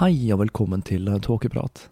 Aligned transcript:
Hei 0.00 0.30
og 0.32 0.38
velkommen 0.40 0.80
til 0.80 1.04
Tåkeprat. 1.20 1.82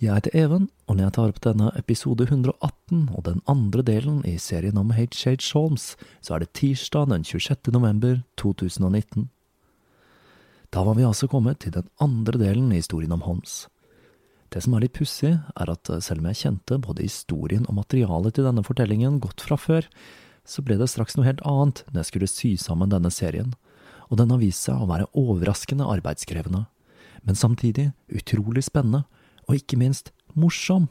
Jeg 0.00 0.08
heter 0.08 0.32
Even, 0.40 0.70
og 0.88 0.96
når 0.96 1.04
jeg 1.04 1.12
tar 1.12 1.32
opp 1.34 1.40
denne 1.44 1.66
episode 1.76 2.24
118 2.24 3.10
og 3.12 3.24
den 3.26 3.42
andre 3.44 3.82
delen 3.84 4.22
i 4.24 4.38
serien 4.40 4.78
om 4.80 4.94
H.H. 4.96 5.34
Holmes, 5.52 5.84
så 6.24 6.32
er 6.32 6.40
det 6.40 6.54
tirsdag 6.56 7.10
den 7.10 7.26
26. 7.28 7.74
november 7.74 8.22
2019. 8.40 9.26
Da 10.72 10.84
var 10.86 10.96
vi 10.96 11.04
altså 11.04 11.28
kommet 11.28 11.60
til 11.60 11.74
den 11.74 11.90
andre 12.00 12.40
delen 12.40 12.70
i 12.72 12.78
historien 12.80 13.12
om 13.12 13.26
Holmes. 13.26 13.66
Det 14.48 14.62
som 14.64 14.72
er 14.72 14.86
litt 14.86 14.96
pussig, 14.96 15.34
er 15.36 15.72
at 15.74 15.90
selv 16.06 16.24
om 16.24 16.30
jeg 16.30 16.40
kjente 16.40 16.78
både 16.86 17.04
historien 17.04 17.68
og 17.68 17.76
materialet 17.82 18.38
til 18.38 18.48
denne 18.48 18.64
fortellingen 18.64 19.18
godt 19.20 19.44
fra 19.44 19.58
før, 19.60 19.84
så 20.48 20.64
ble 20.64 20.78
det 20.80 20.88
straks 20.88 21.20
noe 21.20 21.28
helt 21.28 21.44
annet 21.44 21.84
når 21.90 22.00
jeg 22.00 22.10
skulle 22.14 22.30
sy 22.32 22.54
sammen 22.64 22.96
denne 22.96 23.12
serien, 23.12 23.52
og 24.08 24.22
den 24.22 24.32
har 24.32 24.40
vist 24.40 24.64
seg 24.70 24.80
å 24.80 24.88
være 24.88 25.10
overraskende 25.12 25.84
arbeidskrevende 25.84 26.64
men 27.26 27.38
samtidig 27.38 27.90
utrolig 28.08 28.64
spennende, 28.64 29.04
og 29.46 29.58
ikke 29.58 29.78
minst 29.78 30.12
morsom. 30.34 30.88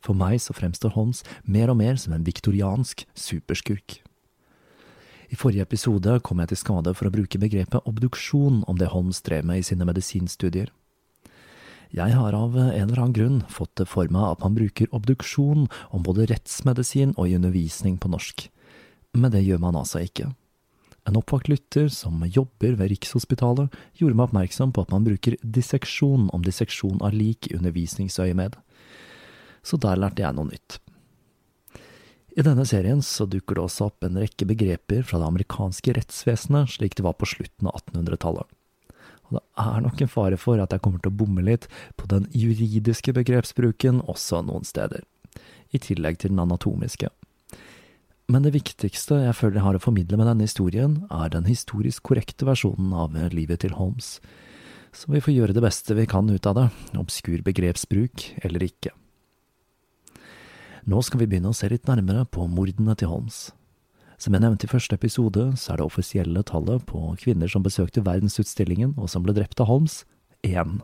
For 0.00 0.16
meg 0.16 0.40
så 0.40 0.56
fremstår 0.56 0.94
Holmes 0.96 1.22
mer 1.44 1.70
og 1.72 1.78
mer 1.80 2.00
som 2.00 2.14
en 2.16 2.24
viktoriansk 2.24 3.04
superskurk. 3.14 4.00
I 5.30 5.38
forrige 5.38 5.62
episode 5.62 6.16
kom 6.26 6.40
jeg 6.42 6.50
til 6.50 6.58
skade 6.58 6.92
for 6.96 7.06
å 7.06 7.14
bruke 7.14 7.38
begrepet 7.38 7.86
obduksjon 7.86 8.64
om 8.66 8.80
det 8.80 8.90
Holmes 8.90 9.20
drev 9.22 9.46
med 9.46 9.60
i 9.60 9.66
sine 9.66 9.86
medisinstudier. 9.86 10.72
Jeg 11.94 12.14
har 12.14 12.34
av 12.38 12.54
en 12.54 12.70
eller 12.70 12.98
annen 13.02 13.14
grunn 13.14 13.38
fått 13.50 13.72
det 13.78 13.86
for 13.90 14.10
meg 14.14 14.26
at 14.32 14.42
man 14.44 14.54
bruker 14.54 14.90
obduksjon 14.94 15.68
om 15.90 16.04
både 16.06 16.28
rettsmedisin 16.30 17.16
og 17.16 17.30
i 17.30 17.36
undervisning 17.38 17.96
på 17.98 18.10
norsk, 18.10 18.46
men 19.18 19.32
det 19.34 19.42
gjør 19.42 19.62
man 19.62 19.78
altså 19.78 20.02
ikke. 20.06 20.30
En 21.08 21.16
oppvakt 21.16 21.48
lytter 21.48 21.88
som 21.88 22.20
jobber 22.26 22.76
ved 22.76 22.92
Rikshospitalet, 22.92 23.72
gjorde 23.96 24.16
meg 24.18 24.28
oppmerksom 24.28 24.74
på 24.76 24.84
at 24.84 24.92
man 24.92 25.06
bruker 25.06 25.38
disseksjon 25.40 26.28
om 26.34 26.44
disseksjon 26.44 27.00
av 27.00 27.16
lik 27.16 27.48
i 27.48 27.56
undervisningsøyemed. 27.56 28.58
Så 29.64 29.80
der 29.80 30.00
lærte 30.00 30.24
jeg 30.24 30.36
noe 30.36 30.50
nytt. 30.50 30.78
I 32.38 32.44
denne 32.46 32.64
serien 32.68 33.02
så 33.02 33.26
dukker 33.26 33.58
det 33.58 33.64
også 33.64 33.88
opp 33.90 34.06
en 34.06 34.20
rekke 34.20 34.46
begreper 34.46 35.02
fra 35.06 35.18
det 35.18 35.26
amerikanske 35.32 35.96
rettsvesenet 35.96 36.76
slik 36.76 36.94
det 36.96 37.04
var 37.04 37.16
på 37.18 37.28
slutten 37.28 37.68
av 37.68 37.80
1800-tallet. 37.80 38.46
Og 39.26 39.38
det 39.38 39.42
er 39.62 39.82
nok 39.82 40.02
en 40.02 40.10
fare 40.10 40.38
for 40.40 40.62
at 40.62 40.74
jeg 40.74 40.82
kommer 40.84 41.02
til 41.02 41.12
å 41.12 41.18
bomme 41.22 41.42
litt 41.46 41.66
på 41.98 42.06
den 42.10 42.28
juridiske 42.34 43.14
begrepsbruken 43.16 44.02
også 44.10 44.44
noen 44.46 44.66
steder, 44.66 45.02
i 45.74 45.82
tillegg 45.82 46.20
til 46.22 46.34
den 46.34 46.42
anatomiske. 46.42 47.10
Men 48.30 48.44
det 48.46 48.52
viktigste 48.54 49.24
jeg 49.24 49.34
føler 49.34 49.58
jeg 49.58 49.64
har 49.64 49.76
å 49.76 49.82
formidle 49.82 50.18
med 50.20 50.28
denne 50.28 50.46
historien, 50.46 51.00
er 51.10 51.32
den 51.32 51.48
historisk 51.50 52.04
korrekte 52.06 52.46
versjonen 52.46 52.92
av 52.94 53.16
livet 53.34 53.64
til 53.64 53.74
Holmes. 53.74 54.18
Så 54.94 55.10
vi 55.10 55.22
får 55.22 55.34
gjøre 55.34 55.56
det 55.56 55.64
beste 55.64 55.96
vi 55.98 56.06
kan 56.10 56.30
ut 56.30 56.46
av 56.46 56.54
det, 56.58 56.66
obskur 56.98 57.42
begrepsbruk 57.46 58.28
eller 58.44 58.66
ikke. 58.68 58.92
Nå 60.86 61.02
skal 61.02 61.24
vi 61.24 61.28
begynne 61.30 61.50
å 61.50 61.56
se 61.56 61.68
litt 61.70 61.90
nærmere 61.90 62.22
på 62.30 62.46
mordene 62.50 62.94
til 62.98 63.10
Holmes. 63.10 63.50
Som 64.20 64.36
jeg 64.36 64.44
nevnte 64.44 64.68
i 64.68 64.70
første 64.70 64.94
episode, 64.94 65.50
så 65.58 65.72
er 65.72 65.80
det 65.80 65.88
offisielle 65.88 66.46
tallet 66.46 66.86
på 66.86 67.02
kvinner 67.18 67.50
som 67.50 67.66
besøkte 67.66 68.04
verdensutstillingen 68.06 68.94
og 68.94 69.10
som 69.10 69.26
ble 69.26 69.34
drept 69.34 69.62
av 69.62 69.70
Holmes, 69.72 70.04
én. 70.46 70.78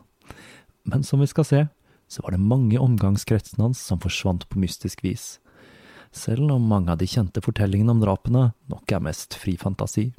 Men 0.83 1.03
som 1.03 1.23
vi 1.23 1.31
skal 1.31 1.47
se, 1.47 1.65
så 2.11 2.23
var 2.23 2.35
det 2.35 2.43
mange 2.43 2.79
omgangskretsene 2.79 3.69
hans 3.69 3.79
som 3.79 4.03
forsvant 4.03 4.47
på 4.51 4.59
mystisk 4.59 5.03
vis 5.05 5.37
selv 6.15 6.51
om 6.53 6.69
mange 6.69 6.93
av 6.93 7.01
de 7.01 7.09
kjente 7.09 7.43
fortellingene 7.43 7.95
om 7.95 8.03
drapene 8.03 8.43
nok 8.71 8.91
er 8.91 9.03
mest 9.03 9.37
fri 9.37 9.57
fantasi. 9.59 10.11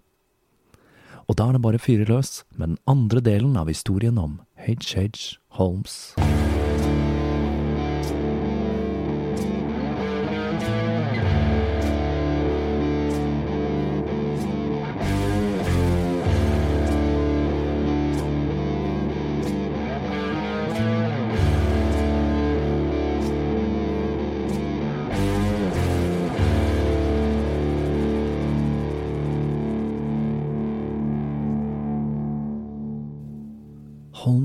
Og 1.28 1.36
da 1.36 1.48
er 1.48 1.58
det 1.58 1.64
bare 1.64 1.80
å 1.80 1.84
fyre 1.84 2.08
løs 2.08 2.42
med 2.56 2.72
den 2.72 2.80
andre 2.88 3.24
delen 3.24 3.58
av 3.60 3.68
historien 3.68 4.18
om 4.20 4.40
H.H. 4.64 5.36
Holmes. 5.58 5.98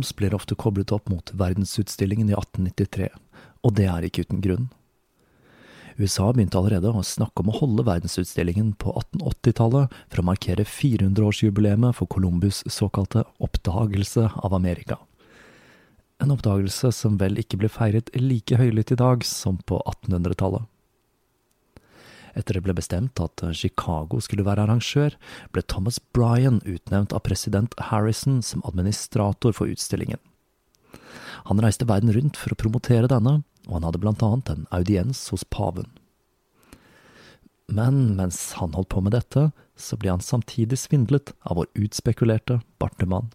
Holmes 0.04 0.16
blir 0.16 0.34
ofte 0.36 0.56
koblet 0.56 0.92
opp 0.92 1.08
mot 1.08 1.32
verdensutstillingen 1.32 2.28
i 2.28 2.34
1893, 2.36 3.08
og 3.64 3.76
det 3.78 3.86
er 3.88 4.04
ikke 4.04 4.26
uten 4.26 4.42
grunn. 4.44 4.66
USA 5.96 6.26
begynte 6.34 6.58
allerede 6.60 6.92
å 6.92 7.04
snakke 7.06 7.40
om 7.40 7.52
å 7.54 7.56
holde 7.56 7.86
verdensutstillingen 7.88 8.74
på 8.76 8.92
1880-tallet 9.00 9.96
for 10.10 10.20
å 10.20 10.26
markere 10.28 10.66
400-årsjubileet 10.68 11.96
for 11.96 12.12
Columbus' 12.12 12.66
såkalte 12.68 13.24
oppdagelse 13.40 14.28
av 14.44 14.58
Amerika. 14.58 14.98
En 16.20 16.36
oppdagelse 16.36 16.92
som 16.92 17.16
vel 17.22 17.40
ikke 17.40 17.62
ble 17.62 17.72
feiret 17.72 18.12
like 18.20 18.60
høylytt 18.60 18.92
i 18.92 19.00
dag 19.00 19.24
som 19.24 19.62
på 19.64 19.80
1800-tallet. 19.88 20.68
Etter 22.34 22.58
det 22.58 22.64
ble 22.66 22.74
bestemt 22.78 23.20
at 23.22 23.44
Chicago 23.54 24.20
skulle 24.24 24.46
være 24.46 24.66
arrangør, 24.66 25.16
ble 25.54 25.64
Thomas 25.70 26.00
Bryan 26.16 26.62
utnevnt 26.66 27.14
av 27.14 27.26
president 27.28 27.76
Harrison 27.92 28.42
som 28.42 28.64
administrator 28.66 29.54
for 29.54 29.70
utstillingen. 29.70 30.22
Han 31.50 31.62
reiste 31.62 31.88
verden 31.90 32.14
rundt 32.16 32.40
for 32.40 32.54
å 32.54 32.60
promotere 32.60 33.10
denne, 33.12 33.42
og 33.68 33.78
han 33.78 33.86
hadde 33.88 34.02
blant 34.02 34.24
annet 34.26 34.50
en 34.50 34.66
audiens 34.76 35.28
hos 35.34 35.46
paven. 35.46 35.90
Men 37.68 38.16
mens 38.18 38.54
han 38.60 38.74
holdt 38.76 38.92
på 38.94 39.04
med 39.04 39.16
dette, 39.16 39.52
så 39.76 39.98
ble 39.98 40.12
han 40.14 40.24
samtidig 40.24 40.78
svindlet 40.80 41.34
av 41.48 41.58
vår 41.60 41.70
utspekulerte 41.86 42.60
bartemann. 42.82 43.32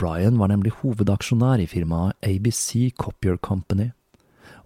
Bryan 0.00 0.38
var 0.40 0.48
nemlig 0.48 0.72
hovedaksjonær 0.80 1.60
i 1.60 1.68
firmaet 1.68 2.16
ABC 2.24 2.90
Copier 2.96 3.36
Company, 3.36 3.90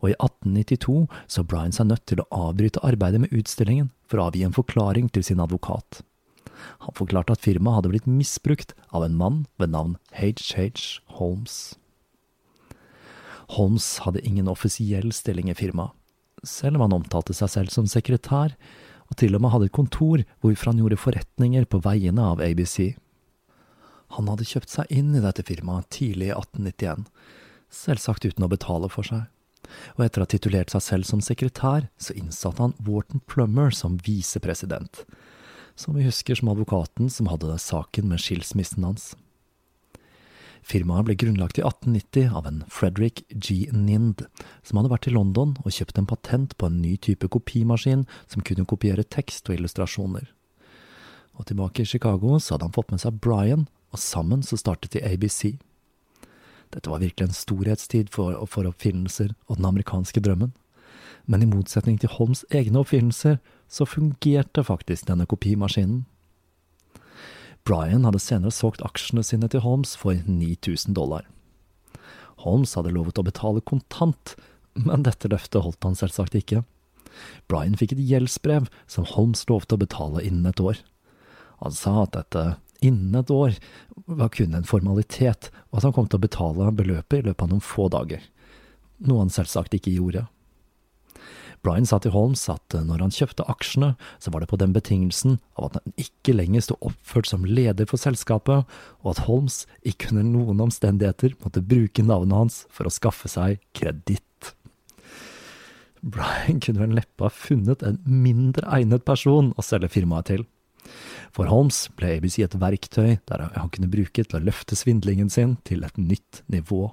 og 0.04 0.12
i 0.12 0.16
1892 0.20 1.06
så 1.32 1.44
Bryan 1.48 1.72
seg 1.72 1.88
nødt 1.88 2.04
til 2.10 2.20
å 2.20 2.28
avbryte 2.50 2.82
arbeidet 2.84 3.22
med 3.24 3.32
utstillingen 3.32 3.88
for 4.04 4.20
å 4.20 4.28
avgi 4.28 4.44
en 4.44 4.56
forklaring 4.56 5.08
til 5.14 5.24
sin 5.24 5.40
advokat. 5.40 6.02
Han 6.84 6.96
forklarte 6.96 7.34
at 7.34 7.44
firmaet 7.44 7.80
hadde 7.80 7.92
blitt 7.94 8.08
misbrukt 8.08 8.74
av 8.92 9.06
en 9.06 9.16
mann 9.16 9.44
ved 9.60 9.72
navn 9.72 9.96
H.H. 10.12 11.00
Holmes. 11.16 11.76
Holmes 13.56 13.88
hadde 14.04 14.24
ingen 14.24 14.48
offisiell 14.48 15.12
stilling 15.12 15.50
i 15.52 15.56
firmaet, 15.56 15.92
selv 16.44 16.76
om 16.76 16.86
han 16.86 16.98
omtalte 17.00 17.36
seg 17.36 17.52
selv 17.52 17.72
som 17.72 17.88
sekretær, 17.88 18.56
og 19.08 19.18
til 19.20 19.36
og 19.36 19.44
med 19.44 19.52
hadde 19.52 19.68
et 19.68 19.76
kontor 19.76 20.24
hvorfra 20.44 20.72
han 20.72 20.80
gjorde 20.80 21.00
forretninger 21.00 21.66
på 21.68 21.80
veiene 21.84 22.24
av 22.24 22.40
ABC. 22.44 22.94
Han 24.16 24.30
hadde 24.30 24.48
kjøpt 24.48 24.72
seg 24.72 24.92
inn 24.92 25.12
i 25.16 25.22
dette 25.24 25.44
firmaet 25.44 25.90
tidlig 25.92 26.30
i 26.30 26.36
1891, 26.36 27.04
selvsagt 27.72 28.24
uten 28.28 28.46
å 28.46 28.52
betale 28.52 28.88
for 28.92 29.04
seg 29.08 29.28
og 29.96 30.04
etter 30.04 30.22
å 30.22 30.26
ha 30.26 30.30
titulert 30.30 30.74
seg 30.74 30.84
selv 30.84 31.08
som 31.08 31.22
sekretær, 31.24 31.88
så 31.98 32.16
innsatte 32.18 32.62
han 32.62 32.76
Wharton 32.86 33.22
Plummer 33.30 33.74
som 33.74 33.98
visepresident, 34.06 35.04
som 35.74 35.98
vi 35.98 36.06
husker 36.06 36.38
som 36.38 36.52
advokaten 36.52 37.10
som 37.10 37.30
hadde 37.32 37.58
saken 37.58 38.08
med 38.10 38.22
skilsmissen 38.22 38.86
hans. 38.86 39.12
Firmaet 40.64 41.04
ble 41.04 41.16
grunnlagt 41.20 41.58
i 41.60 41.64
1890 41.64 42.36
av 42.38 42.46
en 42.48 42.62
Frederick 42.72 43.20
G. 43.28 43.66
Nind, 43.72 44.24
som 44.64 44.80
hadde 44.80 44.92
vært 44.94 45.10
i 45.10 45.12
London 45.12 45.52
og 45.60 45.74
kjøpt 45.76 46.00
en 46.00 46.08
patent 46.08 46.56
på 46.56 46.70
en 46.70 46.80
ny 46.80 46.94
type 46.96 47.28
kopimaskin 47.28 48.06
som 48.32 48.44
kunne 48.46 48.64
kopiere 48.68 49.04
tekst 49.04 49.50
og 49.50 49.58
illustrasjoner. 49.58 50.30
Og 51.36 51.50
tilbake 51.50 51.84
i 51.84 51.88
Chicago 51.88 52.38
så 52.38 52.54
hadde 52.54 52.70
han 52.70 52.76
fått 52.76 52.94
med 52.94 53.02
seg 53.02 53.20
Brian, 53.20 53.68
og 53.92 54.00
sammen 54.00 54.42
så 54.46 54.56
startet 54.56 54.96
de 54.96 55.04
ABC. 55.04 55.58
Dette 56.74 56.90
var 56.90 57.02
virkelig 57.02 57.28
en 57.28 57.36
storhetstid 57.36 58.10
for, 58.10 58.34
for 58.50 58.66
oppfinnelser 58.66 59.34
og 59.46 59.60
den 59.60 59.68
amerikanske 59.68 60.20
drømmen. 60.24 60.52
Men 61.30 61.44
i 61.44 61.48
motsetning 61.48 62.00
til 62.00 62.10
Holms 62.16 62.42
egne 62.52 62.82
oppfinnelser, 62.82 63.38
så 63.70 63.86
fungerte 63.88 64.64
faktisk 64.66 65.06
denne 65.08 65.26
kopimaskinen. 65.30 66.02
Brian 67.64 68.04
hadde 68.04 68.20
senere 68.20 68.52
solgt 68.52 68.82
aksjene 68.84 69.22
sine 69.24 69.48
til 69.48 69.62
Holmes 69.64 69.94
for 69.96 70.18
9000 70.26 70.92
dollar. 70.98 71.24
Holmes 72.44 72.74
hadde 72.76 72.92
lovet 72.92 73.16
å 73.16 73.24
betale 73.24 73.62
kontant, 73.64 74.34
men 74.74 75.06
dette 75.06 75.30
løftet 75.32 75.64
holdt 75.64 75.86
han 75.86 75.96
selvsagt 75.96 76.36
ikke. 76.36 76.64
Brian 77.48 77.78
fikk 77.78 77.94
et 77.94 78.04
gjeldsbrev 78.10 78.66
som 78.90 79.06
Holmes 79.14 79.46
lovte 79.48 79.78
å 79.78 79.80
betale 79.80 80.24
innen 80.26 80.50
et 80.50 80.60
år. 80.60 80.82
Han 81.62 81.72
sa 81.72 82.02
at 82.02 82.12
dette 82.18 82.44
innen 82.84 83.16
et 83.20 83.32
år 83.32 83.56
var 84.06 84.30
kun 84.34 84.54
en 84.56 84.68
formalitet, 84.68 85.50
og 85.70 85.80
at 85.80 85.88
han 85.88 85.96
kom 85.96 86.08
til 86.10 86.20
å 86.20 86.26
betale 86.26 86.70
beløpet 86.76 87.20
i 87.20 87.26
løpet 87.28 87.46
av 87.46 87.52
noen 87.52 87.64
få 87.64 87.88
dager. 87.92 88.22
Noe 89.04 89.24
han 89.24 89.32
selvsagt 89.32 89.76
ikke 89.76 89.94
gjorde. 89.94 90.26
Brian 91.64 91.86
sa 91.88 91.96
til 92.02 92.12
Holmes 92.12 92.42
at 92.52 92.76
når 92.76 93.06
han 93.06 93.14
kjøpte 93.14 93.46
aksjene, 93.48 93.94
så 94.20 94.32
var 94.32 94.44
det 94.44 94.50
på 94.50 94.58
den 94.60 94.74
betingelsen 94.76 95.38
av 95.56 95.70
at 95.70 95.78
han 95.80 95.94
ikke 96.02 96.34
lenger 96.36 96.66
sto 96.66 96.76
oppført 96.84 97.30
som 97.30 97.46
leder 97.48 97.88
for 97.88 98.00
selskapet, 98.00 98.68
og 99.00 99.14
at 99.14 99.24
Holmes 99.24 99.62
ikke 99.80 100.12
under 100.12 100.28
noen 100.28 100.60
omstendigheter 100.66 101.38
måtte 101.40 101.64
bruke 101.64 102.04
navnet 102.04 102.36
hans 102.36 102.58
for 102.68 102.84
å 102.84 102.92
skaffe 102.92 103.32
seg 103.32 103.64
kreditt. 103.76 104.52
Brian 106.04 106.60
kunne 106.60 106.82
vel 106.82 106.98
neppe 106.98 107.24
ha 107.24 107.32
funnet 107.32 107.80
en 107.86 107.96
mindre 108.04 108.68
egnet 108.76 109.06
person 109.08 109.54
å 109.56 109.64
selge 109.64 109.88
firmaet 109.94 110.28
til. 110.34 110.44
For 111.34 111.50
Holmes 111.50 111.86
ble 111.98 112.16
ABC 112.16 112.40
et 112.44 112.56
verktøy 112.60 113.16
der 113.28 113.48
han 113.54 113.70
kunne 113.74 113.90
bruke 113.90 114.24
til 114.24 114.38
å 114.38 114.44
løfte 114.44 114.78
svindlingen 114.78 115.30
sin 115.32 115.56
til 115.66 115.84
et 115.86 115.96
nytt 115.98 116.42
nivå. 116.52 116.92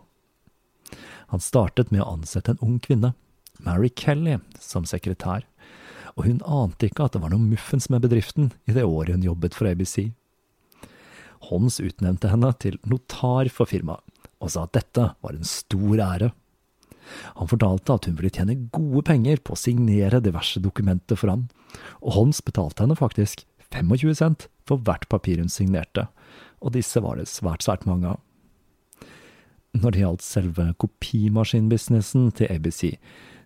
Han 1.32 1.44
startet 1.44 1.92
med 1.94 2.04
å 2.04 2.12
ansette 2.18 2.54
en 2.54 2.64
ung 2.66 2.80
kvinne, 2.84 3.14
Mary 3.62 3.92
Kelly, 3.94 4.40
som 4.60 4.88
sekretær, 4.90 5.46
og 6.18 6.26
hun 6.28 6.42
ante 6.44 6.90
ikke 6.90 7.06
at 7.06 7.16
det 7.16 7.22
var 7.24 7.32
noe 7.32 7.44
muffens 7.54 7.88
med 7.94 8.04
bedriften 8.04 8.52
i 8.68 8.76
det 8.76 8.84
året 8.84 9.16
hun 9.16 9.28
jobbet 9.30 9.56
for 9.56 9.70
ABC. 9.70 10.10
Holmes 11.48 11.80
utnevnte 11.82 12.30
henne 12.32 12.52
til 12.62 12.78
notar 12.90 13.50
for 13.54 13.70
firmaet, 13.70 14.04
og 14.42 14.52
sa 14.54 14.66
at 14.66 14.76
dette 14.76 15.12
var 15.22 15.38
en 15.38 15.48
stor 15.48 16.02
ære. 16.04 16.32
Han 17.40 17.50
fortalte 17.50 17.96
at 17.96 18.08
hun 18.08 18.18
ville 18.18 18.34
tjene 18.34 18.58
gode 18.74 19.04
penger 19.08 19.42
på 19.44 19.56
å 19.56 19.60
signere 19.60 20.22
diverse 20.24 20.62
dokumenter 20.64 21.20
for 21.20 21.34
ham, 21.34 21.48
og 22.02 22.16
Holmes 22.18 22.42
betalte 22.46 22.86
henne 22.86 22.98
faktisk 23.00 23.46
25 23.71 24.15
cent 24.19 24.47
for 24.68 24.81
hvert 24.85 25.07
papir 25.12 25.41
hun 25.41 25.51
signerte, 25.51 26.07
og 26.62 26.75
disse 26.75 27.01
var 27.03 27.18
det 27.18 27.29
svært, 27.31 27.65
svært 27.65 27.88
mange 27.89 28.13
av. 28.13 28.19
Når 29.71 29.94
det 29.94 30.01
gjaldt 30.03 30.25
selve 30.25 30.65
kopimaskinbusinessen 30.83 32.31
til 32.35 32.51
ABC, 32.51 32.97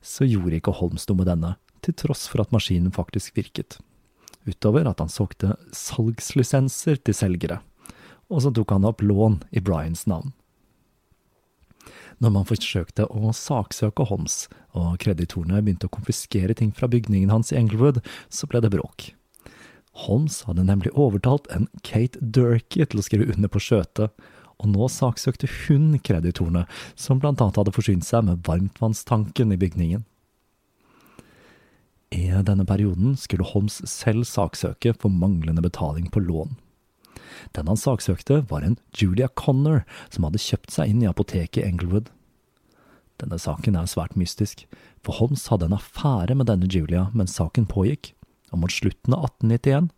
så 0.01 0.25
gjorde 0.25 0.57
ikke 0.57 0.74
Holmes 0.80 1.06
noe 1.10 1.22
med 1.22 1.30
denne, 1.30 1.51
til 1.86 1.94
tross 1.98 2.25
for 2.31 2.42
at 2.42 2.54
maskinen 2.54 2.94
faktisk 2.94 3.38
virket. 3.38 3.77
Utover 4.45 4.88
at 4.89 5.01
han 5.01 5.10
solgte 5.10 5.54
salgslisenser 5.74 6.98
til 7.06 7.18
selgere, 7.18 7.60
og 8.30 8.42
så 8.42 8.51
tok 8.54 8.74
han 8.74 8.88
opp 8.89 9.06
lån 9.06 9.44
i 9.54 9.62
Bryans 9.62 10.06
navn. 10.10 10.33
Når 12.24 12.31
man 12.31 12.48
forsøkte 12.48 13.06
å 13.12 13.33
saksøke 13.36 14.06
Holmes, 14.10 14.46
og 14.74 14.96
kreditorene 15.03 15.62
begynte 15.62 15.89
å 15.89 15.94
konfiskere 15.94 16.55
ting 16.58 16.72
fra 16.74 16.89
bygningen 16.89 17.34
hans 17.34 17.51
i 17.51 17.60
Englewood, 17.60 18.00
så 18.32 18.48
ble 18.50 18.63
det 18.63 18.72
bråk. 18.74 19.12
Holmes 19.96 20.42
hadde 20.44 20.66
nemlig 20.68 20.92
overtalt 21.00 21.48
en 21.56 21.70
Kate 21.88 22.20
Durkee 22.20 22.88
til 22.90 23.00
å 23.00 23.06
skrive 23.06 23.30
under 23.32 23.52
på 23.52 23.62
skjøtet, 23.64 24.12
og 24.56 24.72
nå 24.72 24.88
saksøkte 24.92 25.48
hun 25.66 25.96
kreditorene, 26.04 26.66
som 26.96 27.20
blant 27.20 27.42
annet 27.44 27.60
hadde 27.60 27.74
forsynt 27.75 28.08
seg 28.08 28.28
med 28.28 28.44
varmtvannstanken 28.48 29.56
i 29.56 29.60
bygningen. 29.60 30.04
I 32.16 32.30
denne 32.48 32.64
perioden 32.68 33.16
skulle 33.20 33.48
Holmes 33.48 33.82
selv 33.90 34.28
saksøke 34.30 34.94
for 35.00 35.12
manglende 35.12 35.64
betaling 35.64 36.08
på 36.12 36.24
lån. 36.24 36.56
Den 37.56 37.68
han 37.68 37.80
saksøkte, 37.80 38.44
var 38.50 38.64
en 38.64 38.78
Julia 38.96 39.28
Connor, 39.28 39.84
som 40.10 40.28
hadde 40.28 40.42
kjøpt 40.42 40.72
seg 40.72 40.92
inn 40.92 41.04
i 41.04 41.10
apoteket 41.10 41.64
i 41.64 41.68
Englewood. 41.68 42.12
Denne 43.20 43.40
saken 43.40 43.78
er 43.80 43.88
svært 43.88 44.16
mystisk, 44.20 44.66
for 45.04 45.20
Holmes 45.20 45.48
hadde 45.52 45.70
en 45.70 45.78
affære 45.78 46.36
med 46.36 46.50
denne 46.52 46.70
Julia 46.72 47.10
mens 47.16 47.36
saken 47.40 47.68
pågikk, 47.72 48.14
og 48.52 48.62
mot 48.64 48.74
slutten 48.74 49.16
av 49.16 49.30
1891 49.30 49.92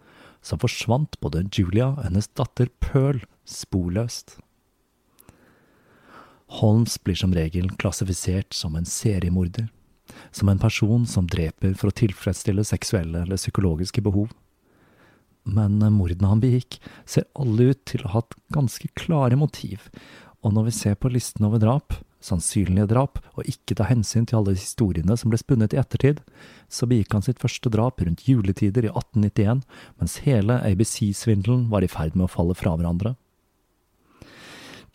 så 0.46 0.58
forsvant 0.62 1.18
både 1.24 1.46
Julia 1.52 1.92
og 1.94 2.04
hennes 2.06 2.30
datter 2.38 2.70
Pearl 2.84 3.24
sporløst. 3.48 4.38
Holmes 6.60 6.96
blir 7.04 7.18
som 7.20 7.34
regel 7.36 7.68
klassifisert 7.82 8.56
som 8.56 8.78
en 8.80 8.88
seriemorder, 8.88 9.68
som 10.32 10.48
en 10.50 10.62
person 10.62 11.04
som 11.10 11.28
dreper 11.28 11.76
for 11.76 11.92
å 11.92 11.98
tilfredsstille 11.98 12.64
seksuelle 12.68 13.26
eller 13.26 13.40
psykologiske 13.40 14.04
behov. 14.06 14.32
Men 15.48 15.80
mordene 15.96 16.32
han 16.32 16.44
begikk, 16.44 16.80
ser 17.08 17.28
alle 17.36 17.74
ut 17.74 17.84
til 17.88 18.04
å 18.04 18.12
ha 18.12 18.22
hatt 18.22 18.38
ganske 18.56 18.88
klare 19.00 19.40
motiv, 19.40 19.90
og 20.44 20.56
når 20.56 20.70
vi 20.70 20.78
ser 20.80 20.96
på 21.00 21.12
listen 21.12 21.48
over 21.48 21.60
drap, 21.60 21.96
sannsynlige 22.28 22.90
drap, 22.92 23.22
og 23.36 23.48
ikke 23.50 23.78
ta 23.80 23.88
hensyn 23.88 24.26
til 24.28 24.42
alle 24.42 24.56
historiene 24.58 25.18
som 25.20 25.32
ble 25.32 25.40
spunnet 25.42 25.76
i 25.76 25.80
ettertid, 25.82 26.20
så 26.70 26.90
begikk 26.90 27.16
han 27.16 27.26
sitt 27.26 27.42
første 27.42 27.72
drap 27.74 28.02
rundt 28.04 28.26
juletider 28.28 28.88
i 28.88 28.92
1891, 28.92 29.64
mens 30.02 30.18
hele 30.28 30.60
ABC-svindelen 30.68 31.68
var 31.72 31.86
i 31.86 31.92
ferd 31.92 32.18
med 32.18 32.28
å 32.28 32.34
falle 32.34 32.58
fra 32.58 32.76
hverandre. 32.76 33.16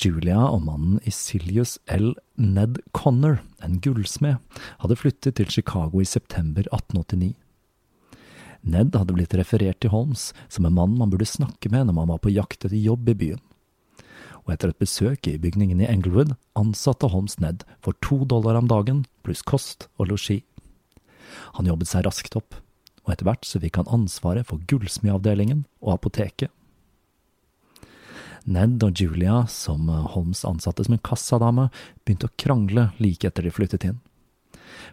Julia 0.03 0.41
og 0.49 0.65
mannen 0.67 0.99
Isilius 1.07 1.77
L. 1.87 2.15
Ned 2.41 2.81
Connor, 2.97 3.41
en 3.63 3.79
gullsmed, 3.85 4.41
hadde 4.83 4.99
flyttet 4.99 5.39
til 5.39 5.53
Chicago 5.53 6.03
i 6.03 6.09
september 6.09 6.67
1889. 6.73 7.37
Ned 8.63 8.95
hadde 8.95 9.15
blitt 9.15 9.35
referert 9.39 9.81
til 9.83 9.93
Holmes 9.95 10.31
som 10.51 10.67
en 10.67 10.75
mann 10.75 10.95
man 10.99 11.11
burde 11.11 11.27
snakke 11.27 11.71
med 11.71 11.89
når 11.89 11.97
man 11.99 12.13
var 12.15 12.23
på 12.23 12.35
jakt 12.35 12.63
etter 12.63 12.79
jobb 12.79 13.11
i 13.11 13.19
byen 13.19 13.43
og 14.47 14.55
etter 14.55 14.73
et 14.73 14.81
besøk 14.83 15.29
i 15.31 15.39
bygningen 15.39 15.83
i 15.83 15.89
Englewood 15.91 16.35
ansatte 16.59 17.11
Holmes 17.13 17.39
Ned 17.43 17.63
for 17.85 17.97
to 18.03 18.25
dollar 18.29 18.59
om 18.59 18.71
dagen 18.71 19.05
pluss 19.23 19.43
kost 19.47 19.89
og 19.99 20.11
losji. 20.11 20.43
Han 21.59 21.69
jobbet 21.71 21.91
seg 21.91 22.07
raskt 22.07 22.37
opp, 22.39 22.59
og 23.07 23.15
etter 23.15 23.29
hvert 23.29 23.47
så 23.47 23.61
fikk 23.63 23.79
han 23.81 23.91
ansvaret 23.93 24.49
for 24.49 24.63
gullsmedavdelingen 24.71 25.65
og 25.83 25.97
apoteket. 25.97 26.51
Ned 28.43 28.83
og 28.83 28.99
Julia, 28.99 29.45
som 29.47 29.87
Holmes 29.87 30.43
ansatte 30.45 30.85
som 30.87 30.97
en 30.97 31.05
kassadame, 31.07 31.69
begynte 32.03 32.27
å 32.27 32.35
krangle 32.41 32.89
like 32.99 33.29
etter 33.29 33.47
de 33.47 33.53
flyttet 33.55 33.87
inn. 33.87 34.01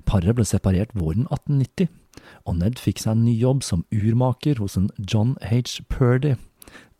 Paret 0.05 0.35
ble 0.37 0.45
separert 0.45 0.93
våren 0.93 1.25
1890, 1.31 1.89
og 2.45 2.59
Ned 2.59 2.77
fikk 2.81 3.01
seg 3.01 3.15
en 3.15 3.25
ny 3.25 3.33
jobb 3.39 3.63
som 3.65 3.85
urmaker 3.89 4.61
hos 4.61 4.77
en 4.77 4.91
John 5.01 5.35
H. 5.41 5.81
Purdy, 5.89 6.35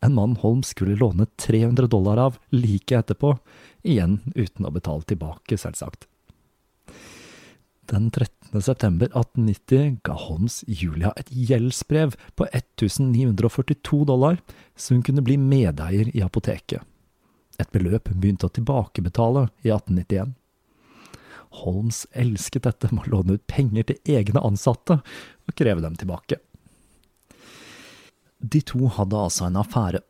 en 0.00 0.14
mann 0.14 0.36
Holm 0.36 0.62
skulle 0.62 0.96
låne 0.96 1.26
300 1.36 1.86
dollar 1.86 2.16
av 2.16 2.38
like 2.50 2.96
etterpå, 2.96 3.34
igjen 3.82 4.20
uten 4.34 4.66
å 4.66 4.72
betale 4.72 5.04
tilbake, 5.08 5.58
selvsagt. 5.60 6.06
Den 7.90 8.10
13. 8.10 8.62
september 8.62 9.06
1890 9.06 9.98
ga 10.06 10.14
Holmes 10.14 10.60
Julia 10.66 11.10
et 11.18 11.30
gjeldsbrev 11.30 12.14
på 12.38 12.46
1942 12.46 14.04
dollar, 14.06 14.38
så 14.76 14.94
hun 14.94 15.02
kunne 15.02 15.24
bli 15.26 15.36
medeier 15.36 16.12
i 16.14 16.22
apoteket. 16.22 16.84
Et 17.58 17.72
beløp 17.74 18.08
hun 18.08 18.20
begynte 18.22 18.46
å 18.46 18.54
tilbakebetale 18.54 19.48
i 19.66 19.72
1891. 19.74 20.36
Holmes 21.64 22.04
elsket 22.14 22.68
dette 22.68 22.92
med 22.94 23.08
å 23.08 23.16
låne 23.16 23.36
ut 23.36 23.46
penger 23.50 23.90
til 23.90 24.14
egne 24.20 24.42
ansatte 24.46 25.00
og 25.02 25.56
kreve 25.58 25.82
dem 25.82 25.98
tilbake. 25.98 26.38
De 28.40 28.62
to 28.64 28.88
hadde 28.96 29.16
altså 29.16 29.46
en 29.46 29.58
affære, 29.60 30.00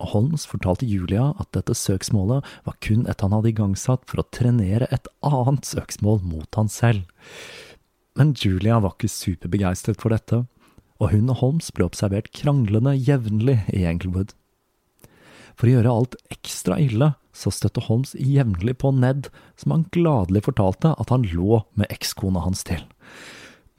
Holmes 0.00 0.44
fortalte 0.48 0.86
Julia 0.86 1.30
at 1.40 1.52
dette 1.56 1.74
søksmålet 1.76 2.44
var 2.66 2.76
kun 2.84 3.06
et 3.08 3.22
han 3.24 3.32
hadde 3.32 3.52
igangsatt 3.52 4.04
for 4.08 4.20
å 4.20 4.28
trenere 4.34 4.88
et 4.92 5.08
annet 5.24 5.64
søksmål 5.64 6.20
mot 6.26 6.58
han 6.58 6.68
selv. 6.72 7.06
Men 8.16 8.34
Julia 8.36 8.80
var 8.80 8.96
ikke 8.96 9.12
superbegeistret 9.12 10.00
for 10.00 10.12
dette, 10.12 10.44
og 11.00 11.12
hun 11.12 11.32
og 11.32 11.40
Holmes 11.42 11.70
ble 11.76 11.88
observert 11.88 12.32
kranglende 12.36 12.94
jevnlig 12.96 13.58
i 13.76 13.84
Englewood. 13.88 14.32
For 15.56 15.68
å 15.68 15.76
gjøre 15.76 15.92
alt 15.92 16.16
ekstra 16.32 16.78
ille, 16.80 17.14
så 17.36 17.52
støtte 17.52 17.84
Holmes 17.84 18.14
jevnlig 18.16 18.78
på 18.80 18.92
Ned, 18.96 19.28
som 19.60 19.72
han 19.72 19.88
gladelig 19.92 20.46
fortalte 20.48 20.94
at 20.96 21.12
han 21.12 21.24
lå 21.32 21.62
med 21.76 21.92
ekskona 21.92 22.44
hans 22.44 22.64
til. 22.68 22.84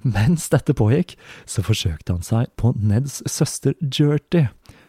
Mens 0.05 0.49
dette 0.53 0.75
pågikk, 0.77 1.15
så 1.49 1.63
forsøkte 1.65 2.13
han 2.13 2.25
seg 2.25 2.51
på 2.59 2.73
Neds 2.77 3.23
søster 3.25 3.73
Jerty, 3.81 4.45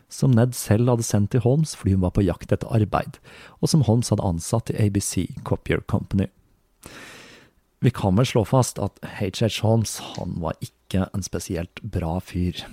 som 0.08 0.34
Ned 0.36 0.54
selv 0.56 0.88
hadde 0.92 1.06
sendt 1.06 1.32
til 1.32 1.44
Holmes 1.44 1.74
fordi 1.76 1.94
hun 1.96 2.04
var 2.04 2.14
på 2.16 2.24
jakt 2.24 2.52
etter 2.52 2.68
arbeid, 2.72 3.16
og 3.60 3.72
som 3.72 3.84
Holmes 3.88 4.12
hadde 4.12 4.24
ansatt 4.24 4.72
i 4.72 4.76
ABC 4.84 5.28
Copier 5.48 5.80
Company. 5.88 6.28
Vi 7.80 7.92
kan 7.94 8.16
vel 8.18 8.26
slå 8.26 8.42
fast 8.48 8.80
at 8.82 8.98
HH 9.20 9.62
Holmes 9.62 9.98
han 10.16 10.36
var 10.42 10.58
ikke 10.64 11.06
en 11.14 11.24
spesielt 11.24 11.80
bra 11.82 12.18
fyr. 12.20 12.64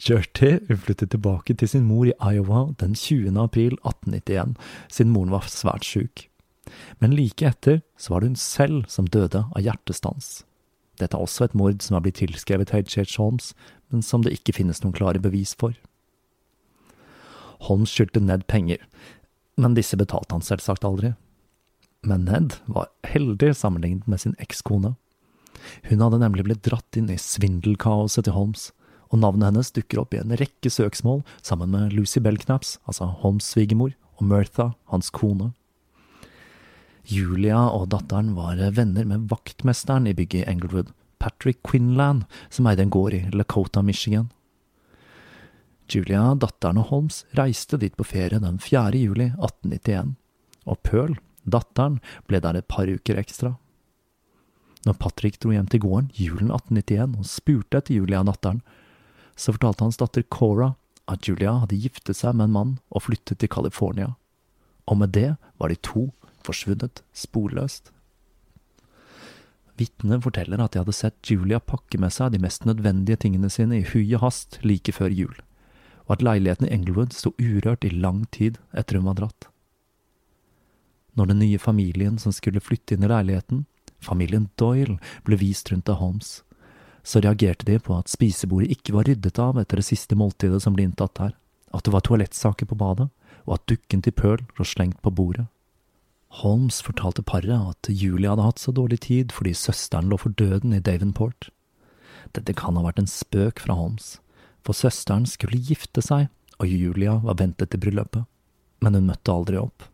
Jerty 0.00 0.56
flyttet 0.72 1.12
tilbake 1.12 1.54
til 1.54 1.68
sin 1.68 1.84
mor 1.86 2.08
i 2.08 2.16
Iowa 2.16 2.72
den 2.80 2.96
20. 2.96 3.36
april 3.38 3.76
1891, 3.84 4.56
siden 4.88 5.12
moren 5.12 5.34
var 5.34 5.46
svært 5.52 5.84
syk. 5.86 6.26
Men 6.98 7.14
like 7.14 7.46
etter 7.46 7.82
så 8.00 8.14
var 8.14 8.20
det 8.24 8.32
hun 8.32 8.40
selv 8.40 8.86
som 8.90 9.06
døde 9.06 9.44
av 9.46 9.62
hjertestans. 9.62 10.46
Dette 11.00 11.16
er 11.16 11.22
også 11.22 11.46
et 11.46 11.56
mord 11.58 11.82
som 11.84 11.96
har 11.96 12.04
blitt 12.04 12.20
tilskrevet 12.22 12.72
H.H. 12.72 13.16
Holmes, 13.20 13.52
men 13.92 14.02
som 14.02 14.24
det 14.24 14.34
ikke 14.36 14.56
finnes 14.56 14.82
noen 14.82 14.96
klare 14.96 15.22
bevis 15.22 15.54
for. 15.58 15.76
Holmes 17.66 17.92
skyldte 17.92 18.20
Ned 18.20 18.46
penger, 18.50 18.80
men 19.56 19.76
disse 19.76 19.96
betalte 19.96 20.36
han 20.36 20.44
selvsagt 20.44 20.84
aldri. 20.84 21.14
Men 22.06 22.26
Ned 22.28 22.58
var 22.70 22.90
heldig 23.08 23.54
sammenlignet 23.56 24.08
med 24.08 24.22
sin 24.22 24.36
ekskone. 24.42 24.94
Hun 25.88 26.02
hadde 26.04 26.20
nemlig 26.20 26.44
blitt 26.46 26.64
dratt 26.66 26.98
inn 26.98 27.08
i 27.10 27.18
svindelkaoset 27.20 28.26
til 28.26 28.36
Holmes, 28.36 28.70
og 29.10 29.22
navnet 29.22 29.50
hennes 29.50 29.72
dukker 29.74 30.02
opp 30.02 30.14
i 30.14 30.20
en 30.20 30.34
rekke 30.38 30.70
søksmål 30.72 31.22
sammen 31.40 31.72
med 31.72 31.94
Lucy 31.94 32.20
Belknaps, 32.22 32.76
altså 32.86 33.08
Holmes' 33.22 33.48
svigermor, 33.54 33.94
og 34.18 34.28
Mirtha, 34.28 34.72
hans 34.90 35.10
kone. 35.14 35.52
Julia 37.06 37.58
og 37.70 37.90
datteren 37.92 38.32
var 38.34 38.58
venner 38.74 39.06
med 39.06 39.28
vaktmesteren 39.30 40.08
i 40.10 40.14
bygget 40.16 40.42
i 40.42 40.50
Englewood, 40.50 40.88
Patrick 41.22 41.60
Quinlan, 41.62 42.24
som 42.50 42.66
eide 42.66 42.82
en 42.82 42.90
gård 42.90 43.14
i 43.14 43.20
Lakota, 43.30 43.82
Michigan. 43.82 44.32
Julia, 45.86 46.34
datteren 46.34 46.80
og 46.82 46.90
Holmes 46.90 47.20
reiste 47.38 47.78
dit 47.78 47.94
på 47.94 48.04
ferie 48.04 48.40
den 48.42 48.58
4. 48.58 48.98
juli 48.98 49.28
1891, 49.36 50.16
og 50.66 50.82
Pearl, 50.82 51.14
datteren, 51.46 52.00
ble 52.26 52.42
der 52.42 52.58
et 52.58 52.66
par 52.66 52.90
uker 52.90 53.22
ekstra. 53.22 53.54
Når 54.86 54.98
Patrick 54.98 55.38
dro 55.38 55.54
hjem 55.54 55.70
til 55.70 55.82
gården 55.86 56.10
julen 56.18 56.50
1891 56.50 57.14
og 57.22 57.30
spurte 57.30 57.78
etter 57.78 58.00
Julia, 58.00 58.24
datteren, 58.26 58.64
så 59.38 59.54
fortalte 59.54 59.86
hans 59.86 60.02
datter 60.02 60.26
Cora 60.26 60.72
at 61.06 61.28
Julia 61.28 61.54
hadde 61.62 61.78
giftet 61.78 62.18
seg 62.18 62.34
med 62.34 62.48
en 62.48 62.56
mann 62.58 62.76
og 62.90 63.06
flyttet 63.06 63.38
til 63.38 63.52
California, 63.52 64.16
og 64.90 64.98
med 64.98 65.14
det 65.14 65.36
var 65.60 65.70
de 65.70 65.78
to 65.86 66.08
forsvunnet 66.46 67.02
sporløst. 67.16 67.92
Vitnet 69.76 70.22
forteller 70.24 70.62
at 70.62 70.72
de 70.72 70.80
hadde 70.80 70.94
sett 70.96 71.30
Julia 71.30 71.60
pakke 71.60 72.00
med 72.00 72.14
seg 72.14 72.32
de 72.32 72.40
mest 72.40 72.64
nødvendige 72.68 73.20
tingene 73.26 73.50
sine 73.52 73.82
i 73.82 73.84
hui 73.90 74.06
og 74.16 74.22
hast 74.24 74.58
like 74.64 74.94
før 74.96 75.12
jul, 75.12 75.34
og 76.06 76.16
at 76.16 76.24
leiligheten 76.24 76.68
i 76.68 76.72
Englewood 76.72 77.12
sto 77.12 77.34
urørt 77.36 77.84
i 77.84 77.92
lang 77.92 78.24
tid 78.32 78.56
etter 78.72 78.96
hun 78.96 79.10
var 79.10 79.20
dratt. 79.20 79.50
Når 81.16 81.32
den 81.32 81.40
nye 81.44 81.60
familien 81.60 82.16
som 82.20 82.32
skulle 82.32 82.60
flytte 82.60 82.96
inn 82.96 83.04
i 83.04 83.10
leiligheten, 83.12 83.64
familien 84.04 84.48
Doyle, 84.60 84.98
ble 85.24 85.38
vist 85.40 85.72
rundt 85.72 85.88
av 85.92 86.00
Holmes, 86.00 86.40
så 87.06 87.20
reagerte 87.22 87.68
de 87.68 87.78
på 87.80 87.96
at 87.96 88.10
spisebordet 88.10 88.72
ikke 88.74 88.96
var 88.96 89.06
ryddet 89.08 89.38
av 89.38 89.60
etter 89.60 89.80
det 89.80 89.86
siste 89.86 90.16
måltidet 90.18 90.62
som 90.64 90.74
ble 90.76 90.88
inntatt 90.88 91.14
der, 91.20 91.36
at 91.72 91.84
det 91.84 91.92
var 91.94 92.04
toalettsaker 92.04 92.68
på 92.68 92.78
badet, 92.80 93.08
og 93.46 93.58
at 93.58 93.68
dukken 93.70 94.02
til 94.02 94.14
Pearl 94.16 94.42
lå 94.58 94.66
slengt 94.66 94.98
på 95.04 95.12
bordet. 95.14 95.46
Holmes 96.42 96.82
fortalte 96.84 97.24
paret 97.24 97.48
at 97.48 97.88
Julie 97.88 98.28
hadde 98.28 98.44
hatt 98.44 98.60
så 98.60 98.72
dårlig 98.76 99.00
tid 99.06 99.32
fordi 99.32 99.54
søsteren 99.56 100.10
lå 100.10 100.18
for 100.20 100.36
døden 100.36 100.74
i 100.76 100.82
Davenport. 100.84 101.48
Dette 102.36 102.52
kan 102.56 102.76
ha 102.76 102.84
vært 102.84 103.00
en 103.00 103.08
spøk 103.08 103.62
fra 103.64 103.76
Holmes, 103.78 104.18
for 104.66 104.76
søsteren 104.76 105.24
skulle 105.30 105.62
gifte 105.62 106.02
seg, 106.04 106.28
og 106.60 106.68
Julia 106.68 107.16
var 107.24 107.38
ventet 107.40 107.72
til 107.72 107.80
bryllupet, 107.80 108.26
men 108.84 108.98
hun 108.98 109.08
møtte 109.08 109.32
aldri 109.32 109.60
opp. 109.60 109.86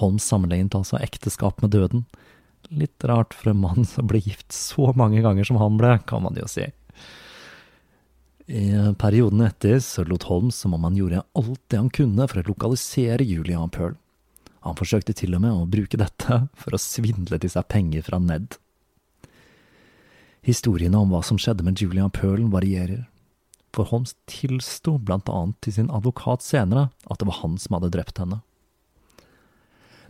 Holmes 0.00 0.26
sammenlignet 0.26 0.74
altså 0.74 0.98
ekteskap 1.04 1.62
med 1.62 1.74
døden. 1.76 2.06
Litt 2.72 3.04
rart 3.06 3.34
for 3.36 3.52
en 3.52 3.60
mann 3.62 3.86
som 3.86 4.08
ble 4.10 4.22
gift 4.24 4.54
så 4.56 4.90
mange 4.96 5.22
ganger 5.22 5.46
som 5.46 5.60
han 5.60 5.78
ble, 5.78 5.98
kan 6.08 6.24
man 6.24 6.38
jo 6.38 6.48
si. 6.50 6.66
I 8.50 8.64
perioden 8.98 9.44
etter 9.46 9.78
så 9.84 10.02
lot 10.08 10.26
Holmes 10.26 10.56
som 10.58 10.74
om 10.74 10.88
han 10.88 10.96
gjorde 10.98 11.22
alt 11.38 11.60
det 11.70 11.78
han 11.78 11.92
kunne 11.94 12.26
for 12.26 12.40
å 12.40 12.48
lokalisere 12.48 13.26
Julia 13.26 13.60
og 13.62 13.70
Pearl. 13.76 13.94
Han 14.62 14.78
forsøkte 14.78 15.14
til 15.18 15.34
og 15.34 15.42
med 15.42 15.54
å 15.54 15.68
bruke 15.70 15.98
dette 15.98 16.44
for 16.58 16.74
å 16.74 16.80
svindle 16.80 17.38
til 17.42 17.50
seg 17.50 17.66
penger 17.72 18.04
fra 18.06 18.20
Ned. 18.22 18.58
Historiene 20.46 20.98
om 20.98 21.10
hva 21.14 21.22
som 21.26 21.38
skjedde 21.38 21.66
med 21.66 21.78
Julia 21.78 22.08
Pearl 22.10 22.48
varierer, 22.50 23.04
for 23.72 23.88
Holmes 23.88 24.14
tilsto 24.28 24.98
blant 25.00 25.30
annet 25.32 25.56
til 25.64 25.76
sin 25.78 25.90
advokat 25.94 26.44
senere 26.44 26.90
at 27.08 27.20
det 27.20 27.28
var 27.30 27.40
han 27.40 27.54
som 27.62 27.78
hadde 27.78 27.92
drept 27.94 28.18
henne. 28.20 28.42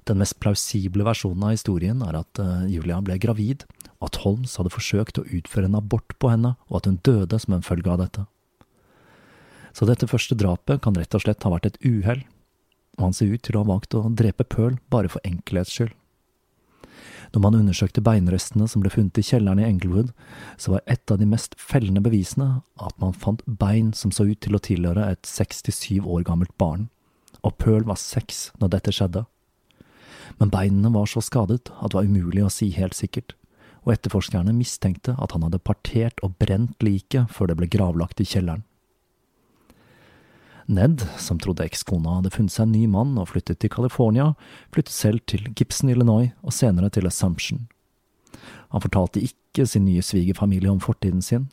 Den 0.09 0.18
mest 0.18 0.40
plausible 0.42 1.04
versjonen 1.06 1.44
av 1.47 1.54
historien 1.54 2.00
er 2.02 2.16
at 2.18 2.40
eh, 2.42 2.64
Julia 2.73 2.99
ble 3.06 3.21
gravid, 3.23 3.62
og 4.00 4.09
at 4.09 4.18
Holmes 4.25 4.56
hadde 4.59 4.73
forsøkt 4.75 5.21
å 5.21 5.26
utføre 5.30 5.68
en 5.71 5.78
abort 5.78 6.16
på 6.18 6.32
henne, 6.32 6.56
og 6.66 6.80
at 6.80 6.88
hun 6.90 6.99
døde 7.06 7.38
som 7.38 7.54
en 7.54 7.62
følge 7.62 7.92
av 7.92 8.00
dette. 8.02 8.25
Så 9.73 9.87
dette 9.88 10.09
første 10.11 10.35
drapet 10.37 10.82
kan 10.82 10.99
rett 10.99 11.14
og 11.14 11.23
slett 11.23 11.47
ha 11.47 11.52
vært 11.54 11.71
et 11.71 11.78
uhell, 11.87 12.25
og 13.02 13.09
han 13.09 13.16
ser 13.16 13.32
ut 13.35 13.42
til 13.42 13.59
å 13.59 13.64
ha 13.64 13.71
valgt 13.73 13.97
å 13.99 14.04
drepe 14.14 14.47
Pearl 14.47 14.78
bare 14.94 15.11
for 15.11 15.25
enkelhets 15.26 15.75
skyld. 15.75 15.90
Når 17.32 17.40
man 17.42 17.56
undersøkte 17.56 18.04
beinrestene 18.04 18.68
som 18.68 18.82
ble 18.85 18.92
funnet 18.92 19.18
i 19.18 19.25
kjelleren 19.25 19.59
i 19.62 19.66
Englewood, 19.66 20.12
så 20.61 20.75
var 20.75 20.85
et 20.87 21.11
av 21.11 21.18
de 21.18 21.26
mest 21.26 21.56
fellende 21.59 22.02
bevisene 22.04 22.61
at 22.76 22.94
man 23.00 23.16
fant 23.16 23.42
bein 23.47 23.90
som 23.97 24.12
så 24.14 24.28
ut 24.28 24.38
til 24.44 24.54
å 24.54 24.62
tilhøre 24.62 25.09
et 25.11 25.26
seks 25.26 25.64
til 25.64 25.75
syv 25.75 26.09
år 26.12 26.26
gammelt 26.28 26.52
barn, 26.61 26.90
og 27.42 27.56
Pearl 27.59 27.88
var 27.88 27.99
seks 27.99 28.50
når 28.61 28.76
dette 28.76 28.94
skjedde. 28.94 29.25
Men 30.38 30.52
beinene 30.52 30.92
var 30.94 31.09
så 31.11 31.25
skadet 31.25 31.73
at 31.73 31.90
det 31.90 31.99
var 31.99 32.06
umulig 32.06 32.44
å 32.44 32.52
si 32.52 32.68
helt 32.76 32.94
sikkert, 32.94 33.35
og 33.82 33.97
etterforskerne 33.97 34.54
mistenkte 34.54 35.16
at 35.18 35.32
han 35.35 35.49
hadde 35.49 35.64
partert 35.64 36.21
og 36.23 36.37
brent 36.38 36.85
liket 36.85 37.32
før 37.32 37.50
det 37.50 37.59
ble 37.59 37.73
gravlagt 37.73 38.23
i 38.23 38.28
kjelleren. 38.28 38.62
Ned, 40.66 41.02
som 41.19 41.40
trodde 41.42 41.64
ekskona 41.66 42.19
hadde 42.19 42.33
funnet 42.35 42.54
seg 42.54 42.69
en 42.69 42.75
ny 42.76 42.87
mann 42.90 43.16
og 43.19 43.33
flyttet 43.33 43.61
til 43.62 43.73
California, 43.73 44.33
flyttet 44.75 44.95
selv 44.95 45.25
til 45.26 45.49
Gibson, 45.57 45.90
Illinois 45.90 46.31
og 46.42 46.54
senere 46.54 46.90
til 46.92 47.09
Assumption. 47.09 47.66
Han 48.73 48.85
fortalte 48.85 49.23
ikke 49.23 49.66
sin 49.69 49.85
nye 49.85 50.02
svigerfamilie 50.02 50.71
om 50.71 50.81
fortiden 50.81 51.23
sin, 51.23 51.50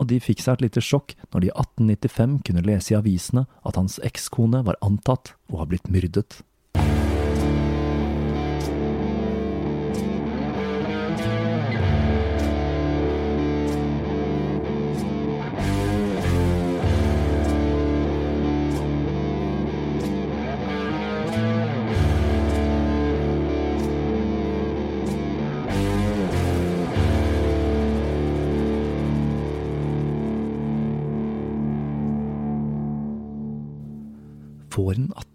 og 0.00 0.10
de 0.10 0.18
fikk 0.20 0.42
seg 0.44 0.58
et 0.58 0.66
lite 0.66 0.82
sjokk 0.84 1.14
når 1.32 1.44
de 1.44 1.48
i 1.48 1.54
1895 1.54 2.40
kunne 2.48 2.64
lese 2.66 2.92
i 2.92 2.98
avisene 2.98 3.46
at 3.64 3.78
hans 3.80 4.00
ekskone 4.04 4.64
var 4.66 4.80
antatt 4.84 5.34
å 5.52 5.62
ha 5.62 5.68
blitt 5.68 5.88
myrdet. 5.92 6.42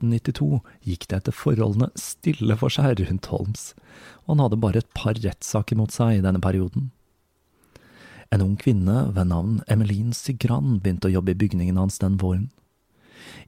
Våren 0.02 0.14
1892 0.18 0.62
gikk 0.82 1.08
det 1.10 1.18
etter 1.20 1.36
forholdene 1.36 1.92
stille 1.96 2.56
for 2.58 2.74
seg 2.74 2.98
rundt 3.00 3.28
Holmes, 3.30 3.74
og 4.26 4.34
han 4.34 4.42
hadde 4.42 4.58
bare 4.58 4.82
et 4.82 4.94
par 4.98 5.14
rettssaker 5.14 5.78
mot 5.78 5.92
seg 5.92 6.18
i 6.18 6.24
denne 6.26 6.42
perioden. 6.42 6.90
En 8.32 8.42
ung 8.42 8.56
kvinne 8.58 9.12
ved 9.14 9.28
navn 9.30 9.62
Emmeline 9.68 10.14
Sigran 10.14 10.80
begynte 10.80 11.10
å 11.10 11.14
jobbe 11.14 11.36
i 11.36 11.38
bygningen 11.38 11.78
hans 11.78 12.00
den 12.00 12.18
våren. 12.18 12.50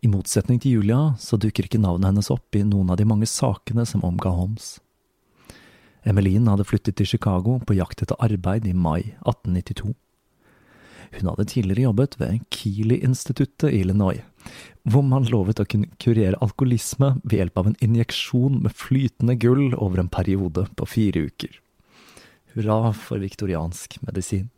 I 0.03 0.11
motsetning 0.11 0.59
til 0.61 0.77
Julia 0.77 1.15
så 1.17 1.39
dukker 1.39 1.65
ikke 1.65 1.81
navnet 1.81 2.11
hennes 2.11 2.29
opp 2.29 2.53
i 2.55 2.63
noen 2.63 2.91
av 2.91 2.99
de 2.99 3.07
mange 3.07 3.25
sakene 3.25 3.85
som 3.89 4.03
omga 4.05 4.29
Holmes. 4.29 4.77
Emmeline 6.05 6.51
hadde 6.51 6.67
flyttet 6.67 6.99
til 6.99 7.07
Chicago 7.07 7.57
på 7.63 7.79
jakt 7.79 8.03
etter 8.03 8.19
arbeid 8.21 8.67
i 8.67 8.75
mai 8.75 9.15
1892. 9.23 9.95
Hun 11.13 11.29
hadde 11.29 11.45
tidligere 11.49 11.87
jobbet 11.87 12.17
ved 12.19 12.39
Keeley-instituttet 12.53 13.69
i 13.69 13.81
Illinois, 13.83 14.23
hvor 14.83 15.05
man 15.05 15.27
lovet 15.29 15.61
å 15.61 15.67
kunne 15.69 15.91
kurere 16.01 16.39
alkoholisme 16.43 17.13
ved 17.23 17.37
hjelp 17.39 17.59
av 17.61 17.69
en 17.69 17.77
injeksjon 17.85 18.61
med 18.63 18.75
flytende 18.75 19.37
gull 19.39 19.75
over 19.75 20.01
en 20.01 20.11
periode 20.11 20.65
på 20.77 20.89
fire 20.89 21.27
uker. 21.29 21.59
Hurra 22.53 22.93
for 22.97 23.21
viktoriansk 23.21 23.99
medisin. 24.05 24.49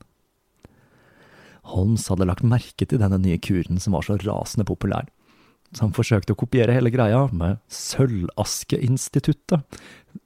Holmes 1.74 2.08
hadde 2.12 2.28
lagt 2.30 2.46
merke 2.46 2.86
til 2.86 3.02
denne 3.02 3.18
nye 3.22 3.40
kuren 3.42 3.80
som 3.82 3.96
var 3.98 4.06
så 4.06 4.18
rasende 4.22 4.68
populær, 4.68 5.08
så 5.74 5.88
han 5.88 5.96
forsøkte 5.96 6.36
å 6.36 6.40
kopiere 6.40 6.76
hele 6.76 6.92
greia 6.94 7.26
med 7.36 7.58
Sølvaskeinstituttet, 7.74 9.66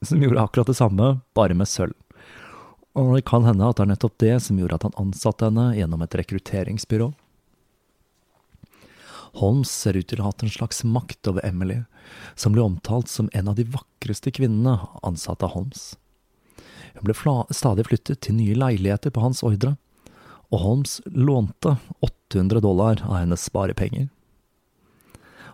som 0.06 0.22
gjorde 0.22 0.44
akkurat 0.44 0.70
det 0.70 0.78
samme, 0.78 1.20
bare 1.38 1.56
med 1.58 1.70
sølv. 1.70 1.96
Og 2.98 3.16
det 3.16 3.26
kan 3.30 3.46
hende 3.46 3.68
at 3.68 3.78
det 3.78 3.86
er 3.86 3.92
nettopp 3.94 4.18
det 4.22 4.36
som 4.44 4.60
gjorde 4.60 4.80
at 4.80 4.86
han 4.88 4.98
ansatte 5.02 5.50
henne 5.50 5.72
gjennom 5.78 6.02
et 6.04 6.16
rekrutteringsbyrå. 6.20 7.12
Holmes 9.38 9.70
ser 9.70 9.98
ut 10.00 10.08
til 10.10 10.20
å 10.20 10.26
ha 10.26 10.32
hatt 10.32 10.44
en 10.44 10.52
slags 10.52 10.82
makt 10.84 11.30
over 11.30 11.46
Emily, 11.46 11.84
som 12.36 12.56
ble 12.56 12.64
omtalt 12.66 13.12
som 13.12 13.30
en 13.38 13.52
av 13.52 13.60
de 13.60 13.68
vakreste 13.70 14.34
kvinnene 14.34 14.80
ansatt 15.06 15.46
av 15.46 15.54
Holmes. 15.54 15.94
Hun 16.98 17.06
ble 17.06 17.16
stadig 17.54 17.86
flyttet 17.88 18.24
til 18.26 18.40
nye 18.40 18.58
leiligheter 18.58 19.14
på 19.14 19.22
hans 19.22 19.44
ordre, 19.46 19.76
og 20.50 20.64
Holmes 20.64 20.98
lånte 21.06 21.76
800 22.02 22.64
dollar 22.66 23.04
av 23.06 23.20
hennes 23.22 23.46
sparepenger. 23.46 24.10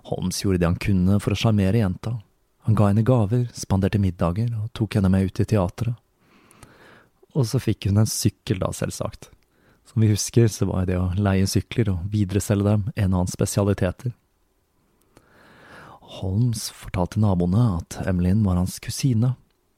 Holmes 0.08 0.40
gjorde 0.44 0.62
det 0.62 0.70
han 0.70 0.80
kunne 0.80 1.20
for 1.20 1.36
å 1.36 1.40
sjarmere 1.40 1.82
jenta. 1.82 2.20
Han 2.66 2.78
ga 2.78 2.88
henne 2.90 3.04
gaver, 3.06 3.50
spanderte 3.54 4.00
middager 4.00 4.54
og 4.56 4.72
tok 4.78 4.96
henne 4.98 5.12
med 5.12 5.28
ut 5.28 5.42
i 5.42 5.48
teatret. 5.50 6.00
Og 7.36 7.48
så 7.50 7.60
fikk 7.60 7.90
hun 7.90 8.00
en 8.00 8.10
sykkel, 8.10 8.62
da, 8.64 8.72
selvsagt. 8.74 9.30
Som 9.86 10.02
vi 10.02 10.10
husker, 10.14 10.48
så 10.50 10.68
var 10.70 10.88
det 10.90 10.98
å 10.98 11.12
leie 11.20 11.48
sykler 11.50 11.92
og 11.92 12.06
videreselge 12.14 12.66
dem 12.66 12.88
en 12.96 13.14
av 13.14 13.26
hans 13.26 13.36
spesialiteter. 13.36 14.16
Holmes 16.20 16.70
fortalte 16.74 17.20
naboene 17.20 17.66
at 17.80 18.00
Emmeline 18.08 18.46
var 18.46 18.60
hans 18.60 18.80
kusine, 18.82 19.36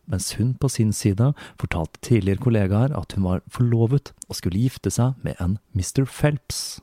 mens 0.07 0.33
hun 0.39 0.53
på 0.59 0.69
sin 0.71 0.93
side 0.95 1.33
fortalte 1.59 1.99
tidligere 2.05 2.43
kollegaer 2.45 2.93
at 2.95 3.15
hun 3.15 3.25
var 3.27 3.43
forlovet 3.51 4.13
og 4.27 4.37
skulle 4.39 4.61
gifte 4.61 4.91
seg 4.93 5.17
med 5.25 5.39
en 5.43 5.57
Mr. 5.75 6.05
Phelps. 6.05 6.79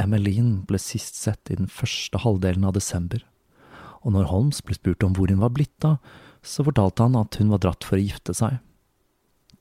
Emmeline 0.00 0.64
ble 0.68 0.80
sist 0.80 1.18
sett 1.18 1.52
i 1.52 1.58
den 1.58 1.70
første 1.70 2.20
halvdelen 2.24 2.64
av 2.68 2.76
desember, 2.76 3.20
og 4.04 4.14
når 4.16 4.30
Holmes 4.30 4.60
ble 4.64 4.76
spurt 4.76 5.04
om 5.04 5.16
hvor 5.16 5.32
hun 5.32 5.42
var 5.42 5.52
blitt 5.56 5.86
av, 5.86 5.98
så 6.44 6.64
fortalte 6.66 7.06
han 7.06 7.16
at 7.16 7.36
hun 7.40 7.52
var 7.52 7.62
dratt 7.64 7.86
for 7.86 7.96
å 7.96 8.04
gifte 8.04 8.34
seg. 8.36 8.58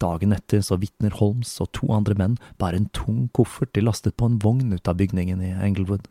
Dagen 0.03 0.35
etter 0.35 0.63
så 0.65 0.77
vitner 0.81 1.15
Holmes 1.15 1.55
og 1.63 1.71
to 1.77 1.87
andre 1.95 2.17
menn 2.19 2.35
bare 2.61 2.79
en 2.79 2.89
tung 2.95 3.29
koffert 3.35 3.71
de 3.77 3.85
lastet 3.85 4.17
på 4.19 4.27
en 4.27 4.41
vogn 4.43 4.73
ut 4.75 4.89
av 4.89 4.99
bygningen 4.99 5.41
i 5.43 5.53
Englewood. 5.63 6.09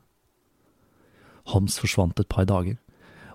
Holmes 1.53 1.77
forsvant 1.83 2.21
et 2.23 2.31
par 2.33 2.47
dager, 2.49 2.79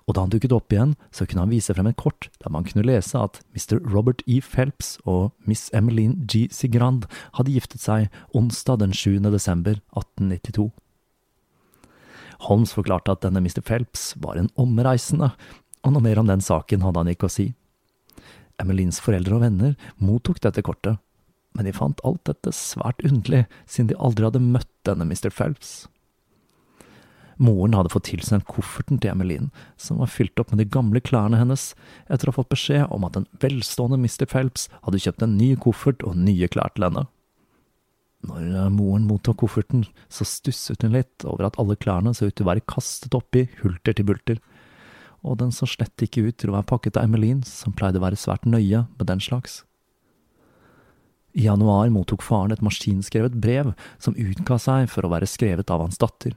og 0.08 0.16
da 0.16 0.24
han 0.24 0.32
dukket 0.32 0.54
opp 0.56 0.72
igjen, 0.72 0.94
så 1.12 1.26
kunne 1.28 1.44
han 1.44 1.52
vise 1.52 1.74
frem 1.76 1.90
et 1.90 1.98
kort 2.00 2.30
der 2.40 2.52
man 2.54 2.64
kunne 2.64 2.86
lese 2.86 3.20
at 3.20 3.42
Mr. 3.52 3.76
Robert 3.92 4.24
E. 4.26 4.40
Phelps 4.40 4.96
og 5.04 5.34
Miss 5.44 5.68
Emmeline 5.76 6.24
G. 6.24 6.46
Sigrand 6.50 7.04
hadde 7.36 7.52
giftet 7.52 7.84
seg 7.84 8.08
onsdag 8.32 8.80
den 8.80 8.96
7. 8.96 9.20
desember 9.28 9.76
1892. 9.92 10.70
Holmes 12.48 12.72
forklarte 12.72 13.12
at 13.12 13.24
denne 13.26 13.42
Mr. 13.44 13.60
Phelps 13.60 14.14
var 14.22 14.38
en 14.40 14.48
omreisende, 14.56 15.34
og 15.84 15.92
noe 15.92 16.04
mer 16.04 16.22
om 16.22 16.28
den 16.30 16.42
saken 16.44 16.86
hadde 16.86 17.02
han 17.02 17.12
ikke 17.12 17.28
å 17.28 17.34
si. 17.34 17.50
Emmelines 18.58 18.98
foreldre 19.02 19.36
og 19.38 19.44
venner 19.44 19.76
mottok 20.02 20.40
dette 20.42 20.64
kortet, 20.66 20.98
men 21.54 21.68
de 21.68 21.74
fant 21.74 22.00
alt 22.06 22.24
dette 22.26 22.52
svært 22.54 23.04
underlig, 23.06 23.44
siden 23.66 23.92
de 23.92 24.00
aldri 24.02 24.26
hadde 24.26 24.42
møtt 24.42 24.70
denne 24.88 25.06
Mr. 25.06 25.30
Phelps. 25.30 25.86
Moren 27.38 27.76
hadde 27.78 27.92
fått 27.92 28.08
tilsendt 28.10 28.48
kofferten 28.50 28.98
til 28.98 29.12
Emmeline, 29.12 29.52
som 29.78 30.00
var 30.02 30.10
fylt 30.10 30.40
opp 30.42 30.50
med 30.50 30.58
de 30.62 30.66
gamle 30.74 30.98
klærne 30.98 31.38
hennes, 31.38 31.70
etter 32.10 32.26
å 32.26 32.34
ha 32.34 32.38
fått 32.40 32.50
beskjed 32.50 32.90
om 32.94 33.06
at 33.06 33.20
en 33.20 33.28
velstående 33.42 34.00
Mr. 34.02 34.26
Phelps 34.26 34.66
hadde 34.82 35.00
kjøpt 35.04 35.22
en 35.22 35.38
ny 35.38 35.52
koffert 35.62 36.02
og 36.06 36.18
nye 36.18 36.50
klær 36.50 36.74
til 36.74 36.88
henne. 36.88 37.06
Når 38.26 38.46
eh, 38.48 38.70
moren 38.74 39.06
mottok 39.06 39.44
kofferten, 39.44 39.84
så 40.10 40.26
stusset 40.26 40.82
hun 40.82 40.96
litt 40.96 41.22
over 41.22 41.46
at 41.46 41.58
alle 41.62 41.78
klærne 41.78 42.10
så 42.16 42.26
ut 42.26 42.34
til 42.34 42.48
å 42.48 42.50
være 42.50 42.66
kastet 42.66 43.14
oppi, 43.14 43.46
hulter 43.62 43.94
til 43.94 44.08
bulter, 44.08 44.42
og 45.22 45.38
den 45.40 45.52
så 45.54 45.66
slett 45.66 46.04
ikke 46.04 46.28
ut 46.28 46.38
til 46.38 46.52
å 46.52 46.58
være 46.58 46.68
pakket 46.70 46.98
av 46.98 47.08
Emmeline, 47.08 47.46
som 47.46 47.74
pleide 47.76 48.00
å 48.00 48.04
være 48.04 48.18
svært 48.18 48.46
nøye 48.46 48.84
med 48.86 49.06
den 49.10 49.22
slags. 49.22 49.62
I 51.38 51.46
januar 51.46 51.90
mottok 51.94 52.24
faren 52.24 52.54
et 52.54 52.64
maskinskrevet 52.64 53.36
brev 53.38 53.74
som 54.02 54.16
utga 54.18 54.58
seg 54.62 54.88
for 54.90 55.06
å 55.06 55.12
være 55.12 55.28
skrevet 55.28 55.70
av 55.70 55.84
hans 55.84 56.00
datter 56.00 56.34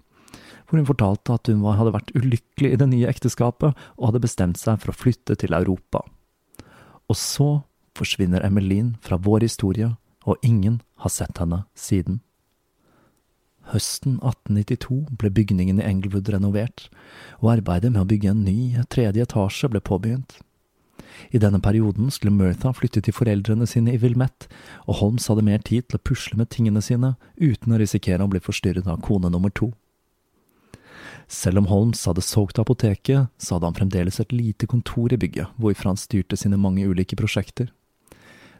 hvor 0.71 0.79
hun 0.79 0.87
fortalte 0.87 1.35
at 1.35 1.49
hun 1.51 1.65
hadde 1.67 1.91
vært 1.91 2.13
ulykkelig 2.15 2.69
i 2.71 2.79
det 2.79 2.87
nye 2.87 3.09
ekteskapet 3.11 3.75
og 3.97 4.05
hadde 4.07 4.23
bestemt 4.23 4.59
seg 4.61 4.79
for 4.79 4.93
å 4.93 4.95
flytte 4.95 5.35
til 5.35 5.51
Europa. 5.57 5.99
Og 7.11 7.17
så 7.19 7.49
forsvinner 7.99 8.45
Emmeline 8.47 8.95
fra 9.03 9.19
vår 9.19 9.43
historie, 9.43 9.91
og 10.23 10.39
ingen 10.47 10.79
har 11.03 11.11
sett 11.11 11.41
henne 11.41 11.65
siden. 11.75 12.21
Høsten 13.69 14.17
1892 14.19 15.17
ble 15.21 15.29
bygningen 15.29 15.79
i 15.79 15.85
Englewood 15.85 16.29
renovert, 16.33 16.87
og 17.39 17.53
arbeidet 17.57 17.91
med 17.93 18.01
å 18.01 18.09
bygge 18.09 18.31
en 18.33 18.45
ny 18.45 18.81
tredje 18.89 19.27
etasje 19.27 19.69
ble 19.71 19.83
påbegynt. 19.83 20.39
I 21.31 21.39
denne 21.39 21.61
perioden 21.61 22.09
skulle 22.11 22.33
Mertha 22.33 22.71
flytte 22.73 23.03
til 23.05 23.13
foreldrene 23.13 23.67
sine 23.69 23.93
i 23.93 23.99
Wilmette, 24.01 24.49
og 24.87 24.99
Holmes 25.01 25.27
hadde 25.29 25.45
mer 25.45 25.61
tid 25.63 25.87
til 25.87 25.99
å 25.99 26.03
pusle 26.09 26.39
med 26.39 26.49
tingene 26.51 26.81
sine 26.83 27.13
uten 27.37 27.75
å 27.75 27.79
risikere 27.79 28.25
å 28.25 28.31
bli 28.31 28.41
forstyrret 28.43 28.89
av 28.89 29.01
kone 29.05 29.31
nummer 29.31 29.53
to. 29.53 29.71
Selv 31.31 31.61
om 31.61 31.69
Holmes 31.69 32.01
hadde 32.09 32.23
solgt 32.25 32.59
apoteket, 32.59 33.29
så 33.39 33.55
hadde 33.55 33.69
han 33.69 33.77
fremdeles 33.77 34.19
et 34.19 34.33
lite 34.35 34.67
kontor 34.67 35.13
i 35.13 35.19
bygget, 35.19 35.53
hvorfra 35.61 35.93
han 35.93 35.99
styrte 35.99 36.39
sine 36.39 36.59
mange 36.59 36.83
ulike 36.87 37.15
prosjekter. 37.19 37.69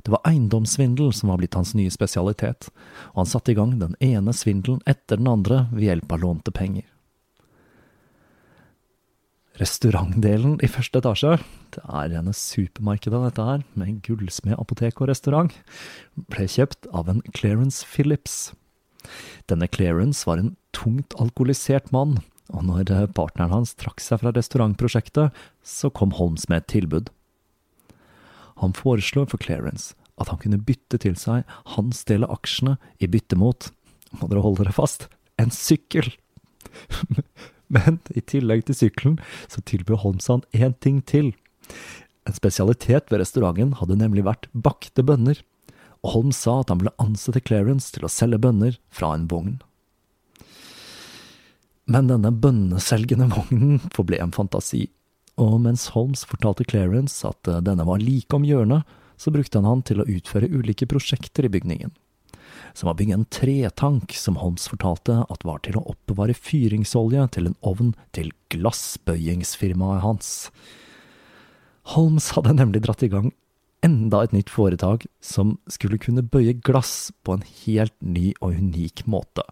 Det 0.01 0.13
var 0.13 0.23
eiendomssvindel 0.27 1.11
som 1.13 1.31
var 1.31 1.41
blitt 1.41 1.57
hans 1.57 1.73
nye 1.77 1.91
spesialitet, 1.93 2.69
og 3.13 3.23
han 3.23 3.29
satte 3.29 3.53
i 3.53 3.57
gang 3.57 3.75
den 3.81 3.97
ene 4.03 4.33
svindelen 4.35 4.81
etter 4.89 5.21
den 5.21 5.29
andre 5.31 5.65
ved 5.73 5.87
hjelp 5.87 6.15
av 6.15 6.23
lånte 6.23 6.53
penger. 6.55 6.87
Restaurantdelen 9.61 10.55
i 10.65 10.69
første 10.71 11.01
etasje, 11.03 11.35
det 11.75 11.83
er 11.85 12.09
rene 12.15 12.33
supermarkedet 12.33 13.19
dette 13.27 13.45
her, 13.45 13.65
med 13.77 13.99
gullsmed, 14.07 14.57
apotek 14.57 15.03
og 15.03 15.11
restaurant, 15.11 15.53
ble 16.31 16.47
kjøpt 16.49 16.89
av 16.95 17.11
en 17.11 17.21
Clarence 17.35 17.85
Phillips. 17.85 18.55
Denne 19.51 19.69
Clarence 19.69 20.25
var 20.25 20.41
en 20.41 20.55
tungt 20.73 21.13
alkoholisert 21.21 21.91
mann 21.93 22.21
og 22.51 22.67
når 22.67 22.91
partneren 23.15 23.53
hans 23.53 23.73
trakk 23.79 24.01
seg 24.03 24.21
fra 24.21 24.33
restaurantprosjektet, 24.35 25.31
så 25.63 25.91
kom 25.93 26.15
Holmes 26.17 26.47
med 26.51 26.63
et 26.63 26.71
tilbud. 26.75 27.11
Han 28.61 28.75
foreslår 28.77 29.27
for 29.31 29.41
Clarence 29.41 29.95
at 30.21 30.29
han 30.29 30.39
kunne 30.41 30.61
bytte 30.61 30.99
til 31.01 31.15
seg 31.17 31.47
hans 31.75 32.03
del 32.09 32.25
av 32.27 32.35
aksjene 32.37 32.77
i 33.01 33.09
bytte 33.09 33.37
mot, 33.39 33.71
må 34.19 34.29
dere 34.29 34.43
holde 34.45 34.65
dere 34.65 34.75
fast, 34.75 35.07
en 35.41 35.53
sykkel! 35.53 36.11
Men 37.73 38.01
i 38.13 38.21
tillegg 38.21 38.65
til 38.67 38.77
sykkelen 38.77 39.17
så 39.49 39.63
tilbød 39.65 40.03
han 40.03 40.43
én 40.51 40.75
ting 40.83 40.99
til. 41.07 41.31
En 42.27 42.35
spesialitet 42.35 43.09
ved 43.09 43.23
restauranten 43.23 43.77
hadde 43.79 43.97
nemlig 43.97 44.25
vært 44.27 44.49
bakte 44.53 45.03
bønner, 45.07 45.39
og 46.03 46.15
Holmes 46.15 46.41
sa 46.43 46.59
at 46.61 46.69
han 46.73 46.81
ville 46.81 46.97
ansette 47.01 47.41
Clarence 47.45 47.93
til 47.93 48.05
å 48.05 48.11
selge 48.11 48.41
bønner 48.41 48.77
fra 48.93 49.13
en 49.15 49.27
vogn. 49.31 49.59
Men 51.91 52.09
denne 52.11 52.31
bønneselgende 52.31 53.29
vognen 53.31 53.81
forble 53.95 54.19
en 54.21 54.33
fantasi, 54.35 54.89
og 55.41 55.57
mens 55.63 55.89
Holmes 55.95 56.23
fortalte 56.29 56.67
Clarence 56.69 57.25
at 57.27 57.49
denne 57.65 57.85
var 57.87 58.01
like 58.01 58.35
om 58.37 58.45
hjørnet, 58.45 58.85
så 59.17 59.33
brukte 59.33 59.59
han 59.59 59.69
han 59.69 59.83
til 59.85 60.01
å 60.01 60.07
utføre 60.09 60.49
ulike 60.49 60.87
prosjekter 60.89 61.45
i 61.45 61.51
bygningen. 61.53 61.91
Som 62.77 62.91
å 62.91 62.95
bygge 62.97 63.17
en 63.17 63.27
tretank 63.33 64.13
som 64.15 64.37
Holmes 64.41 64.67
fortalte 64.71 65.21
at 65.27 65.45
var 65.47 65.61
til 65.65 65.77
å 65.77 65.85
oppbevare 65.91 66.35
fyringsolje 66.37 67.27
til 67.35 67.49
en 67.49 67.57
ovn 67.67 67.91
til 68.15 68.31
glassbøyingsfirmaet 68.53 70.05
hans. 70.05 70.31
Holmes 71.93 72.31
hadde 72.37 72.55
nemlig 72.57 72.83
dratt 72.85 73.03
i 73.05 73.11
gang 73.11 73.31
enda 73.85 74.21
et 74.23 74.33
nytt 74.35 74.51
foretak 74.53 75.07
som 75.25 75.55
skulle 75.71 75.99
kunne 76.01 76.23
bøye 76.23 76.53
glass 76.53 77.11
på 77.25 77.35
en 77.35 77.45
helt 77.63 77.95
ny 78.01 78.31
og 78.39 78.59
unik 78.61 79.05
måte, 79.09 79.45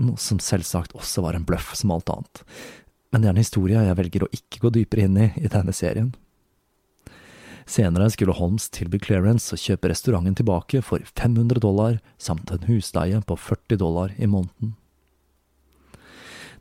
noe 0.00 0.20
som 0.20 0.40
selvsagt 0.40 0.96
også 0.96 1.26
var 1.26 1.36
en 1.36 1.44
bløff 1.48 1.74
som 1.76 1.92
alt 1.92 2.08
annet. 2.12 2.44
Men 3.10 3.22
det 3.22 3.28
er 3.28 3.34
en 3.34 3.42
historie 3.42 3.84
jeg 3.86 3.98
velger 3.98 4.24
å 4.26 4.32
ikke 4.34 4.64
gå 4.64 4.72
dypere 4.74 5.06
inn 5.08 5.18
i 5.18 5.30
i 5.40 5.50
denne 5.50 5.74
serien. 5.74 6.12
Senere 7.70 8.08
skulle 8.10 8.34
Holmes 8.34 8.66
tilby 8.74 8.98
Clarence 9.02 9.54
å 9.54 9.60
kjøpe 9.60 9.90
restauranten 9.92 10.38
tilbake 10.38 10.82
for 10.82 11.02
500 11.14 11.62
dollar 11.62 12.00
samt 12.18 12.50
en 12.50 12.66
husleie 12.66 13.20
på 13.26 13.36
40 13.38 13.78
dollar 13.82 14.14
i 14.18 14.26
måneden. 14.30 14.74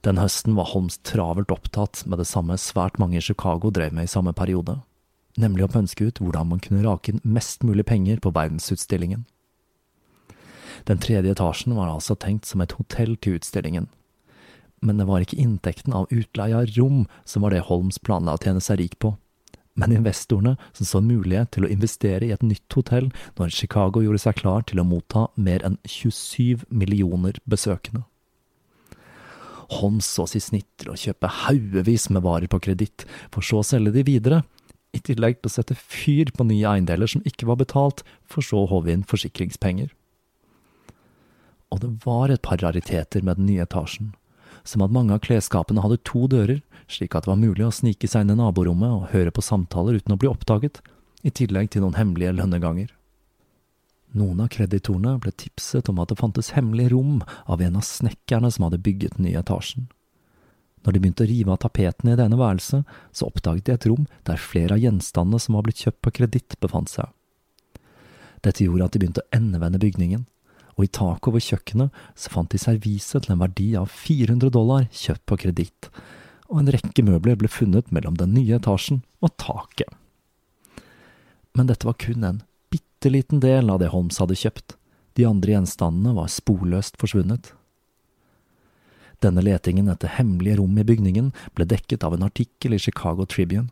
Den 0.05 0.21
høsten 0.21 0.55
var 0.55 0.69
Holmes 0.71 0.99
travelt 1.03 1.51
opptatt 1.51 2.05
med 2.05 2.21
det 2.21 2.29
samme 2.29 2.57
svært 2.62 3.01
mange 3.01 3.17
i 3.19 3.25
Chicago 3.25 3.71
drev 3.73 3.95
med 3.95 4.07
i 4.07 4.12
samme 4.12 4.35
periode 4.38 4.79
nemlig 5.39 5.65
å 5.65 5.71
pønske 5.71 6.09
ut 6.09 6.21
hvordan 6.21 6.51
man 6.51 6.63
kunne 6.63 6.85
rake 6.85 7.13
inn 7.13 7.21
mest 7.23 7.63
mulig 7.67 7.85
penger 7.89 8.19
på 8.23 8.33
verdensutstillingen. 8.35 9.25
Den 10.88 11.01
tredje 11.03 11.33
etasjen 11.35 11.75
var 11.77 11.91
altså 11.91 12.15
tenkt 12.15 12.47
som 12.49 12.63
et 12.63 12.75
hotell 12.79 13.15
til 13.19 13.38
utstillingen, 13.39 13.89
men 14.81 14.99
det 14.99 15.07
var 15.09 15.23
ikke 15.23 15.39
inntekten 15.39 15.95
av 15.95 16.07
utleie 16.13 16.55
av 16.55 16.69
rom 16.77 17.05
som 17.27 17.45
var 17.45 17.55
det 17.55 17.65
Holms 17.67 17.99
planla 17.99 18.35
å 18.35 18.41
tjene 18.43 18.63
seg 18.63 18.81
rik 18.81 18.99
på, 18.99 19.13
men 19.79 19.95
investorene 19.95 20.57
som 20.73 20.87
så 20.87 20.99
en 20.99 21.09
mulighet 21.09 21.53
til 21.55 21.65
å 21.65 21.71
investere 21.71 22.27
i 22.27 22.33
et 22.35 22.43
nytt 22.43 22.75
hotell 22.75 23.09
når 23.39 23.55
Chicago 23.55 24.03
gjorde 24.03 24.23
seg 24.25 24.39
klar 24.41 24.65
til 24.67 24.81
å 24.81 24.87
motta 24.87 25.27
mer 25.39 25.63
enn 25.65 25.77
27 25.87 26.65
millioner 26.67 27.39
besøkende. 27.49 28.03
Holms 29.79 30.07
så 30.09 30.25
i 30.33 30.41
snitt 30.41 30.67
til 30.81 30.91
å 30.91 30.97
kjøpe 30.97 31.29
haugevis 31.45 32.09
med 32.09 32.25
varer 32.25 32.49
på 32.49 32.59
kreditt, 32.65 33.05
for 33.29 33.45
så 33.45 33.61
å 33.61 33.67
selge 33.67 33.93
de 33.93 34.03
videre, 34.07 34.41
i 34.97 34.99
tillegg 35.05 35.37
til 35.37 35.51
å 35.51 35.53
sette 35.53 35.77
fyr 35.77 36.31
på 36.33 36.47
nye 36.49 36.65
eiendeler 36.65 37.09
som 37.11 37.21
ikke 37.29 37.45
var 37.45 37.59
betalt, 37.61 38.01
for 38.25 38.45
så 38.45 38.63
å 38.63 38.69
håve 38.71 38.91
inn 38.95 39.05
forsikringspenger. 39.05 39.91
Og 41.69 41.83
det 41.83 41.91
var 42.01 42.33
et 42.33 42.41
par 42.41 42.57
rariteter 42.63 43.21
med 43.21 43.37
den 43.37 43.51
nye 43.51 43.67
etasjen, 43.67 44.15
som 44.67 44.83
at 44.85 44.93
mange 44.93 45.15
av 45.15 45.21
klesskapene 45.25 45.83
hadde 45.83 46.01
to 46.07 46.27
dører, 46.31 46.61
slik 46.89 47.15
at 47.15 47.25
det 47.25 47.31
var 47.31 47.41
mulig 47.41 47.65
å 47.67 47.73
snike 47.73 48.09
seg 48.09 48.25
inn 48.25 48.33
i 48.33 48.39
naborommet 48.39 48.89
og 48.89 49.11
høre 49.13 49.33
på 49.33 49.45
samtaler 49.45 49.99
uten 49.99 50.15
å 50.15 50.19
bli 50.19 50.29
oppdaget, 50.31 50.81
i 51.23 51.31
tillegg 51.35 51.71
til 51.73 51.83
noen 51.83 51.97
hemmelige 51.99 52.35
lønneganger. 52.37 52.93
Noen 54.17 54.41
av 54.41 54.49
kreditorene 54.49 55.19
ble 55.21 55.33
tipset 55.37 55.89
om 55.91 55.99
at 56.01 56.09
det 56.09 56.17
fantes 56.17 56.53
hemmelig 56.55 56.89
rom 56.95 57.19
av 57.45 57.61
en 57.61 57.77
av 57.77 57.85
snekkerne 57.85 58.49
som 58.49 58.65
hadde 58.65 58.81
bygget 58.81 59.17
den 59.17 59.27
nye 59.27 59.43
etasjen. 59.43 59.89
Når 60.85 60.95
de 60.95 61.01
begynte 61.03 61.25
å 61.25 61.29
rive 61.29 61.53
av 61.53 61.59
tapetene 61.61 62.15
i 62.15 62.17
det 62.17 62.25
ene 62.25 62.39
værelset, 62.39 62.87
så 63.11 63.27
oppdaget 63.27 63.67
de 63.67 63.75
et 63.75 63.87
rom 63.91 64.07
der 64.25 64.41
flere 64.41 64.77
av 64.77 64.81
gjenstandene 64.81 65.41
som 65.43 65.57
var 65.57 65.67
blitt 65.67 65.83
kjøpt 65.83 66.01
på 66.05 66.13
kreditt, 66.21 66.55
befant 66.63 66.89
seg. 66.89 67.11
Dette 68.41 68.63
gjorde 68.63 68.87
at 68.87 68.95
de 68.95 69.01
begynte 69.03 69.25
å 69.25 69.29
endevende 69.35 69.81
bygningen, 69.81 70.23
og 70.79 70.85
i 70.87 70.91
taket 70.95 71.27
over 71.27 71.43
kjøkkenet 71.43 72.03
så 72.15 72.31
fant 72.31 72.53
de 72.53 72.61
servise 72.61 73.19
til 73.19 73.33
en 73.35 73.41
verdi 73.41 73.73
av 73.75 73.91
400 73.91 74.53
dollar 74.55 74.87
kjøpt 74.95 75.25
på 75.27 75.37
kreditt, 75.43 75.89
og 76.47 76.61
en 76.61 76.71
rekke 76.71 77.03
møbler 77.03 77.35
ble 77.37 77.51
funnet 77.51 77.91
mellom 77.93 78.15
den 78.17 78.31
nye 78.37 78.55
etasjen 78.57 79.03
og 79.19 79.35
taket. 79.41 79.91
Men 81.51 81.67
dette 81.67 81.85
var 81.85 81.99
kun 81.99 82.23
en 82.23 82.43
bitte 82.71 83.11
liten 83.11 83.43
del 83.43 83.69
av 83.69 83.81
det 83.83 83.91
Holmes 83.91 84.21
hadde 84.23 84.39
kjøpt, 84.39 84.77
de 85.19 85.27
andre 85.27 85.57
gjenstandene 85.57 86.15
var 86.15 86.31
sporløst 86.31 86.95
forsvunnet. 87.01 87.51
Denne 89.19 89.43
letingen 89.43 89.91
etter 89.91 90.15
hemmelige 90.15 90.61
rom 90.61 90.77
i 90.79 90.85
bygningen 90.87 91.33
ble 91.57 91.67
dekket 91.67 92.05
av 92.07 92.15
en 92.15 92.23
artikkel 92.29 92.77
i 92.77 92.79
Chicago 92.79 93.27
Tribune, 93.27 93.67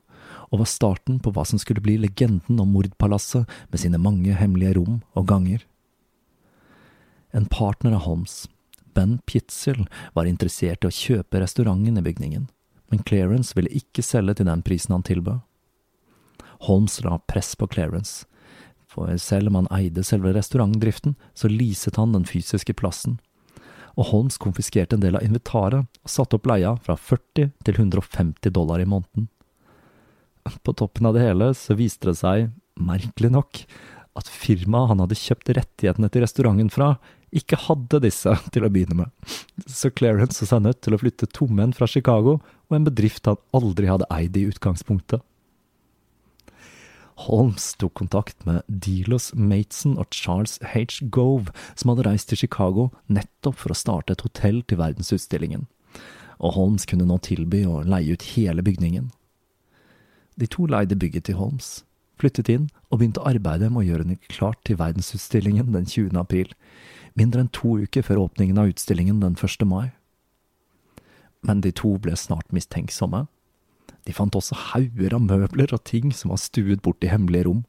og 0.51 0.59
var 0.59 0.67
starten 0.67 1.21
på 1.23 1.31
hva 1.31 1.45
som 1.47 1.61
skulle 1.61 1.83
bli 1.83 1.95
legenden 2.03 2.59
om 2.59 2.73
mordpalasset 2.75 3.47
med 3.71 3.79
sine 3.79 4.01
mange 4.01 4.35
hemmelige 4.35 4.75
rom 4.75 4.99
og 5.15 5.29
ganger. 5.31 5.63
En 7.37 7.45
partner 7.45 7.91
av 7.91 7.99
Holmes, 8.07 8.49
Ben 8.93 9.19
Pitzel, 9.25 9.83
var 10.13 10.25
interessert 10.25 10.81
i 10.81 10.89
å 10.89 10.93
kjøpe 10.93 11.37
restauranten 11.37 11.99
i 11.99 12.01
bygningen, 12.01 12.47
men 12.89 13.03
Clarence 13.05 13.53
ville 13.53 13.69
ikke 13.77 14.01
selge 14.01 14.39
til 14.39 14.47
den 14.49 14.63
prisen 14.65 14.95
han 14.95 15.05
tilbød. 15.05 15.43
Holmes 16.65 16.95
la 17.05 17.19
press 17.29 17.51
på 17.53 17.67
Clarence, 17.69 18.25
for 18.89 19.11
selv 19.21 19.51
om 19.51 19.59
han 19.59 19.69
eide 19.75 20.01
selve 20.07 20.31
restaurantdriften, 20.33 21.13
så 21.37 21.51
leaset 21.51 21.99
han 22.01 22.15
den 22.15 22.25
fysiske 22.25 22.73
plassen, 22.79 23.19
og 23.93 24.09
Holmes 24.09 24.39
konfiskerte 24.41 24.97
en 24.97 25.03
del 25.05 25.19
av 25.19 25.25
inventaret 25.27 25.85
og 25.85 26.09
satte 26.09 26.39
opp 26.39 26.49
leia 26.49 26.73
fra 26.87 26.95
40 26.97 27.51
til 27.67 27.83
150 27.83 28.53
dollar 28.55 28.81
i 28.81 28.89
måneden. 28.89 29.29
På 30.65 30.73
toppen 30.73 31.05
av 31.05 31.13
det 31.13 31.27
hele 31.27 31.51
så 31.57 31.77
viste 31.77 32.09
det 32.09 32.17
seg, 32.17 32.49
merkelig 32.81 33.29
nok, 33.35 33.61
at 34.17 34.29
firmaet 34.31 34.89
han 34.93 35.03
hadde 35.03 35.19
kjøpt 35.19 35.53
rettighetene 35.53 36.09
til 36.09 36.25
restauranten 36.25 36.73
fra, 36.73 36.95
ikke 37.35 37.59
hadde 37.67 38.01
disse 38.03 38.33
til 38.53 38.65
å 38.65 38.71
begynne 38.71 39.03
med, 39.03 39.33
så 39.67 39.91
Clarence 39.91 40.39
så 40.39 40.51
seg 40.51 40.63
nødt 40.65 40.81
til 40.85 40.95
å 40.95 41.01
flytte 41.01 41.29
tomhendt 41.35 41.79
fra 41.79 41.89
Chicago 41.89 42.37
og 42.39 42.77
en 42.77 42.87
bedrift 42.87 43.27
han 43.27 43.39
aldri 43.57 43.89
hadde 43.89 44.07
eid 44.13 44.37
i 44.37 44.47
utgangspunktet. 44.51 45.23
Holmes 47.25 47.71
tok 47.81 47.95
kontakt 47.97 48.45
med 48.45 48.61
Delos 48.69 49.31
Mateson 49.33 49.95
og 49.97 50.13
Charles 50.13 50.59
H. 50.61 51.01
Gove, 51.09 51.49
som 51.73 51.89
hadde 51.89 52.05
reist 52.05 52.29
til 52.29 52.43
Chicago 52.43 52.91
nettopp 53.09 53.57
for 53.63 53.73
å 53.73 53.77
starte 53.77 54.13
et 54.13 54.21
hotell 54.21 54.61
til 54.69 54.77
verdensutstillingen, 54.77 55.65
og 56.37 56.53
Holmes 56.53 56.85
kunne 56.85 57.07
nå 57.09 57.17
tilby 57.25 57.63
å 57.65 57.81
leie 57.81 58.13
ut 58.13 58.27
hele 58.35 58.61
bygningen. 58.61 59.09
De 60.37 60.45
to 60.45 60.67
leide 60.69 60.99
bygget 60.99 61.25
til 61.25 61.39
Holmes, 61.39 61.81
flyttet 62.21 62.51
inn 62.53 62.69
og 62.91 62.99
begynte 62.99 63.25
arbeidet 63.25 63.71
med 63.71 63.81
å 63.81 63.87
gjøre 63.87 64.05
den 64.05 64.21
klart 64.29 64.61
til 64.69 64.77
verdensutstillingen 64.77 65.73
den 65.73 65.89
20. 65.89 66.13
april, 66.21 66.53
mindre 67.17 67.43
enn 67.43 67.53
to 67.53 67.77
uker 67.83 68.05
før 68.05 68.27
åpningen 68.27 68.59
av 68.61 68.71
utstillingen 68.71 69.19
den 69.23 69.35
1. 69.35 69.65
mai. 69.65 69.91
Men 71.41 71.61
de 71.61 71.71
to 71.71 71.97
ble 72.01 72.15
snart 72.17 72.53
mistenksomme 72.53 73.27
De 74.07 74.13
fant 74.15 74.35
også 74.39 74.55
hauger 74.71 75.13
av 75.17 75.21
møbler 75.21 75.73
og 75.75 75.83
ting 75.83 76.13
som 76.15 76.31
var 76.31 76.39
stuet 76.39 76.81
bort 76.81 77.03
i 77.03 77.11
hemmelige 77.11 77.43
rom. 77.49 77.65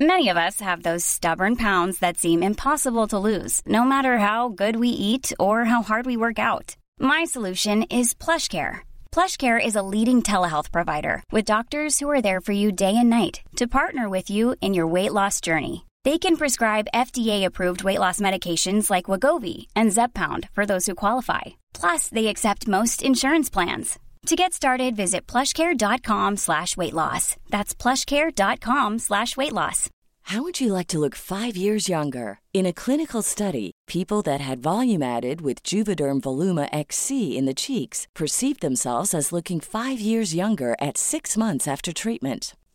Many 0.00 0.28
of 0.28 0.36
us 0.36 0.60
have 0.60 0.82
those 0.82 1.04
stubborn 1.04 1.56
pounds 1.56 2.00
that 2.00 2.18
seem 2.18 2.42
impossible 2.42 3.06
to 3.08 3.18
lose, 3.18 3.62
no 3.66 3.84
matter 3.84 4.18
how 4.18 4.48
good 4.48 4.76
we 4.76 4.88
eat 4.88 5.32
or 5.38 5.64
how 5.64 5.82
hard 5.82 6.04
we 6.06 6.16
work 6.16 6.38
out. 6.38 6.76
My 6.98 7.24
PlushCare. 7.24 8.80
PlushCare 9.10 9.58
is 9.58 9.74
a 9.74 9.82
leading 9.82 10.22
telehealth 10.22 10.70
provider 10.70 11.22
with 11.32 11.46
doctors 11.46 11.98
who 11.98 12.10
are 12.10 12.20
there 12.20 12.40
for 12.42 12.52
you 12.52 12.72
day 12.72 12.94
and 12.94 13.08
night 13.08 13.40
to 13.56 13.66
partner 13.66 14.08
with 14.08 14.28
you 14.28 14.54
in 14.60 14.74
your 14.74 14.86
weight 14.86 15.12
loss 15.14 15.40
journey. 15.40 15.86
They 16.06 16.18
can 16.18 16.36
prescribe 16.36 16.92
FDA-approved 16.94 17.82
weight 17.82 17.98
loss 17.98 18.20
medications 18.20 18.90
like 18.90 19.10
Wagovi 19.10 19.66
and 19.74 19.90
Zepbound 19.90 20.48
for 20.52 20.64
those 20.64 20.86
who 20.86 20.94
qualify. 20.94 21.56
Plus, 21.74 22.08
they 22.10 22.28
accept 22.28 22.68
most 22.68 23.02
insurance 23.02 23.50
plans. 23.50 23.98
To 24.26 24.36
get 24.36 24.52
started, 24.52 24.94
visit 24.94 25.26
plushcare.com 25.26 26.36
slash 26.36 26.76
weight 26.76 26.94
loss. 26.94 27.34
That's 27.50 27.74
plushcare.com 27.74 29.00
slash 29.00 29.36
weight 29.36 29.52
loss. 29.52 29.90
How 30.30 30.42
would 30.42 30.60
you 30.60 30.72
like 30.72 30.86
to 30.88 31.00
look 31.00 31.16
five 31.16 31.56
years 31.56 31.88
younger? 31.88 32.38
In 32.54 32.66
a 32.66 32.72
clinical 32.72 33.22
study, 33.22 33.72
people 33.88 34.22
that 34.22 34.40
had 34.40 34.62
volume 34.62 35.02
added 35.02 35.40
with 35.40 35.64
Juvederm 35.64 36.20
Voluma 36.20 36.68
XC 36.72 37.36
in 37.36 37.46
the 37.46 37.60
cheeks 37.62 38.06
perceived 38.14 38.60
themselves 38.60 39.12
as 39.12 39.32
looking 39.32 39.58
five 39.58 39.98
years 39.98 40.36
younger 40.36 40.76
at 40.80 40.98
six 40.98 41.36
months 41.36 41.66
after 41.66 41.92
treatment. 41.92 42.54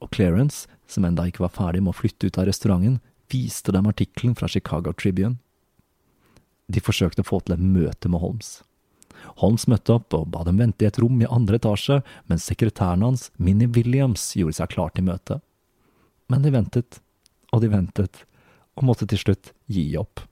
Og 0.00 0.10
Clarence, 0.14 0.66
som 0.88 1.04
enda 1.04 1.26
ikke 1.28 1.44
var 1.44 1.54
ferdig 1.54 1.82
med 1.84 1.92
å 1.92 2.00
flytte 2.00 2.30
ut 2.30 2.40
av 2.40 2.48
restauranten, 2.48 2.98
viste 3.30 3.72
dem 3.74 3.86
artikkelen 3.86 4.34
fra 4.38 4.48
Chicago 4.50 4.92
Tribune. 4.96 5.38
De 6.70 6.82
forsøkte 6.82 7.24
å 7.24 7.28
få 7.28 7.40
til 7.44 7.56
et 7.56 7.62
møte 7.62 8.10
med 8.10 8.22
Holmes. 8.22 8.60
Holmes 9.42 9.66
møtte 9.68 9.94
opp 9.98 10.14
og 10.16 10.30
ba 10.32 10.44
dem 10.46 10.60
vente 10.60 10.84
i 10.84 10.88
et 10.88 10.98
rom 11.02 11.20
i 11.20 11.28
andre 11.28 11.60
etasje, 11.60 12.00
mens 12.30 12.46
sekretæren 12.48 13.04
hans, 13.04 13.28
Minnie 13.36 13.70
Williams, 13.70 14.30
gjorde 14.38 14.58
seg 14.60 14.72
klar 14.74 14.94
til 14.94 15.06
møtet. 15.10 15.44
Men 16.30 16.46
de 16.46 16.52
ventet, 16.54 17.00
og 17.52 17.62
de 17.62 17.70
ventet, 17.72 18.24
og 18.78 18.86
måtte 18.86 19.08
til 19.10 19.20
slutt 19.20 19.52
gi 19.70 19.84
opp. 20.00 20.24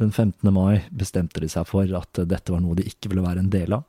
Den 0.00 0.10
15. 0.10 0.48
mai 0.52 0.82
bestemte 0.90 1.40
de 1.40 1.48
seg 1.52 1.66
for 1.68 1.86
at 1.96 2.22
dette 2.26 2.52
var 2.52 2.62
noe 2.64 2.76
de 2.78 2.86
ikke 2.88 3.12
ville 3.12 3.24
være 3.24 3.44
en 3.44 3.52
del 3.52 3.76
av, 3.76 3.86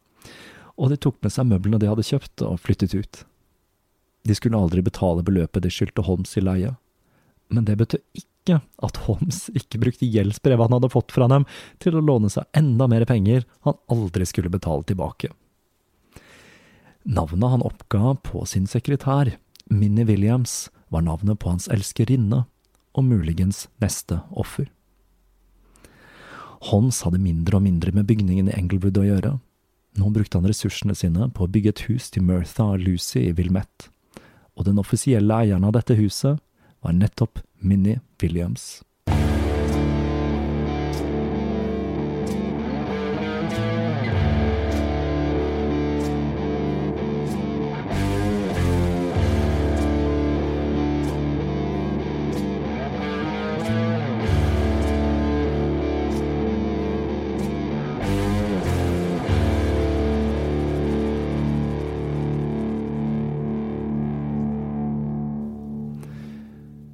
og 0.77 0.89
de 0.89 0.97
tok 0.97 1.19
med 1.21 1.33
seg 1.33 1.47
møblene 1.49 1.79
de 1.81 1.89
hadde 1.89 2.05
kjøpt, 2.05 2.43
og 2.45 2.61
flyttet 2.61 2.95
ut. 2.97 3.23
De 4.23 4.35
skulle 4.35 4.57
aldri 4.57 4.83
betale 4.83 5.23
beløpet 5.25 5.65
de 5.65 5.71
skyldte 5.71 6.05
Holmes 6.07 6.37
i 6.39 6.43
leie. 6.43 6.75
Men 7.51 7.67
det 7.67 7.75
betød 7.81 8.01
ikke 8.15 8.59
at 8.83 8.99
Holmes 9.05 9.45
ikke 9.55 9.81
brukte 9.83 10.07
gjeldsbrevet 10.07 10.67
han 10.67 10.77
hadde 10.77 10.91
fått 10.91 11.11
fra 11.15 11.27
dem, 11.31 11.45
til 11.83 11.97
å 11.97 12.03
låne 12.03 12.31
seg 12.31 12.47
enda 12.57 12.87
mer 12.91 13.05
penger 13.09 13.47
han 13.67 13.79
aldri 13.91 14.27
skulle 14.27 14.51
betale 14.53 14.87
tilbake. 14.87 15.31
Navnet 17.03 17.51
han 17.51 17.65
oppga 17.67 18.15
på 18.23 18.45
sin 18.47 18.67
sekretær, 18.67 19.35
Minnie 19.67 20.07
Williams, 20.07 20.69
var 20.87 21.03
navnet 21.03 21.39
på 21.39 21.51
hans 21.51 21.67
elskerinne, 21.71 22.45
og 22.93 23.07
muligens 23.07 23.65
neste 23.81 24.21
offer. 24.29 24.69
Holmes 26.69 27.01
hadde 27.03 27.19
mindre 27.19 27.57
og 27.57 27.65
mindre 27.65 27.91
med 27.91 28.07
bygningen 28.07 28.51
i 28.51 28.55
Englewood 28.55 28.99
å 29.01 29.07
gjøre. 29.07 29.31
Nå 29.99 30.11
brukte 30.13 30.39
han 30.39 30.47
ressursene 30.47 30.95
sine 30.95 31.27
på 31.33 31.43
å 31.43 31.51
bygge 31.51 31.73
et 31.73 31.81
hus 31.89 32.07
til 32.13 32.23
Mertha 32.27 32.69
og 32.75 32.85
Lucy 32.85 33.25
i 33.25 33.33
Wilmette 33.35 33.92
og 34.57 34.67
den 34.67 34.79
offisielle 34.81 35.41
eieren 35.43 35.65
av 35.67 35.75
dette 35.77 35.97
huset 35.97 36.39
var 36.83 36.95
nettopp 36.97 37.41
Minnie 37.59 38.01
Williams. 38.21 38.83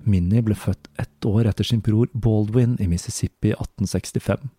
Minnie 0.10 0.44
ble 0.46 0.58
født 0.58 0.90
ett 1.00 1.26
år 1.26 1.48
etter 1.50 1.68
sin 1.68 1.84
bror 1.86 2.10
Baldwin 2.14 2.78
i 2.82 2.88
Mississippi 2.90 3.52
i 3.52 3.56
1865, 3.56 4.50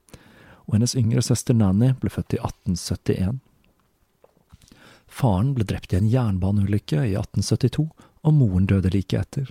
og 0.66 0.76
hennes 0.76 0.96
yngre 0.98 1.22
søster 1.26 1.56
Nanny 1.56 1.92
ble 2.00 2.12
født 2.14 2.36
i 2.36 2.40
1871. 2.40 3.40
Faren 5.10 5.54
ble 5.56 5.66
drept 5.66 5.92
i 5.92 5.98
en 5.98 6.10
jernbaneulykke 6.10 7.02
i 7.02 7.16
1872, 7.18 7.88
og 8.22 8.36
moren 8.36 8.68
døde 8.70 8.92
like 8.94 9.18
etter. 9.18 9.50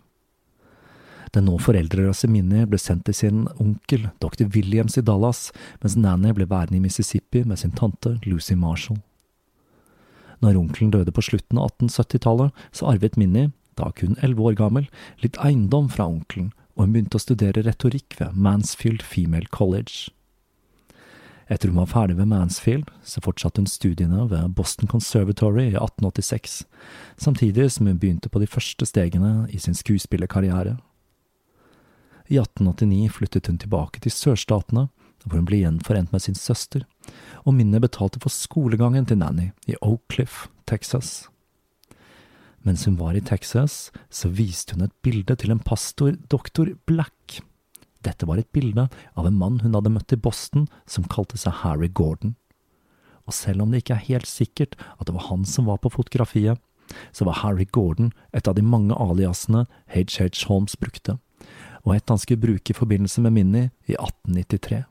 Den 1.36 1.46
nå 1.46 1.60
foreldreløse 1.62 2.30
Minnie 2.32 2.66
ble 2.70 2.80
sendt 2.82 3.06
til 3.06 3.18
sin 3.18 3.44
onkel, 3.62 4.08
dr. 4.24 4.48
Williams 4.56 4.98
i 4.98 5.04
Dallas, 5.06 5.50
mens 5.84 5.98
Nanny 6.00 6.34
ble 6.34 6.48
værende 6.50 6.80
i 6.80 6.84
Mississippi 6.88 7.44
med 7.46 7.60
sin 7.62 7.76
tante 7.76 8.16
Lucy 8.26 8.56
Marshall. 8.58 9.02
Når 10.40 10.58
onkelen 10.58 10.94
døde 10.96 11.12
på 11.12 11.22
slutten 11.26 11.60
av 11.60 11.74
1870-tallet, 11.76 12.56
så 12.72 12.88
arvet 12.94 13.18
Minnie, 13.20 13.52
da 13.80 13.90
kun 13.96 14.18
elleve 14.22 14.52
år 14.52 14.60
gammel, 14.60 14.88
litt 15.24 15.40
eiendom 15.42 15.90
fra 15.92 16.08
onkelen, 16.12 16.52
og 16.76 16.86
hun 16.86 16.96
begynte 16.96 17.20
å 17.20 17.24
studere 17.24 17.66
retorikk 17.66 18.20
ved 18.20 18.38
Mansfield 18.38 19.04
Female 19.04 19.50
College. 19.52 20.12
Etter 21.50 21.72
hun 21.72 21.80
var 21.82 21.90
ferdig 21.90 22.20
ved 22.20 22.30
Mansfield, 22.30 22.92
så 23.04 23.24
fortsatte 23.26 23.64
hun 23.64 23.68
studiene 23.68 24.28
ved 24.30 24.54
Boston 24.54 24.88
Conservatory 24.88 25.72
i 25.72 25.80
1886, 25.80 26.62
samtidig 27.18 27.72
som 27.74 27.90
hun 27.90 27.98
begynte 27.98 28.30
på 28.30 28.40
de 28.40 28.48
første 28.48 28.86
stegene 28.86 29.48
i 29.50 29.58
sin 29.58 29.74
skuespillerkarriere. 29.74 30.78
I 32.30 32.38
1889 32.38 33.10
flyttet 33.18 33.50
hun 33.50 33.58
tilbake 33.58 34.04
til 34.04 34.14
sørstatene, 34.14 34.88
hvor 35.26 35.42
hun 35.42 35.50
ble 35.50 35.64
gjenforent 35.64 36.14
med 36.14 36.22
sin 36.22 36.38
søster, 36.38 36.86
og 37.44 37.58
Minnie 37.58 37.82
betalte 37.82 38.22
for 38.22 38.30
skolegangen 38.30 39.10
til 39.10 39.18
Nanny 39.18 39.50
i 39.68 39.76
Oak 39.82 40.06
Cliff, 40.14 40.46
Texas. 40.70 41.26
Mens 42.68 42.86
hun 42.86 42.98
var 43.00 43.16
i 43.16 43.22
Texas, 43.24 43.92
så 44.10 44.30
viste 44.30 44.76
hun 44.76 44.84
et 44.84 44.96
bilde 45.06 45.36
til 45.40 45.54
en 45.54 45.62
pastor, 45.64 46.18
doktor 46.32 46.74
Black. 46.90 47.40
Dette 48.04 48.28
var 48.28 48.40
et 48.40 48.52
bilde 48.56 48.88
av 49.16 49.28
en 49.28 49.38
mann 49.40 49.60
hun 49.64 49.76
hadde 49.76 49.92
møtt 49.94 50.16
i 50.16 50.20
Boston, 50.20 50.68
som 50.88 51.08
kalte 51.08 51.40
seg 51.40 51.62
Harry 51.64 51.88
Gordon. 51.88 52.36
Og 53.28 53.36
selv 53.36 53.64
om 53.64 53.72
det 53.72 53.84
ikke 53.84 53.96
er 53.96 54.08
helt 54.10 54.28
sikkert 54.28 54.76
at 54.98 55.08
det 55.08 55.16
var 55.16 55.30
han 55.30 55.46
som 55.46 55.70
var 55.70 55.80
på 55.84 55.92
fotografiet, 55.94 56.60
så 57.14 57.26
var 57.28 57.44
Harry 57.44 57.68
Gordon 57.70 58.12
et 58.34 58.48
av 58.50 58.56
de 58.58 58.66
mange 58.66 58.96
aliasene 58.98 59.68
H.H. 59.94 60.48
Holmes 60.50 60.76
brukte, 60.80 61.20
og 61.86 61.96
et 61.96 62.10
han 62.10 62.18
skulle 62.18 62.42
bruke 62.42 62.74
i 62.74 62.78
forbindelse 62.78 63.22
med 63.22 63.36
Minnie 63.36 63.70
i 63.86 63.96
1893. 63.96 64.84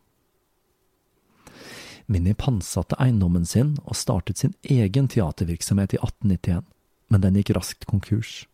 Minnie 2.09 2.39
pantsatte 2.39 2.97
eiendommen 3.03 3.45
sin 3.45 3.75
og 3.85 3.99
startet 3.99 4.41
sin 4.41 4.55
egen 4.65 5.11
teatervirksomhet 5.11 5.99
i 5.99 6.01
1891 6.01 6.65
men 7.09 7.25
den 7.25 7.39
gikk 7.39 7.55
raskt 7.57 7.89
konkurs. 7.89 8.45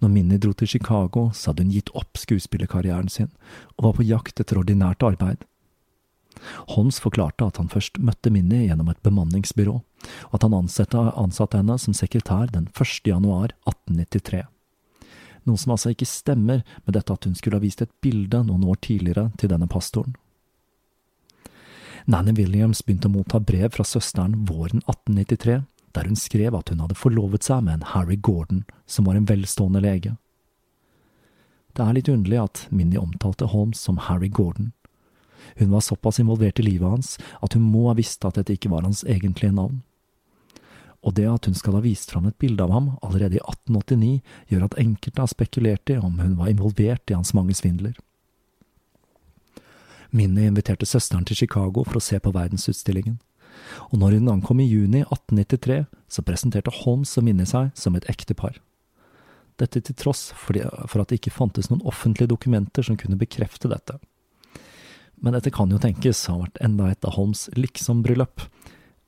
Når 0.00 0.12
Minnie 0.12 0.38
dro 0.38 0.52
til 0.54 0.70
Chicago, 0.70 1.30
så 1.34 1.50
hadde 1.50 1.66
hun 1.66 1.74
gitt 1.74 1.92
opp 1.98 2.18
skuespillerkarrieren 2.20 3.10
sin, 3.10 3.30
og 3.76 3.88
var 3.88 3.94
på 3.98 4.06
jakt 4.06 4.40
etter 4.40 4.60
ordinært 4.60 5.02
arbeid. 5.06 5.42
Holmes 6.74 6.98
forklarte 7.02 7.46
at 7.48 7.58
han 7.60 7.70
først 7.72 7.98
møtte 7.98 8.30
Minnie 8.30 8.68
gjennom 8.68 8.90
et 8.92 9.00
bemanningsbyrå, 9.06 9.78
og 10.28 10.36
at 10.36 10.44
han 10.44 10.54
ansatte, 10.54 11.00
ansatte 11.16 11.58
henne 11.58 11.78
som 11.80 11.96
sekretær 11.96 12.52
den 12.52 12.68
1. 12.76 13.00
januar 13.08 13.56
1893. 13.66 14.44
Noe 15.46 15.62
som 15.62 15.72
altså 15.76 15.92
ikke 15.94 16.08
stemmer 16.10 16.62
med 16.84 16.96
dette 16.96 17.14
at 17.14 17.26
hun 17.26 17.36
skulle 17.38 17.58
ha 17.58 17.64
vist 17.64 17.82
et 17.82 17.92
bilde 18.02 18.42
noen 18.44 18.66
år 18.66 18.80
tidligere 18.82 19.30
til 19.38 19.52
denne 19.52 19.68
pastoren. 19.70 20.16
Nanny 22.06 22.34
Williams 22.38 22.84
begynte 22.86 23.08
å 23.10 23.14
motta 23.16 23.40
brev 23.42 23.72
fra 23.74 23.86
søsteren 23.86 24.44
våren 24.46 24.82
1893, 24.84 25.62
der 25.96 26.08
hun 26.08 26.18
skrev 26.18 26.54
at 26.54 26.68
hun 26.68 26.82
hadde 26.84 26.98
forlovet 26.98 27.46
seg 27.46 27.64
med 27.64 27.78
en 27.78 27.90
Harry 27.94 28.16
Gordon, 28.20 28.64
som 28.86 29.08
var 29.08 29.16
en 29.16 29.28
velstående 29.28 29.80
lege. 29.80 30.16
Det 31.76 31.84
er 31.84 31.96
litt 31.96 32.08
underlig 32.08 32.40
at 32.40 32.62
Minnie 32.70 33.00
omtalte 33.00 33.48
Holmes 33.52 33.80
som 33.80 34.00
Harry 34.06 34.28
Gordon. 34.28 34.72
Hun 35.56 35.70
var 35.70 35.84
såpass 35.84 36.20
involvert 36.20 36.58
i 36.60 36.64
livet 36.64 36.88
hans 36.88 37.16
at 37.44 37.56
hun 37.56 37.68
må 37.68 37.88
ha 37.88 37.96
visst 37.96 38.24
at 38.24 38.38
dette 38.38 38.56
ikke 38.56 38.72
var 38.72 38.86
hans 38.86 39.04
egentlige 39.04 39.52
navn. 39.52 39.82
Og 41.04 41.14
det 41.14 41.28
at 41.30 41.46
hun 41.46 41.54
skal 41.54 41.76
ha 41.76 41.84
vist 41.84 42.10
fram 42.10 42.26
et 42.26 42.38
bilde 42.40 42.64
av 42.64 42.72
ham 42.72 42.88
allerede 43.04 43.38
i 43.38 43.44
1889, 43.44 44.22
gjør 44.50 44.64
at 44.66 44.78
enkelte 44.80 45.22
har 45.22 45.30
spekulert 45.30 45.92
i 45.92 46.00
om 46.00 46.18
hun 46.18 46.34
var 46.40 46.50
involvert 46.50 47.12
i 47.12 47.14
hans 47.14 47.34
mange 47.36 47.54
svindler. 47.54 47.94
Minnie 50.10 50.48
inviterte 50.48 50.86
søsteren 50.88 51.26
til 51.28 51.36
Chicago 51.44 51.84
for 51.84 52.00
å 52.00 52.02
se 52.02 52.18
på 52.22 52.32
verdensutstillingen 52.34 53.20
og 53.90 53.98
når 54.00 54.18
hun 54.18 54.32
ankom 54.36 54.60
i 54.62 54.68
juni 54.68 55.02
1893, 55.04 55.84
så 56.08 56.24
presenterte 56.26 56.74
Holmes 56.82 57.16
og 57.18 57.26
Minnie 57.26 57.48
seg 57.48 57.72
som 57.78 57.96
et 57.98 58.08
ektepar. 58.12 58.58
Dette 59.56 59.80
til 59.80 59.96
tross 59.96 60.28
for 60.36 60.58
at 61.00 61.08
det 61.08 61.20
ikke 61.20 61.32
fantes 61.32 61.70
noen 61.70 61.84
offentlige 61.88 62.28
dokumenter 62.32 62.84
som 62.84 62.98
kunne 63.00 63.18
bekrefte 63.20 63.70
dette. 63.72 63.96
Men 65.16 65.32
dette 65.32 65.52
kan 65.54 65.70
jo 65.72 65.80
tenkes 65.80 66.26
ha 66.28 66.36
vært 66.42 66.60
enda 66.64 66.90
et 66.92 67.04
av 67.08 67.16
Holmes' 67.16 67.48
liksom-bryllup, 67.56 68.44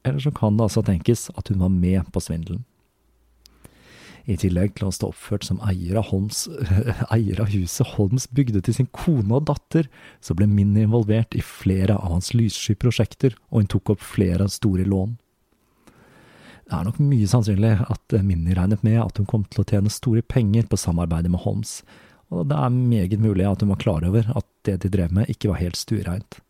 eller 0.09 0.25
så 0.25 0.33
kan 0.33 0.57
det 0.57 0.65
altså 0.65 0.85
tenkes 0.87 1.29
at 1.37 1.53
hun 1.53 1.61
var 1.61 1.73
med 1.75 2.09
på 2.15 2.23
svindelen. 2.25 2.65
I 4.29 4.37
tillegg 4.37 4.75
til 4.77 4.91
å 4.91 4.93
stå 4.93 5.09
oppført 5.09 5.47
som 5.47 5.61
eier 5.65 5.97
av, 5.97 6.11
Holms, 6.11 6.43
eier 7.15 7.41
av 7.41 7.49
huset 7.49 7.95
Holmes 7.95 8.27
bygde 8.29 8.61
til 8.65 8.77
sin 8.77 8.91
kone 8.93 9.39
og 9.39 9.47
datter, 9.49 9.89
så 10.21 10.37
ble 10.37 10.49
Minnie 10.51 10.85
involvert 10.85 11.33
i 11.33 11.45
flere 11.45 11.97
av 11.97 12.13
hans 12.13 12.35
lyssky 12.37 12.77
prosjekter, 12.77 13.39
og 13.49 13.63
hun 13.63 13.71
tok 13.73 13.95
opp 13.95 14.05
flere 14.05 14.51
store 14.53 14.85
lån. 14.89 15.17
Det 16.69 16.77
er 16.77 16.85
nok 16.85 16.99
mye 17.01 17.31
sannsynlig 17.31 17.71
at 17.81 18.19
Minnie 18.21 18.59
regnet 18.59 18.85
med 18.85 19.01
at 19.01 19.17
hun 19.17 19.29
kom 19.31 19.47
til 19.49 19.63
å 19.63 19.69
tjene 19.71 19.93
store 19.93 20.21
penger 20.21 20.69
på 20.69 20.77
samarbeidet 20.77 21.33
med 21.33 21.41
Holmes, 21.47 21.79
og 22.29 22.51
det 22.51 22.59
er 22.61 22.77
meget 22.77 23.25
mulig 23.25 23.47
at 23.49 23.65
hun 23.65 23.73
var 23.73 23.81
klar 23.81 24.05
over 24.05 24.29
at 24.37 24.45
det 24.69 24.83
de 24.83 24.93
drev 24.93 25.15
med 25.17 25.33
ikke 25.33 25.49
var 25.49 25.63
helt 25.63 25.81
stuereint. 25.81 26.43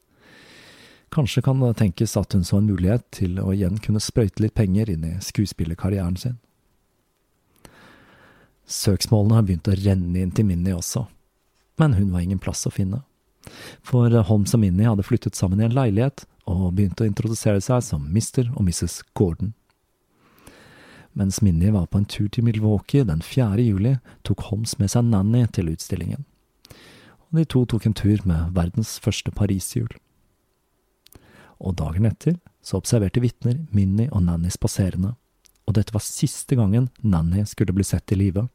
Kanskje 1.14 1.44
kan 1.46 1.62
det 1.62 1.76
tenkes 1.78 2.18
at 2.18 2.34
hun 2.34 2.42
så 2.44 2.58
en 2.58 2.66
mulighet 2.66 3.06
til 3.14 3.38
å 3.38 3.54
igjen 3.54 3.78
kunne 3.80 4.02
sprøyte 4.02 4.42
litt 4.42 4.58
penger 4.58 4.90
inn 4.90 5.06
i 5.06 5.14
skuespillerkarrieren 5.22 6.18
sin. 6.18 6.36
Søksmålene 8.68 9.38
har 9.38 9.46
begynt 9.48 9.68
å 9.70 9.76
renne 9.80 10.20
inn 10.20 10.32
til 10.36 10.44
Minnie 10.44 10.76
også, 10.76 11.06
men 11.80 11.94
hun 11.96 12.10
var 12.12 12.24
ingen 12.24 12.40
plass 12.42 12.66
å 12.68 12.72
finne. 12.74 13.00
For 13.80 14.12
Holmes 14.28 14.52
og 14.52 14.60
Minnie 14.60 14.88
hadde 14.88 15.06
flyttet 15.06 15.38
sammen 15.38 15.62
i 15.62 15.64
en 15.68 15.76
leilighet 15.76 16.26
og 16.48 16.74
begynte 16.76 17.04
å 17.04 17.08
introdusere 17.08 17.62
seg 17.64 17.80
som 17.84 18.04
Mr. 18.12 18.50
og 18.54 18.66
Mrs. 18.66 19.00
Gordon. 19.16 19.54
Mens 21.16 21.40
Minnie 21.42 21.72
var 21.72 21.86
på 21.86 21.98
en 21.98 22.04
tur 22.04 22.28
til 22.28 22.44
Milwaukee 22.44 23.04
den 23.04 23.22
4. 23.24 23.56
juli, 23.64 23.96
tok 24.22 24.44
Holmes 24.50 24.76
med 24.78 24.92
seg 24.92 25.08
Nanny 25.08 25.46
til 25.50 25.72
utstillingen. 25.72 26.26
Og 27.28 27.40
de 27.40 27.44
to 27.48 27.64
tok 27.68 27.88
en 27.88 27.96
tur 27.96 28.20
med 28.28 28.52
verdens 28.54 28.98
første 29.02 29.32
pariserhjul. 29.34 29.90
Og 31.58 31.74
dagen 31.80 32.06
etter 32.06 32.36
så 32.62 32.78
observerte 32.78 33.22
vitner 33.24 33.64
Minnie 33.74 34.12
og 34.12 34.22
Nanny 34.28 34.52
spaserende, 34.52 35.16
og 35.66 35.74
dette 35.76 35.92
var 35.92 36.04
siste 36.04 36.56
gangen 36.56 36.88
Nanny 37.02 37.42
skulle 37.48 37.74
bli 37.74 37.84
sett 37.84 38.12
i 38.12 38.20
live. 38.20 38.46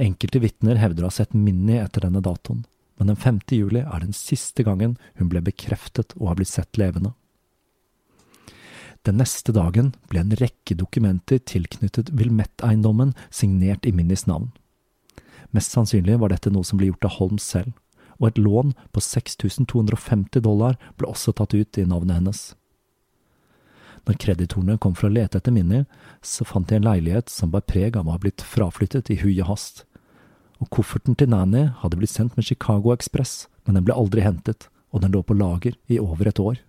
Enkelte 0.00 0.40
vitner 0.40 0.78
hevder 0.80 1.04
å 1.04 1.10
ha 1.10 1.12
sett 1.12 1.34
Minnie 1.36 1.82
etter 1.82 2.06
denne 2.06 2.22
datoen, 2.24 2.62
men 2.96 3.10
den 3.10 3.18
5. 3.20 3.40
juli 3.52 3.82
er 3.82 4.00
den 4.00 4.14
siste 4.16 4.64
gangen 4.64 4.94
hun 5.18 5.28
ble 5.28 5.42
bekreftet 5.44 6.14
å 6.16 6.30
ha 6.30 6.36
blitt 6.38 6.48
sett 6.48 6.80
levende. 6.80 7.12
Den 9.04 9.18
neste 9.20 9.52
dagen 9.52 9.90
ble 10.08 10.22
en 10.22 10.32
rekke 10.40 10.76
dokumenter 10.76 11.40
tilknyttet 11.44 12.12
Wilmette-eiendommen 12.16 13.12
signert 13.28 13.84
i 13.88 13.92
Minnies 13.96 14.24
navn. 14.28 14.50
Mest 15.52 15.76
sannsynlig 15.76 16.16
var 16.20 16.32
dette 16.32 16.52
noe 16.52 16.64
som 16.64 16.80
ble 16.80 16.88
gjort 16.88 17.04
av 17.08 17.18
Holmes 17.18 17.44
selv, 17.44 17.76
og 18.20 18.30
et 18.30 18.40
lån 18.40 18.72
på 18.92 19.04
6250 19.04 20.44
dollar 20.44 20.80
ble 20.96 21.08
også 21.12 21.36
tatt 21.36 21.56
ut 21.56 21.80
i 21.80 21.84
navnet 21.88 22.20
hennes. 22.20 22.42
Når 24.08 24.16
kreditorene 24.20 24.80
kom 24.80 24.96
for 24.96 25.10
å 25.10 25.12
lete 25.12 25.40
etter 25.40 25.52
Minnie, 25.52 25.84
så 26.24 26.48
fant 26.48 26.68
de 26.68 26.78
en 26.80 26.88
leilighet 26.88 27.28
som 27.28 27.52
bar 27.52 27.66
preg 27.68 28.00
av 28.00 28.08
å 28.08 28.16
ha 28.16 28.20
blitt 28.20 28.40
fraflyttet 28.40 29.12
i 29.12 29.20
hui 29.20 29.34
og 29.42 29.48
hast 29.52 29.84
og 30.60 30.68
kofferten 30.74 31.16
til 31.16 31.30
Nanny 31.32 31.68
hadde 31.80 31.98
blitt 32.00 32.12
sendt 32.12 32.36
med 32.36 32.46
Chicago 32.46 32.92
Express, 32.92 33.46
men 33.64 33.78
den 33.78 33.86
ble 33.86 33.96
aldri 33.96 34.24
hentet, 34.24 34.68
og 34.92 35.02
den 35.04 35.14
lå 35.14 35.22
på 35.24 35.36
lager 35.36 35.76
i 35.88 36.00
over 36.02 36.28
et 36.28 36.40
år. 36.42 36.60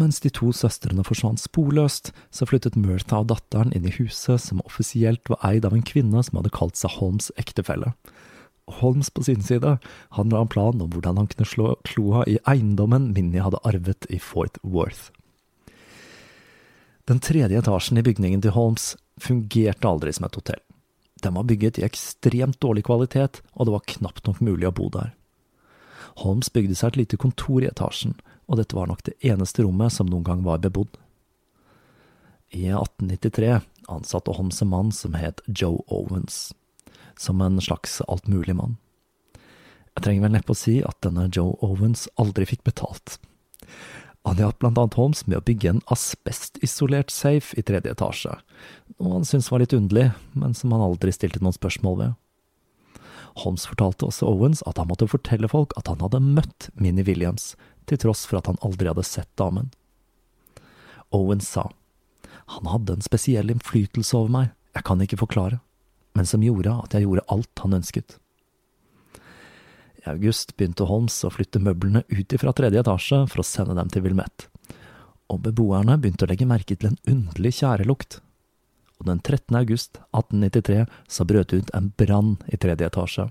Mens 0.00 0.22
de 0.24 0.30
to 0.32 0.52
søstrene 0.56 1.04
forsvant 1.04 1.40
sporløst, 1.42 2.12
så 2.32 2.48
flyttet 2.48 2.78
Murtha 2.80 3.20
og 3.20 3.28
datteren 3.32 3.74
inn 3.76 3.84
i 3.88 3.92
huset 3.98 4.40
som 4.40 4.62
offisielt 4.64 5.28
var 5.28 5.42
eid 5.50 5.66
av 5.68 5.74
en 5.76 5.84
kvinne 5.84 6.22
som 6.24 6.38
hadde 6.38 6.54
kalt 6.54 6.78
seg 6.80 6.96
Holmes' 6.96 7.32
ektefelle. 7.40 7.92
Holmes 8.80 9.10
på 9.10 9.24
sin 9.26 9.42
side 9.44 9.76
hadde 10.16 10.38
en 10.38 10.48
plan 10.48 10.80
om 10.80 10.88
hvordan 10.88 11.18
han 11.20 11.28
kunne 11.28 11.48
slå 11.48 11.74
kloa 11.84 12.22
i 12.30 12.38
eiendommen 12.48 13.10
Minnie 13.12 13.42
hadde 13.44 13.60
arvet 13.68 14.06
i 14.08 14.20
Fort 14.22 14.56
Worth. 14.62 15.10
Den 17.10 17.20
tredje 17.20 17.58
etasjen 17.58 17.98
i 17.98 18.06
bygningen 18.06 18.40
til 18.44 18.54
Holmes 18.54 18.94
fungerte 19.20 19.88
aldri 19.88 20.14
som 20.14 20.28
et 20.28 20.38
hotell. 20.38 20.62
Den 21.22 21.34
var 21.38 21.46
bygget 21.46 21.78
i 21.78 21.86
ekstremt 21.86 22.58
dårlig 22.60 22.84
kvalitet, 22.88 23.42
og 23.54 23.66
det 23.66 23.74
var 23.76 23.88
knapt 23.94 24.26
nok 24.26 24.40
mulig 24.42 24.66
å 24.68 24.74
bo 24.74 24.88
der. 24.90 25.12
Holmes 26.22 26.50
bygde 26.52 26.76
seg 26.76 26.92
et 26.92 27.00
lite 27.04 27.20
kontor 27.20 27.62
i 27.62 27.70
etasjen, 27.70 28.16
og 28.50 28.58
dette 28.58 28.76
var 28.76 28.90
nok 28.90 29.04
det 29.06 29.14
eneste 29.24 29.64
rommet 29.64 29.94
som 29.94 30.10
noen 30.10 30.26
gang 30.26 30.42
var 30.44 30.60
bebodd. 30.60 30.98
I 32.52 32.66
1893 32.68 33.62
ansatte 33.88 34.34
Holmes 34.36 34.60
en 34.60 34.68
mann 34.68 34.92
som 34.92 35.14
het 35.16 35.40
Joe 35.46 35.80
Owens, 35.88 36.52
som 37.16 37.40
en 37.40 37.60
slags 37.62 38.00
altmuligmann. 38.08 38.76
Jeg 39.92 40.04
trenger 40.04 40.26
vel 40.26 40.34
neppe 40.36 40.52
å 40.52 40.58
si 40.58 40.80
at 40.84 40.98
denne 41.04 41.28
Joe 41.32 41.54
Owens 41.64 42.08
aldri 42.20 42.48
fikk 42.48 42.64
betalt. 42.68 43.18
Han 44.24 44.38
hjalp 44.38 44.60
blant 44.62 44.78
annet 44.78 44.94
Holmes 44.94 45.24
med 45.26 45.40
å 45.40 45.44
bygge 45.44 45.70
en 45.72 45.80
asbestisolert 45.90 47.10
safe 47.10 47.56
i 47.58 47.64
tredje 47.66 47.90
etasje, 47.90 48.36
noe 49.00 49.16
han 49.16 49.26
syntes 49.26 49.50
var 49.50 49.64
litt 49.64 49.74
underlig, 49.74 50.12
men 50.38 50.54
som 50.54 50.74
han 50.74 50.84
aldri 50.84 51.10
stilte 51.14 51.42
noen 51.42 51.56
spørsmål 51.56 51.98
ved. 51.98 52.14
Holmes 53.42 53.66
fortalte 53.66 54.06
også 54.06 54.28
Owens 54.28 54.62
at 54.68 54.78
han 54.78 54.90
måtte 54.90 55.10
fortelle 55.10 55.50
folk 55.50 55.74
at 55.80 55.90
han 55.90 56.02
hadde 56.04 56.22
møtt 56.22 56.68
Minnie 56.78 57.06
Williams, 57.08 57.54
til 57.90 57.98
tross 57.98 58.22
for 58.28 58.38
at 58.38 58.46
han 58.46 58.60
aldri 58.62 58.92
hadde 58.92 59.06
sett 59.08 59.30
damen. 59.40 59.72
Owens 61.12 61.48
sa, 61.50 61.66
han 62.54 62.70
hadde 62.70 62.98
en 62.98 63.04
spesiell 63.04 63.50
innflytelse 63.50 64.14
over 64.16 64.32
meg, 64.32 64.50
jeg 64.76 64.86
kan 64.86 65.02
ikke 65.02 65.20
forklare, 65.24 65.58
men 66.14 66.28
som 66.28 66.44
gjorde 66.44 66.78
at 66.84 66.94
jeg 66.94 67.08
gjorde 67.08 67.26
alt 67.32 67.64
han 67.64 67.80
ønsket. 67.80 68.21
I 70.02 70.10
august 70.10 70.56
begynte 70.56 70.88
Holmes 70.88 71.14
å 71.22 71.30
flytte 71.30 71.62
møblene 71.62 72.02
ut 72.10 72.34
ifra 72.34 72.52
tredje 72.56 72.82
etasje 72.82 73.22
for 73.30 73.42
å 73.42 73.46
sende 73.46 73.76
dem 73.78 73.90
til 73.92 74.02
Wilmette, 74.06 74.48
og 75.30 75.44
beboerne 75.46 75.98
begynte 76.00 76.26
å 76.26 76.30
legge 76.30 76.48
merke 76.48 76.74
til 76.74 76.90
en 76.90 76.98
underlig 77.08 77.54
tjærelukt. 77.60 78.18
Og 78.98 79.06
den 79.08 79.22
13. 79.22 79.54
august 79.58 80.00
1893 80.10 80.84
så 81.10 81.26
brøt 81.26 81.54
ut 81.54 81.70
en 81.74 81.92
brann 81.98 82.34
i 82.50 82.58
tredje 82.58 82.90
etasje. 82.90 83.28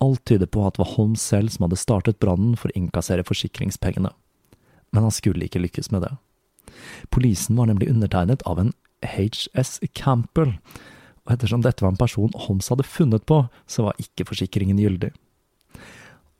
Alt 0.00 0.24
tyder 0.28 0.48
på 0.48 0.64
at 0.64 0.76
det 0.76 0.84
var 0.84 0.94
Holmes 0.94 1.24
selv 1.32 1.52
som 1.52 1.66
hadde 1.66 1.80
startet 1.80 2.20
brannen 2.20 2.54
for 2.56 2.72
å 2.72 2.76
innkassere 2.78 3.24
forsikringspengene, 3.28 4.12
men 4.92 5.06
han 5.06 5.12
skulle 5.12 5.44
ikke 5.48 5.60
lykkes 5.60 5.90
med 5.92 6.06
det. 6.06 6.14
Polisen 7.12 7.58
var 7.58 7.68
nemlig 7.68 7.90
undertegnet 7.92 8.44
av 8.48 8.60
en 8.62 8.72
HS 9.04 9.80
Campbell, 9.92 10.54
og 11.26 11.34
ettersom 11.34 11.64
dette 11.64 11.84
var 11.84 11.92
en 11.92 12.00
person 12.00 12.32
Holmes 12.46 12.70
hadde 12.72 12.86
funnet 12.88 13.26
på, 13.28 13.42
så 13.70 13.88
var 13.88 14.00
ikke 14.02 14.26
forsikringen 14.28 14.80
gyldig. 14.80 15.12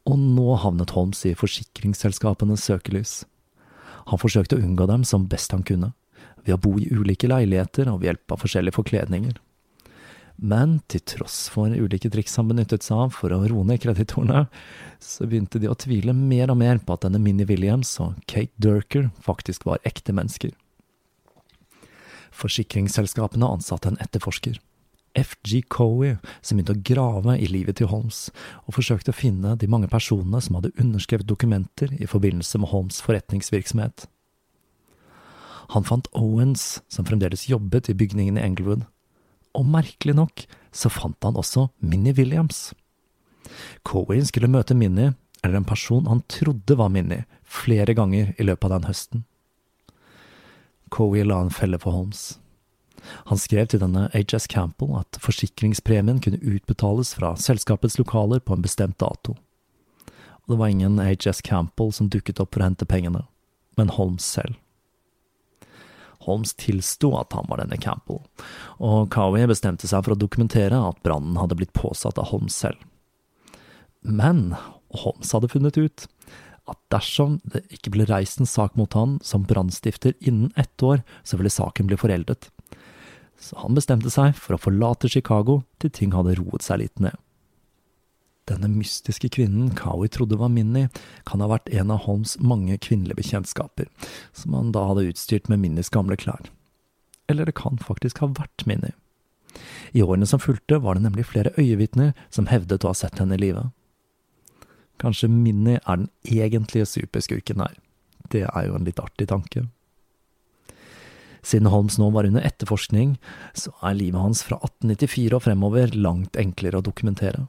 Og 0.08 0.16
nå 0.18 0.56
havnet 0.62 0.94
Holmes 0.96 1.20
i 1.28 1.36
forsikringsselskapenes 1.36 2.64
søkelys. 2.66 3.20
Han 4.08 4.20
forsøkte 4.20 4.56
å 4.56 4.64
unngå 4.64 4.88
dem 4.90 5.04
som 5.06 5.28
best 5.30 5.52
han 5.52 5.66
kunne, 5.66 5.92
ved 6.46 6.56
å 6.56 6.62
bo 6.62 6.78
i 6.80 6.88
ulike 6.88 7.28
leiligheter 7.28 7.90
og 7.92 8.00
ved 8.00 8.10
hjelp 8.10 8.34
av 8.34 8.42
forskjellige 8.42 8.78
forkledninger. 8.78 9.36
Men 10.40 10.78
til 10.88 11.02
tross 11.04 11.50
for 11.52 11.68
ulike 11.68 12.08
triks 12.08 12.38
han 12.40 12.48
benyttet 12.48 12.86
seg 12.86 12.96
av 13.04 13.10
for 13.12 13.32
å 13.36 13.42
roe 13.44 13.66
ned 13.68 13.82
kreditorene, 13.82 14.46
så 14.96 15.28
begynte 15.28 15.60
de 15.60 15.68
å 15.68 15.76
tvile 15.76 16.14
mer 16.16 16.48
og 16.52 16.56
mer 16.62 16.80
på 16.80 16.96
at 16.96 17.04
denne 17.04 17.20
Minnie 17.20 17.48
Williams 17.48 17.92
og 18.00 18.16
Kate 18.24 18.56
Durker 18.56 19.10
faktisk 19.20 19.68
var 19.68 19.84
ekte 19.84 20.16
mennesker. 20.16 20.54
Forsikringsselskapene 22.32 23.52
ansatte 23.52 23.92
en 23.92 24.00
etterforsker, 24.00 24.56
FG 25.18 25.64
Cowie, 25.68 26.18
som 26.40 26.58
begynte 26.58 26.76
å 26.76 26.84
grave 26.86 27.36
i 27.38 27.48
livet 27.50 27.80
til 27.80 27.90
Holmes, 27.90 28.28
og 28.66 28.76
forsøkte 28.76 29.14
å 29.14 29.16
finne 29.16 29.56
de 29.58 29.68
mange 29.70 29.90
personene 29.90 30.40
som 30.44 30.58
hadde 30.58 30.72
underskrevet 30.80 31.28
dokumenter 31.28 31.92
i 31.98 32.08
forbindelse 32.10 32.60
med 32.62 32.70
Holmes' 32.70 33.00
forretningsvirksomhet. 33.04 34.06
Han 35.74 35.86
fant 35.86 36.10
Owens, 36.18 36.80
som 36.90 37.06
fremdeles 37.06 37.48
jobbet 37.50 37.90
i 37.90 37.94
bygningen 37.94 38.38
i 38.38 38.44
Englewood, 38.44 38.86
og 39.54 39.66
merkelig 39.66 40.16
nok 40.18 40.44
så 40.74 40.90
fant 40.90 41.18
han 41.26 41.38
også 41.38 41.68
Minnie 41.82 42.14
Williams. 42.14 42.70
Cowie 43.86 44.24
skulle 44.26 44.50
møte 44.50 44.74
Minnie, 44.74 45.14
eller 45.42 45.60
en 45.60 45.68
person 45.68 46.06
han 46.10 46.22
trodde 46.30 46.76
var 46.78 46.90
Minnie, 46.92 47.26
flere 47.42 47.94
ganger 47.94 48.34
i 48.38 48.46
løpet 48.46 48.66
av 48.68 48.76
den 48.76 48.90
høsten. 48.90 49.24
Cowie 50.90 51.24
la 51.24 51.38
en 51.40 51.54
felle 51.54 51.78
for 51.78 51.94
Holmes. 51.94 52.39
Han 53.30 53.40
skrev 53.40 53.68
til 53.70 53.82
denne 53.82 54.08
HS 54.14 54.48
Campbell 54.50 54.96
at 55.00 55.18
forsikringspremien 55.22 56.20
kunne 56.22 56.40
utbetales 56.42 57.14
fra 57.16 57.34
selskapets 57.40 57.98
lokaler 58.00 58.42
på 58.42 58.56
en 58.56 58.64
bestemt 58.64 58.98
dato. 59.02 59.36
Og 60.44 60.54
det 60.54 60.58
var 60.60 60.72
ingen 60.72 60.98
HS 60.98 61.42
Campbell 61.46 61.92
som 61.94 62.10
dukket 62.10 62.40
opp 62.42 62.54
for 62.54 62.64
å 62.64 62.70
hente 62.70 62.88
pengene, 62.88 63.24
men 63.78 63.94
Holmes 63.96 64.26
selv. 64.26 64.58
Holmes 66.26 66.52
tilsto 66.60 67.14
at 67.16 67.32
han 67.32 67.48
var 67.48 67.62
denne 67.62 67.78
Campbell, 67.80 68.20
og 68.76 69.08
Cowie 69.14 69.48
bestemte 69.48 69.88
seg 69.88 70.04
for 70.04 70.14
å 70.14 70.20
dokumentere 70.20 70.76
at 70.76 71.00
brannen 71.06 71.38
hadde 71.40 71.56
blitt 71.56 71.72
påsatt 71.76 72.20
av 72.20 72.28
Holmes 72.32 72.56
selv. 72.60 72.76
Men 74.04 74.54
Holmes 75.02 75.32
hadde 75.32 75.48
funnet 75.52 75.78
ut 75.80 76.06
at 76.70 76.78
dersom 76.92 77.38
det 77.50 77.64
ikke 77.74 77.92
ble 77.94 78.06
reist 78.08 78.40
en 78.40 78.48
sak 78.48 78.76
mot 78.78 78.92
han 78.94 79.18
som 79.26 79.46
brannstifter 79.48 80.14
innen 80.20 80.52
ett 80.60 80.82
år, 80.82 81.02
så 81.24 81.38
ville 81.38 81.52
saken 81.52 81.88
bli 81.90 81.98
foreldet, 81.98 82.50
så 83.40 83.59
han 83.62 83.76
bestemte 83.76 84.12
seg 84.12 84.37
for 84.38 84.57
å 84.57 84.61
forlate 84.61 85.09
Chicago 85.11 85.62
til 85.80 85.93
ting 85.97 86.14
hadde 86.14 86.36
roet 86.38 86.64
seg 86.66 86.82
litt 86.82 87.03
ned. 87.03 87.16
Denne 88.51 88.70
mystiske 88.72 89.30
kvinnen 89.30 89.74
Cowie 89.78 90.11
trodde 90.11 90.38
var 90.41 90.51
Minnie, 90.51 90.91
kan 91.28 91.43
ha 91.43 91.49
vært 91.51 91.70
en 91.70 91.93
av 91.95 92.05
Holmes 92.07 92.36
mange 92.43 92.78
kvinnelige 92.82 93.20
bekjentskaper, 93.20 93.86
som 94.34 94.57
han 94.59 94.72
da 94.74 94.88
hadde 94.88 95.07
utstyrt 95.12 95.51
med 95.51 95.62
Minnies 95.62 95.93
gamle 95.93 96.18
klær. 96.18 96.51
Eller 97.30 97.47
det 97.47 97.55
kan 97.61 97.78
faktisk 97.78 98.18
ha 98.24 98.30
vært 98.34 98.66
Minnie. 98.66 98.97
I 99.93 100.03
årene 100.03 100.26
som 100.26 100.43
fulgte, 100.43 100.80
var 100.82 100.97
det 100.97 101.05
nemlig 101.05 101.28
flere 101.30 101.55
øyevitner 101.59 102.12
som 102.30 102.51
hevdet 102.51 102.84
å 102.84 102.91
ha 102.93 102.99
sett 102.99 103.18
henne 103.22 103.38
i 103.38 103.43
live. 103.43 103.68
Kanskje 105.01 105.30
Minnie 105.32 105.80
er 105.80 106.03
den 106.03 106.11
egentlige 106.26 106.86
superskurken 106.86 107.62
her. 107.62 107.76
Det 108.30 108.45
er 108.47 108.66
jo 108.66 108.76
en 108.76 108.86
litt 108.86 109.01
artig 109.03 109.30
tanke. 109.30 109.66
Siden 111.43 111.70
Holmes 111.72 111.99
nå 112.01 112.11
var 112.14 112.28
under 112.28 112.45
etterforskning, 112.45 113.16
så 113.57 113.72
er 113.82 113.97
livet 113.99 114.20
hans 114.20 114.43
fra 114.47 114.61
1894 114.61 115.36
og 115.38 115.45
fremover 115.47 115.97
langt 115.97 116.38
enklere 116.41 116.80
å 116.80 116.84
dokumentere. 116.84 117.47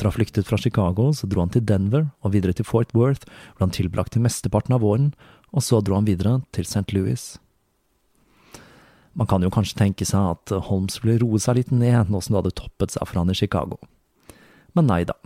Etter 0.00 0.08
å 0.08 0.14
ha 0.14 0.16
flyktet 0.16 0.46
fra 0.48 0.56
Chicago, 0.56 1.10
så 1.12 1.28
dro 1.28 1.42
han 1.42 1.50
til 1.52 1.60
Denver 1.68 2.06
og 2.24 2.32
videre 2.32 2.54
til 2.56 2.64
Fort 2.64 2.94
Worth, 2.96 3.26
hvor 3.52 3.66
han 3.66 3.72
tilbrakte 3.76 4.22
mesteparten 4.24 4.72
av 4.72 4.80
våren, 4.80 5.10
og 5.52 5.60
så 5.60 5.82
dro 5.84 5.98
han 5.98 6.06
videre 6.08 6.38
til 6.56 6.64
St. 6.64 6.86
Louis. 6.96 7.24
Man 9.12 9.28
kan 9.28 9.44
jo 9.44 9.50
kanskje 9.52 9.76
tenke 9.76 10.06
seg 10.08 10.30
at 10.30 10.54
Holmes 10.70 10.96
ville 11.02 11.18
roe 11.20 11.36
seg 11.44 11.58
litt 11.58 11.74
ned 11.74 12.08
nå 12.08 12.22
som 12.24 12.32
det 12.32 12.40
hadde 12.40 12.52
toppet 12.62 12.94
seg 12.94 13.10
for 13.10 13.20
han 13.20 13.28
i 13.28 13.36
Chicago. 13.36 13.76
Men 14.72 14.88
nei 14.88 15.02
da. 15.04 15.18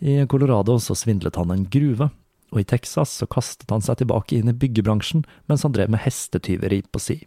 I 0.00 0.16
Colorado 0.32 0.78
så 0.80 0.96
svindlet 0.96 1.36
han 1.36 1.52
en 1.52 1.68
gruve, 1.68 2.08
og 2.56 2.62
i 2.62 2.66
Texas 2.72 3.12
så 3.20 3.28
kastet 3.28 3.68
han 3.68 3.84
seg 3.84 4.00
tilbake 4.00 4.38
inn 4.38 4.48
i 4.48 4.56
byggebransjen 4.64 5.26
mens 5.44 5.66
han 5.68 5.76
drev 5.76 5.92
med 5.92 6.06
hestetyveri 6.06 6.80
på 6.88 7.04
si. 7.04 7.18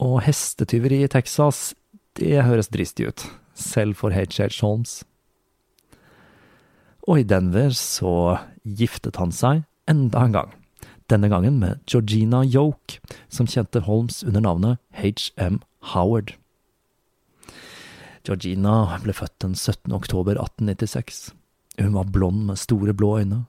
Og 0.00 0.22
hestetyveri 0.24 1.04
i 1.04 1.12
Texas, 1.12 1.74
det 2.16 2.40
høres 2.48 2.72
dristig 2.72 3.12
ut, 3.12 3.28
selv 3.52 4.00
for 4.00 4.16
H.H. 4.16 4.48
Holmes 4.64 5.02
og 7.08 7.22
i 7.22 7.24
Denver 7.24 7.72
så 7.72 8.38
giftet 8.68 9.16
han 9.16 9.32
seg 9.32 9.64
enda 9.88 10.26
en 10.26 10.34
gang. 10.36 10.50
Denne 11.08 11.30
gangen 11.32 11.56
med 11.56 11.80
Georgina 11.88 12.42
Yoke, 12.44 13.00
som 13.32 13.48
kjente 13.48 13.80
Holmes 13.86 14.20
under 14.26 14.44
navnet 14.44 14.82
H.M. 14.92 15.62
Howard. 15.94 16.34
Georgina 18.28 18.98
ble 19.00 19.14
født 19.16 19.38
den 19.40 19.54
17. 19.56 19.94
oktober 19.96 20.36
1896. 20.36 21.30
Hun 21.80 21.96
var 21.96 22.10
blond 22.12 22.44
med 22.50 22.60
store 22.60 22.92
blå 22.92 23.14
øyne. 23.22 23.46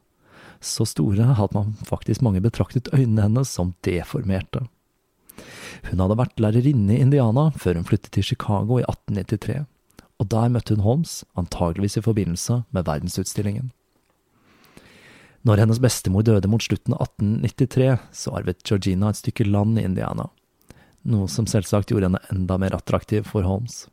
Så 0.63 0.87
store 0.87 1.27
at 1.35 1.55
man 1.55 1.75
faktisk 1.87 2.23
mange 2.23 2.39
betraktet 2.43 2.87
øynene 2.93 3.27
hennes 3.27 3.51
som 3.51 3.73
deformerte. 3.83 4.63
Hun 5.89 5.99
hadde 5.99 6.19
vært 6.19 6.39
lærerinne 6.39 6.95
i 6.95 7.03
Indiana 7.03 7.49
før 7.59 7.79
hun 7.79 7.87
flyttet 7.87 8.13
til 8.15 8.23
Chicago 8.31 8.79
i 8.79 8.87
1893 8.87 9.67
og 10.19 10.29
der 10.31 10.51
møtte 10.51 10.75
hun 10.75 10.83
Holmes, 10.83 11.23
antageligvis 11.39 11.97
i 11.99 12.03
forbindelse 12.03 12.63
med 12.75 12.87
verdensutstillingen. 12.87 13.71
Når 15.47 15.61
hennes 15.63 15.79
bestemor 15.79 16.25
døde 16.27 16.49
mot 16.51 16.63
slutten 16.63 16.93
av 16.97 17.07
1893, 17.15 17.93
så 18.11 18.33
arvet 18.35 18.63
Georgina 18.67 19.13
et 19.13 19.21
stykke 19.21 19.47
land 19.47 19.79
i 19.79 19.85
Indiana, 19.87 20.27
noe 21.07 21.29
som 21.31 21.47
selvsagt 21.47 21.93
gjorde 21.93 22.09
henne 22.09 22.23
enda 22.33 22.57
mer 22.59 22.75
attraktiv 22.75 23.29
for 23.29 23.47
Holmes. 23.47 23.85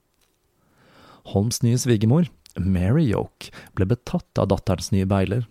Holmes' 1.30 1.62
nye 1.62 1.78
svigermor, 1.78 2.26
Mary 2.58 3.04
Yoke, 3.06 3.52
ble 3.78 3.86
betatt 3.86 4.40
av 4.40 4.50
datterens 4.50 4.90
nye 4.94 5.06
beiler. 5.06 5.46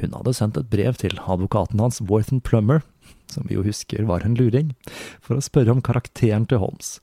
Hun 0.00 0.16
hadde 0.16 0.34
sendt 0.36 0.58
et 0.58 0.70
brev 0.72 0.98
til 0.98 1.14
advokaten 1.22 1.80
hans, 1.80 2.02
Worthen 2.10 2.42
Plummer, 2.42 2.82
som 3.30 3.46
vi 3.46 3.56
jo 3.56 3.64
husker 3.66 4.04
var 4.10 4.26
en 4.26 4.36
luring, 4.38 4.74
for 5.22 5.38
å 5.38 5.44
spørre 5.44 5.72
om 5.72 5.84
karakteren 5.84 6.48
til 6.50 6.60
Holmes, 6.62 6.96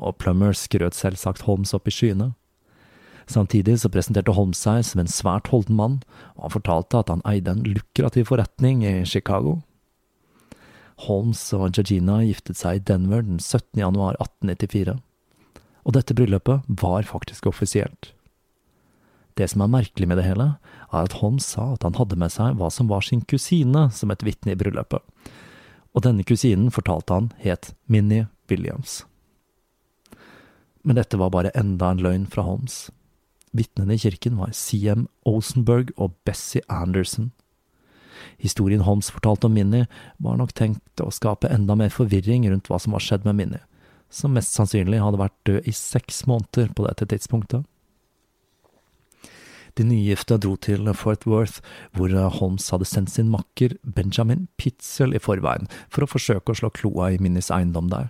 og 0.00 0.16
Plummer 0.22 0.56
skrøt 0.56 0.96
selvsagt 0.96 1.44
Holmes 1.46 1.76
opp 1.76 1.88
i 1.88 1.94
skyene. 1.94 2.32
Samtidig 3.26 3.80
så 3.82 3.90
presenterte 3.90 4.34
Holmes 4.36 4.60
seg 4.62 4.84
som 4.86 5.02
en 5.02 5.10
svært 5.10 5.50
holden 5.50 5.78
mann, 5.78 5.96
og 6.36 6.46
han 6.46 6.54
fortalte 6.60 7.00
at 7.00 7.10
han 7.10 7.24
eide 7.26 7.52
en 7.52 7.64
lukrativ 7.66 8.28
forretning 8.30 8.84
i 8.86 9.00
Chicago. 9.04 9.58
Holmes 11.06 11.40
og 11.52 11.74
Georgina 11.74 12.20
giftet 12.24 12.56
seg 12.60 12.78
i 12.78 12.84
Denver 12.88 13.24
den 13.26 13.40
17. 13.42 13.82
januar 13.82 14.16
1894, 14.22 14.94
og 15.86 15.96
dette 15.98 16.14
bryllupet 16.16 16.70
var 16.82 17.08
faktisk 17.08 17.50
offisielt. 17.50 18.12
Det 19.36 19.50
som 19.52 19.60
er 19.60 19.74
merkelig 19.74 20.08
med 20.08 20.16
det 20.16 20.24
hele, 20.30 20.46
er 20.88 21.02
at 21.02 21.18
Holmes 21.20 21.44
sa 21.52 21.74
at 21.74 21.84
han 21.84 21.98
hadde 21.98 22.16
med 22.16 22.32
seg 22.32 22.56
hva 22.56 22.70
som 22.72 22.88
var 22.88 23.04
sin 23.04 23.20
kusine 23.28 23.88
som 23.92 24.14
et 24.14 24.24
vitne 24.24 24.54
i 24.54 24.58
bryllupet, 24.58 25.02
og 25.92 26.04
denne 26.06 26.24
kusinen 26.24 26.70
fortalte 26.72 27.12
han 27.12 27.28
het 27.42 27.74
Minnie 27.90 28.30
Williams. 28.48 29.02
Men 30.86 30.96
dette 30.96 31.18
var 31.18 31.34
bare 31.34 31.52
enda 31.58 31.90
en 31.90 32.00
løgn 32.00 32.28
fra 32.30 32.46
Holmes. 32.46 32.86
Vitnene 33.56 33.96
i 33.96 34.00
kirken 34.00 34.36
var 34.40 34.54
CM 34.56 35.06
Osenberg 35.28 35.92
og 35.96 36.14
Bessie 36.28 36.62
Anderson. 36.72 37.32
Historien 38.42 38.84
Holmes 38.84 39.10
fortalte 39.12 39.48
om 39.48 39.54
Minnie, 39.56 39.86
var 40.18 40.36
nok 40.40 40.52
tenkt 40.56 41.02
å 41.02 41.12
skape 41.14 41.50
enda 41.52 41.76
mer 41.78 41.92
forvirring 41.92 42.46
rundt 42.50 42.68
hva 42.70 42.80
som 42.82 42.96
var 42.96 43.04
skjedd 43.04 43.26
med 43.28 43.38
Minnie, 43.38 43.64
som 44.12 44.34
mest 44.36 44.56
sannsynlig 44.56 45.00
hadde 45.02 45.20
vært 45.20 45.36
død 45.48 45.68
i 45.68 45.74
seks 45.76 46.24
måneder 46.28 46.72
på 46.76 46.86
dette 46.88 47.08
tidspunktet. 47.12 47.64
De 49.76 49.84
nygifte 49.84 50.38
dro 50.40 50.54
til 50.56 50.88
Fort 50.96 51.26
Worth, 51.28 51.60
hvor 51.92 52.12
Holmes 52.38 52.70
hadde 52.72 52.88
sendt 52.88 53.12
sin 53.12 53.28
makker 53.28 53.76
Benjamin 53.84 54.46
Pitzel 54.56 55.12
i 55.12 55.20
forveien 55.20 55.68
for 55.92 56.04
å 56.04 56.08
forsøke 56.08 56.52
å 56.52 56.56
slå 56.56 56.72
kloa 56.72 57.10
i 57.12 57.20
Minnies 57.20 57.52
eiendom 57.52 57.90
der. 57.92 58.08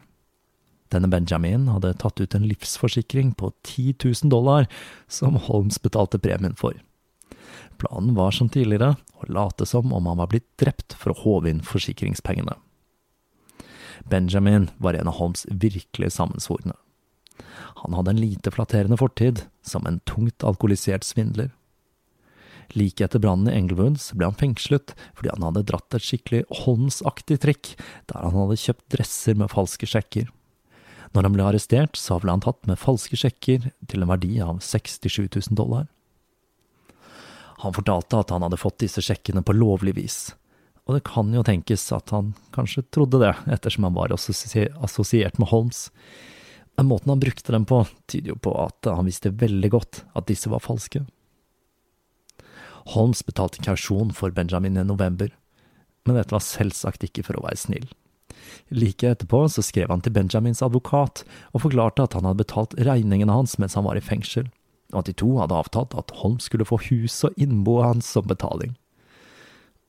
Denne 0.95 1.11
Benjamin 1.11 1.68
hadde 1.72 1.95
tatt 1.99 2.20
ut 2.20 2.34
en 2.37 2.47
livsforsikring 2.47 3.32
på 3.34 3.53
10 3.62 3.95
000 4.05 4.30
dollar, 4.30 4.68
som 5.09 5.39
Holmes 5.49 5.80
betalte 5.82 6.20
premien 6.22 6.55
for. 6.59 6.78
Planen 7.76 8.14
var 8.16 8.32
som 8.32 8.49
tidligere 8.49 8.95
å 9.20 9.28
late 9.32 9.66
som 9.66 9.93
om 9.93 10.07
han 10.07 10.20
var 10.20 10.30
blitt 10.32 10.49
drept 10.61 10.97
for 10.97 11.12
å 11.12 11.20
håve 11.24 11.51
inn 11.51 11.64
forsikringspengene. 11.64 12.57
Benjamin 14.07 14.70
var 14.78 14.95
en 14.95 15.11
av 15.11 15.18
Holmes 15.18 15.47
virkelig 15.51 16.12
sammensvorne. 16.16 16.76
Han 17.82 17.97
hadde 17.97 18.14
en 18.14 18.20
lite 18.20 18.53
flatterende 18.55 18.97
fortid, 19.01 19.45
som 19.62 19.87
en 19.87 20.01
tungt 20.09 20.45
alkoholisert 20.45 21.05
svindler. 21.05 21.51
Like 22.74 23.05
etter 23.05 23.22
brannen 23.22 23.51
i 23.51 23.55
Englewoods 23.55 24.09
ble 24.16 24.26
han 24.26 24.39
fengslet 24.39 24.95
fordi 25.14 25.30
han 25.30 25.45
hadde 25.47 25.66
dratt 25.68 25.95
et 25.95 26.03
skikkelig 26.07 26.43
Holmes-aktig 26.64 27.39
trekk, 27.45 27.74
der 28.11 28.26
han 28.26 28.34
hadde 28.34 28.59
kjøpt 28.59 28.89
dresser 28.97 29.39
med 29.39 29.53
falske 29.53 29.87
sjekker. 29.91 30.26
Når 31.15 31.29
han 31.29 31.37
ble 31.37 31.45
arrestert, 31.47 31.99
så 31.99 32.19
ble 32.23 32.35
han 32.35 32.43
tatt 32.45 32.67
med 32.69 32.81
falske 32.81 33.19
sjekker 33.19 33.71
til 33.89 34.03
en 34.03 34.11
verdi 34.11 34.39
av 34.43 34.59
67 34.65 35.29
000 35.29 35.59
dollar. 35.59 35.87
Han 37.63 37.75
fortalte 37.77 38.19
at 38.21 38.33
han 38.35 38.45
hadde 38.45 38.61
fått 38.61 38.83
disse 38.83 39.03
sjekkene 39.05 39.43
på 39.47 39.55
lovlig 39.57 39.97
vis, 39.97 40.19
og 40.87 40.95
det 40.95 41.07
kan 41.09 41.33
jo 41.35 41.45
tenkes 41.47 41.89
at 41.95 42.13
han 42.15 42.35
kanskje 42.55 42.85
trodde 42.95 43.19
det, 43.23 43.33
ettersom 43.51 43.89
han 43.89 43.97
var 43.97 44.13
assosiert 44.15 45.41
med 45.41 45.51
Holmes. 45.51 45.89
Men 46.77 46.91
måten 46.91 47.11
han 47.11 47.23
brukte 47.23 47.55
dem 47.55 47.65
på, 47.67 47.81
tyder 48.07 48.35
jo 48.35 48.39
på 48.39 48.53
at 48.61 48.87
han 48.87 49.09
visste 49.09 49.33
veldig 49.35 49.71
godt 49.73 50.03
at 50.15 50.29
disse 50.29 50.53
var 50.53 50.63
falske. 50.63 51.03
Holmes 52.93 53.25
betalte 53.27 53.65
kausjon 53.65 54.13
for 54.15 54.31
Benjamin 54.31 54.79
i 54.79 54.85
november, 54.87 55.33
men 56.07 56.21
dette 56.21 56.37
var 56.37 56.45
selvsagt 56.45 57.09
ikke 57.09 57.25
for 57.27 57.41
å 57.41 57.47
være 57.49 57.59
snill. 57.59 57.89
Like 58.71 59.09
etterpå 59.09 59.45
så 59.53 59.65
skrev 59.65 59.91
han 59.93 60.03
til 60.05 60.15
Benjamins 60.17 60.63
advokat 60.65 61.25
og 61.53 61.63
forklarte 61.65 62.07
at 62.07 62.17
han 62.19 62.27
hadde 62.29 62.43
betalt 62.43 62.77
regningene 62.79 63.33
hans 63.33 63.57
mens 63.63 63.77
han 63.79 63.87
var 63.87 63.99
i 63.99 64.05
fengsel, 64.05 64.49
og 64.93 65.03
at 65.03 65.11
de 65.11 65.17
to 65.19 65.33
hadde 65.41 65.57
avtalt 65.57 65.97
at 65.99 66.15
Holmes 66.23 66.49
skulle 66.49 66.69
få 66.69 66.81
huset 66.89 67.31
og 67.31 67.41
innboet 67.41 67.89
hans 67.91 68.11
som 68.17 68.27
betaling. 68.29 68.77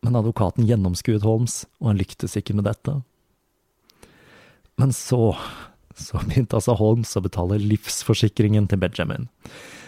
Men 0.06 0.18
advokaten 0.20 0.68
gjennomskuet 0.68 1.26
Holmes, 1.26 1.66
og 1.82 1.92
han 1.92 2.02
lyktes 2.02 2.38
ikke 2.38 2.56
med 2.58 2.68
dette. 2.70 3.00
Men 4.78 4.94
så, 4.94 5.34
så 5.98 6.22
begynte 6.22 6.60
altså 6.60 6.78
Holmes 6.78 7.16
å 7.18 7.24
betale 7.26 7.60
livsforsikringen 7.62 8.70
til 8.70 8.82
Benjamin. 8.82 9.28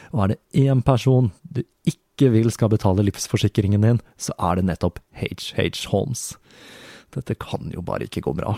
Og 0.10 0.24
er 0.24 0.34
det 0.34 0.66
én 0.66 0.82
person 0.86 1.30
du 1.44 1.62
ikke 1.88 2.32
vil 2.34 2.50
skal 2.52 2.72
betale 2.74 3.06
livsforsikringen 3.06 3.86
din, 3.86 4.02
så 4.18 4.34
er 4.42 4.58
det 4.58 4.66
nettopp 4.68 5.00
H.H. 5.16 5.86
Holmes. 5.94 6.34
Dette 7.16 7.36
kan 7.39 7.72
jo 7.74 7.82
bare 7.86 8.05
ikke 8.05 8.24
gå 8.28 8.36
bra. 8.38 8.57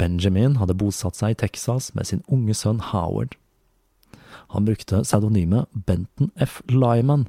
Benjamin 0.00 0.58
hadde 0.60 0.76
bosatt 0.76 1.16
seg 1.16 1.34
i 1.34 1.40
Texas 1.46 1.92
med 1.96 2.08
sin 2.08 2.22
unge 2.28 2.54
sønn 2.56 2.82
Howard. 2.92 3.36
Han 4.52 4.66
brukte 4.68 5.00
pseudonymet 5.02 5.70
Benton 5.88 6.30
F. 6.36 6.60
Lyman, 6.68 7.26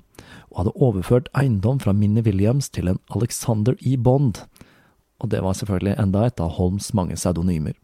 og 0.51 0.61
hadde 0.61 0.75
overført 0.75 1.29
eiendom 1.37 1.79
fra 1.81 1.95
Minnie 1.95 2.25
Williams 2.25 2.69
til 2.69 2.91
en 2.91 2.99
Alexander 3.15 3.77
E. 3.79 3.95
Bond, 3.95 4.43
og 5.23 5.31
det 5.31 5.41
var 5.41 5.55
selvfølgelig 5.57 5.95
enda 5.97 6.27
et 6.27 6.41
av 6.43 6.57
Holms 6.59 6.91
mange 6.93 7.15
pseudonymer. 7.17 7.77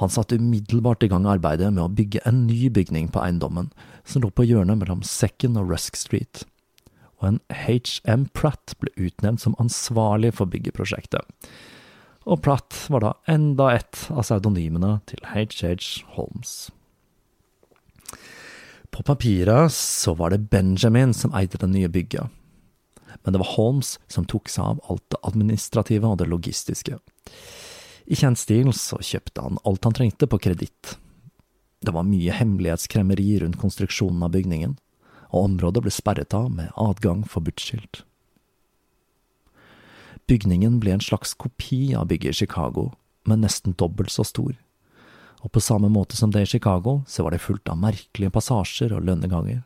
Han 0.00 0.08
satte 0.08 0.38
umiddelbart 0.40 1.04
i 1.04 1.10
gang 1.12 1.26
arbeidet 1.28 1.68
med 1.74 1.84
å 1.84 1.92
bygge 1.92 2.22
en 2.26 2.46
ny 2.46 2.70
bygning 2.72 3.10
på 3.12 3.20
eiendommen, 3.20 3.68
som 4.02 4.24
lå 4.24 4.32
på 4.32 4.48
hjørnet 4.48 4.80
mellom 4.80 5.04
Second 5.04 5.60
og 5.60 5.68
Rusk 5.74 6.00
Street 6.00 6.46
og 7.20 7.28
en 7.28 7.40
HM 7.52 8.26
Pratt 8.36 8.74
ble 8.80 8.92
utnevnt 8.96 9.42
som 9.44 9.56
ansvarlig 9.60 10.32
for 10.38 10.50
byggeprosjektet. 10.50 11.22
og 12.24 12.42
Pratt 12.44 12.76
var 12.88 13.04
da 13.04 13.14
enda 13.28 13.70
et 13.76 14.06
av 14.10 14.24
pseudonymene 14.24 14.98
til 15.06 15.20
H.H. 15.32 16.04
Holmes. 16.16 16.70
På 18.90 19.04
papiret 19.06 19.72
så 19.72 20.14
var 20.18 20.30
det 20.30 20.50
Benjamin 20.50 21.14
som 21.14 21.34
eide 21.36 21.60
det 21.60 21.70
nye 21.70 21.88
bygget, 21.88 22.26
men 23.22 23.32
det 23.32 23.40
var 23.42 23.54
Holmes 23.54 23.98
som 24.08 24.24
tok 24.24 24.48
seg 24.48 24.64
av 24.64 24.80
alt 24.90 25.04
det 25.12 25.20
administrative 25.28 26.08
og 26.08 26.18
det 26.18 26.28
logistiske. 26.30 26.98
I 28.10 28.18
kjent 28.18 28.40
stil 28.40 28.72
så 28.74 28.98
kjøpte 28.98 29.44
han 29.44 29.60
alt 29.64 29.86
han 29.86 29.94
trengte 29.94 30.26
på 30.26 30.40
kreditt. 30.42 30.96
Det 31.80 31.94
var 31.94 32.08
mye 32.08 32.34
hemmelighetskremmeri 32.34 33.38
rundt 33.44 33.60
konstruksjonen 33.60 34.24
av 34.26 34.32
bygningen, 34.34 34.74
og 35.30 35.44
området 35.44 35.82
ble 35.84 35.92
sperret 35.94 36.34
av 36.36 36.50
med 36.52 36.72
adgang 36.76 37.24
forbudt 37.28 37.62
skilt. 37.62 38.02
Bygningen 40.30 40.78
ble 40.82 40.94
en 40.94 41.02
slags 41.02 41.34
kopi 41.34 41.94
av 41.98 42.06
bygget 42.10 42.36
i 42.36 42.40
Chicago, 42.44 42.92
men 43.26 43.42
nesten 43.42 43.74
dobbelt 43.78 44.12
så 44.14 44.26
stor. 44.26 44.52
Og 45.40 45.52
på 45.54 45.62
samme 45.64 45.88
måte 45.90 46.18
som 46.18 46.30
det 46.30 46.44
i 46.44 46.50
Chicago, 46.52 47.00
så 47.08 47.24
var 47.24 47.34
det 47.34 47.42
fullt 47.42 47.68
av 47.72 47.80
merkelige 47.80 48.32
passasjer 48.34 48.92
og 48.94 49.06
lønneganger. 49.08 49.62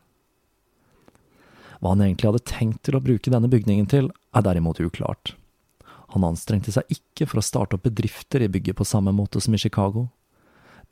Hva 1.81 1.93
han 1.93 2.05
egentlig 2.05 2.31
hadde 2.31 2.49
tenkt 2.49 2.85
til 2.87 2.97
å 2.97 3.03
bruke 3.05 3.33
denne 3.33 3.51
bygningen 3.51 3.89
til, 3.91 4.09
er 4.33 4.45
derimot 4.47 4.81
uklart. 4.81 5.35
Han 6.15 6.25
anstrengte 6.25 6.73
seg 6.73 6.89
ikke 6.95 7.27
for 7.29 7.41
å 7.41 7.45
starte 7.45 7.77
opp 7.77 7.85
bedrifter 7.85 8.45
i 8.45 8.49
bygget 8.49 8.79
på 8.79 8.87
samme 8.89 9.13
måte 9.13 9.43
som 9.43 9.57
i 9.57 9.61
Chicago. 9.61 10.07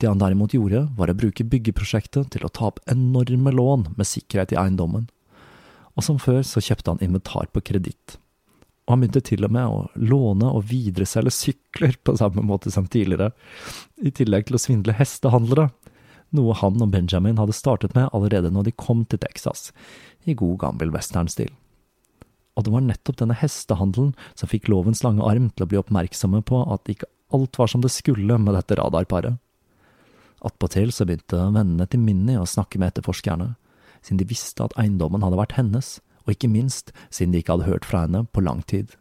Det 0.03 0.09
han 0.09 0.19
derimot 0.19 0.51
gjorde, 0.51 0.89
var 0.97 1.07
å 1.07 1.15
bruke 1.15 1.45
byggeprosjektet 1.47 2.33
til 2.35 2.43
å 2.43 2.51
ta 2.51 2.67
opp 2.73 2.81
enorme 2.91 3.53
lån 3.55 3.93
med 3.95 4.09
sikkerhet 4.09 4.51
i 4.51 4.59
eiendommen, 4.59 5.07
og 5.95 6.03
som 6.03 6.19
før 6.19 6.41
så 6.43 6.59
kjøpte 6.59 6.91
han 6.91 7.05
inventar 7.05 7.47
på 7.53 7.63
kreditt 7.63 8.17
og 8.83 8.91
han 8.91 9.03
begynte 9.03 9.23
til 9.23 9.45
og 9.47 9.53
med 9.55 9.71
å 9.71 9.83
låne 9.95 10.49
og 10.51 10.65
videreselge 10.67 11.31
sykler 11.31 11.95
på 12.03 12.17
samme 12.19 12.43
måte 12.43 12.71
som 12.73 12.87
tidligere, 12.91 13.31
i 14.03 14.11
tillegg 14.11 14.49
til 14.49 14.57
å 14.57 14.61
svindle 14.61 14.95
hestehandlere, 14.97 15.69
noe 16.35 16.55
han 16.59 16.81
og 16.81 16.91
Benjamin 16.91 17.39
hadde 17.39 17.55
startet 17.55 17.95
med 17.95 18.09
allerede 18.11 18.51
når 18.51 18.67
de 18.67 18.75
kom 18.83 19.05
til 19.07 19.21
Texas, 19.23 19.71
i 20.27 20.35
god 20.35 20.57
gammel 20.65 20.91
westernstil. 20.91 21.53
Og 22.57 22.65
det 22.65 22.73
var 22.73 22.83
nettopp 22.85 23.21
denne 23.21 23.37
hestehandelen 23.39 24.11
som 24.35 24.51
fikk 24.51 24.67
lovens 24.69 25.01
lange 25.05 25.23
arm 25.25 25.47
til 25.53 25.65
å 25.65 25.69
bli 25.71 25.79
oppmerksomme 25.79 26.43
på 26.45 26.65
at 26.75 26.91
ikke 26.91 27.09
alt 27.33 27.57
var 27.57 27.71
som 27.71 27.81
det 27.81 27.93
skulle 27.93 28.37
med 28.37 28.57
dette 28.57 28.77
radarparet. 28.77 29.39
Attpåtil 30.43 30.91
så 30.91 31.07
begynte 31.07 31.39
vennene 31.55 31.87
til 31.87 32.01
Minnie 32.03 32.39
å 32.39 32.49
snakke 32.49 32.79
med 32.79 32.91
etterforskerne, 32.91 33.53
siden 34.03 34.19
de 34.19 34.27
visste 34.27 34.65
at 34.65 34.75
eiendommen 34.79 35.23
hadde 35.23 35.39
vært 35.39 35.55
hennes, 35.55 35.97
og 36.23 36.35
ikke 36.35 36.51
minst 36.51 36.91
siden 37.09 37.33
de 37.33 37.41
ikke 37.43 37.55
hadde 37.55 37.69
hørt 37.69 37.87
fra 37.87 38.05
henne 38.05 38.25
på 38.35 38.43
lang 38.43 38.61
tid. 38.67 38.95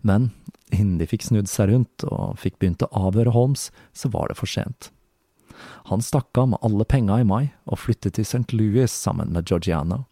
Men 0.00 0.30
innen 0.72 0.98
de 1.00 1.08
fikk 1.08 1.26
snudd 1.26 1.48
seg 1.50 1.72
rundt 1.72 2.04
og 2.08 2.38
fikk 2.40 2.58
begynt 2.60 2.84
å 2.84 2.92
avhøre 3.08 3.34
Holmes, 3.34 3.68
så 3.92 4.10
var 4.12 4.30
det 4.30 4.38
for 4.40 4.48
sent. 4.48 4.90
Han 5.90 6.04
stakk 6.04 6.38
av 6.38 6.52
med 6.52 6.62
alle 6.64 6.86
penga 6.88 7.18
i 7.20 7.26
mai 7.26 7.50
og 7.66 7.80
flyttet 7.82 8.16
til 8.16 8.24
St. 8.24 8.46
Louis 8.54 8.92
sammen 8.92 9.32
med 9.34 9.48
Georgiana, 9.48 10.04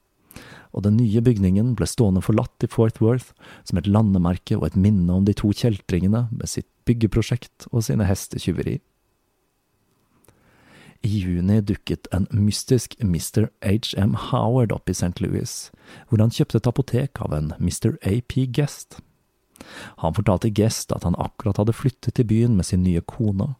og 0.76 0.84
den 0.84 0.98
nye 0.98 1.22
bygningen 1.24 1.72
ble 1.78 1.86
stående 1.88 2.20
forlatt 2.24 2.66
i 2.66 2.68
Fort 2.68 2.98
Worth 3.00 3.32
som 3.64 3.78
et 3.80 3.88
landemerke 3.88 4.58
og 4.58 4.66
et 4.68 4.76
minne 4.76 5.12
om 5.14 5.24
de 5.24 5.32
to 5.36 5.52
kjeltringene 5.56 6.26
med 6.28 6.50
sitt 6.50 6.68
byggeprosjekt 6.88 7.70
og 7.70 7.86
sine 7.86 8.04
hestetyveri. 8.08 8.76
I 11.06 11.18
juni 11.20 11.60
dukket 11.62 12.08
en 12.14 12.26
mystisk 12.34 12.96
Mr. 12.98 13.46
H.M. 13.62 14.16
Howard 14.32 14.72
opp 14.74 14.90
i 14.90 14.94
St. 14.96 15.20
Louis, 15.22 15.52
hvor 16.08 16.18
han 16.18 16.32
kjøpte 16.34 16.58
et 16.58 16.66
apotek 16.66 17.20
av 17.22 17.34
en 17.36 17.52
Mr. 17.60 17.94
A.P. 18.02 18.48
Guest. 18.50 18.98
Han 20.02 20.16
fortalte 20.16 20.50
Guest 20.50 20.90
at 20.96 21.06
han 21.06 21.18
akkurat 21.22 21.60
hadde 21.62 21.76
flyttet 21.76 22.16
til 22.18 22.26
byen 22.26 22.56
med 22.58 22.66
sin 22.66 22.82
nye 22.82 23.04
kone, 23.06 23.52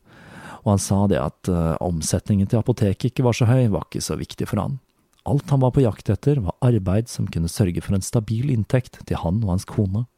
og 0.64 0.72
han 0.72 0.82
sa 0.82 1.04
det 1.06 1.20
at 1.22 1.52
uh, 1.52 1.76
omsetningen 1.84 2.50
til 2.50 2.58
apoteket 2.58 3.12
ikke 3.12 3.28
var 3.28 3.38
så 3.38 3.46
høy, 3.46 3.68
var 3.70 3.86
ikke 3.86 4.02
så 4.02 4.18
viktig 4.18 4.50
for 4.50 4.64
han. 4.64 4.80
Alt 5.26 5.50
han 5.54 5.62
var 5.62 5.74
på 5.76 5.84
jakt 5.84 6.10
etter, 6.10 6.42
var 6.42 6.58
arbeid 6.66 7.10
som 7.10 7.30
kunne 7.30 7.50
sørge 7.50 7.82
for 7.84 7.94
en 7.94 8.02
stabil 8.02 8.50
inntekt 8.50 8.98
til 9.06 9.22
han 9.22 9.38
og 9.44 9.54
hans 9.54 9.68
kone. 9.70 10.08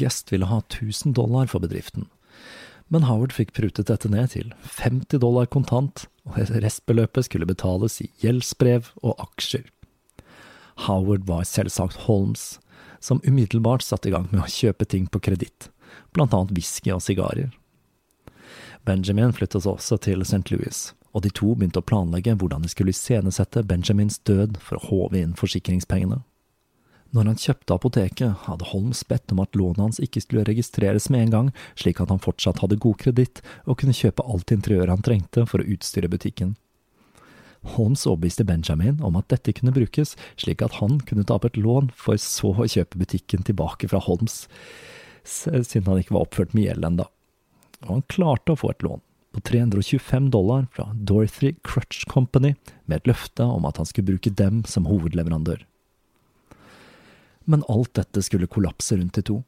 Guest 0.00 0.32
ville 0.32 0.48
ha 0.48 0.62
1000 0.64 1.12
dollar 1.16 1.52
for 1.52 1.60
bedriften, 1.60 2.08
men 2.92 3.06
Howard 3.08 3.32
fikk 3.32 3.54
prutet 3.56 3.88
dette 3.88 4.10
ned 4.12 4.32
til 4.34 4.52
50 4.80 5.20
dollar 5.22 5.48
kontant, 5.50 6.06
og 6.24 6.38
restbeløpet 6.64 7.26
skulle 7.28 7.48
betales 7.48 8.00
i 8.04 8.10
gjeldsbrev 8.22 8.90
og 9.02 9.16
aksjer. 9.22 9.66
Howard 10.86 11.26
var 11.28 11.44
selvsagt 11.48 12.04
Holmes, 12.08 12.58
som 13.00 13.20
umiddelbart 13.24 13.84
satte 13.84 14.08
i 14.08 14.14
gang 14.14 14.28
med 14.32 14.42
å 14.44 14.50
kjøpe 14.50 14.88
ting 14.88 15.06
på 15.06 15.20
kreditt, 15.22 15.68
blant 16.16 16.34
annet 16.34 16.54
whisky 16.56 16.92
og 16.94 17.02
sigarer. 17.04 17.52
Benjamin 18.84 19.32
flyttet 19.32 19.66
også 19.68 19.98
til 20.04 20.24
St. 20.24 20.44
Louis, 20.52 20.92
og 21.14 21.24
de 21.24 21.30
to 21.32 21.54
begynte 21.54 21.80
å 21.80 21.86
planlegge 21.86 22.34
hvordan 22.36 22.64
de 22.64 22.72
skulle 22.72 22.92
iscenesette 22.92 23.62
Benjamins 23.68 24.18
død 24.28 24.58
for 24.60 24.76
å 24.76 24.86
håve 24.90 25.20
inn 25.22 25.36
forsikringspengene. 25.38 26.20
Når 27.14 27.28
han 27.30 27.38
kjøpte 27.38 27.74
apoteket, 27.76 28.30
hadde 28.48 28.66
Holmes 28.72 29.04
bedt 29.06 29.30
om 29.30 29.38
at 29.44 29.54
lånet 29.54 29.78
hans 29.78 30.00
ikke 30.02 30.24
skulle 30.24 30.42
registreres 30.48 31.06
med 31.14 31.28
en 31.28 31.34
gang, 31.34 31.50
slik 31.78 32.00
at 32.02 32.10
han 32.10 32.22
fortsatt 32.22 32.58
hadde 32.58 32.80
god 32.82 32.98
kreditt 33.04 33.42
og 33.70 33.78
kunne 33.78 33.94
kjøpe 33.94 34.24
alt 34.26 34.50
interiøret 34.50 34.90
han 34.90 35.04
trengte 35.06 35.44
for 35.46 35.62
å 35.62 35.68
utstyre 35.76 36.10
butikken. 36.10 36.56
Holmes 37.76 38.02
overbeviste 38.10 38.44
Benjamin 38.44 38.98
om 39.06 39.14
at 39.16 39.28
dette 39.30 39.54
kunne 39.54 39.72
brukes, 39.76 40.16
slik 40.42 40.64
at 40.64 40.80
han 40.80 40.98
kunne 41.06 41.22
ta 41.24 41.38
opp 41.38 41.46
et 41.46 41.60
lån 41.60 41.92
for 41.96 42.18
så 42.20 42.50
å 42.50 42.66
kjøpe 42.66 42.98
butikken 43.00 43.46
tilbake 43.46 43.88
fra 43.92 44.02
Holmes, 44.04 44.48
siden 45.24 45.86
han 45.86 46.02
ikke 46.02 46.16
var 46.16 46.26
oppført 46.26 46.52
med 46.52 46.66
gjeld 46.66 46.88
ennå. 46.90 47.06
Og 47.86 47.92
han 47.92 48.08
klarte 48.10 48.56
å 48.56 48.58
få 48.58 48.72
et 48.74 48.82
lån 48.84 49.04
på 49.34 49.44
325 49.46 50.26
dollar 50.34 50.66
fra 50.74 50.88
Dorothy 50.98 51.54
Crutch 51.62 52.02
Company, 52.10 52.56
med 52.90 53.00
et 53.00 53.14
løfte 53.14 53.46
om 53.46 53.70
at 53.70 53.78
han 53.78 53.86
skulle 53.86 54.10
bruke 54.10 54.34
dem 54.34 54.64
som 54.68 54.90
hovedleverandør 54.90 55.62
men 57.44 57.64
alt 57.68 57.94
dette 57.94 58.22
skulle 58.22 58.50
kollapse 58.50 58.96
rundt 58.96 59.14
de 59.18 59.22
to. 59.22 59.42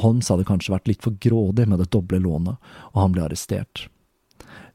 Holmes 0.00 0.28
hadde 0.32 0.46
kanskje 0.48 0.72
vært 0.72 0.88
litt 0.88 1.04
for 1.04 1.16
grådig 1.20 1.66
med 1.68 1.82
det 1.82 1.90
doble 1.92 2.20
lånet, 2.22 2.56
og 2.92 3.00
han 3.00 3.16
ble 3.16 3.26
arrestert. 3.26 3.86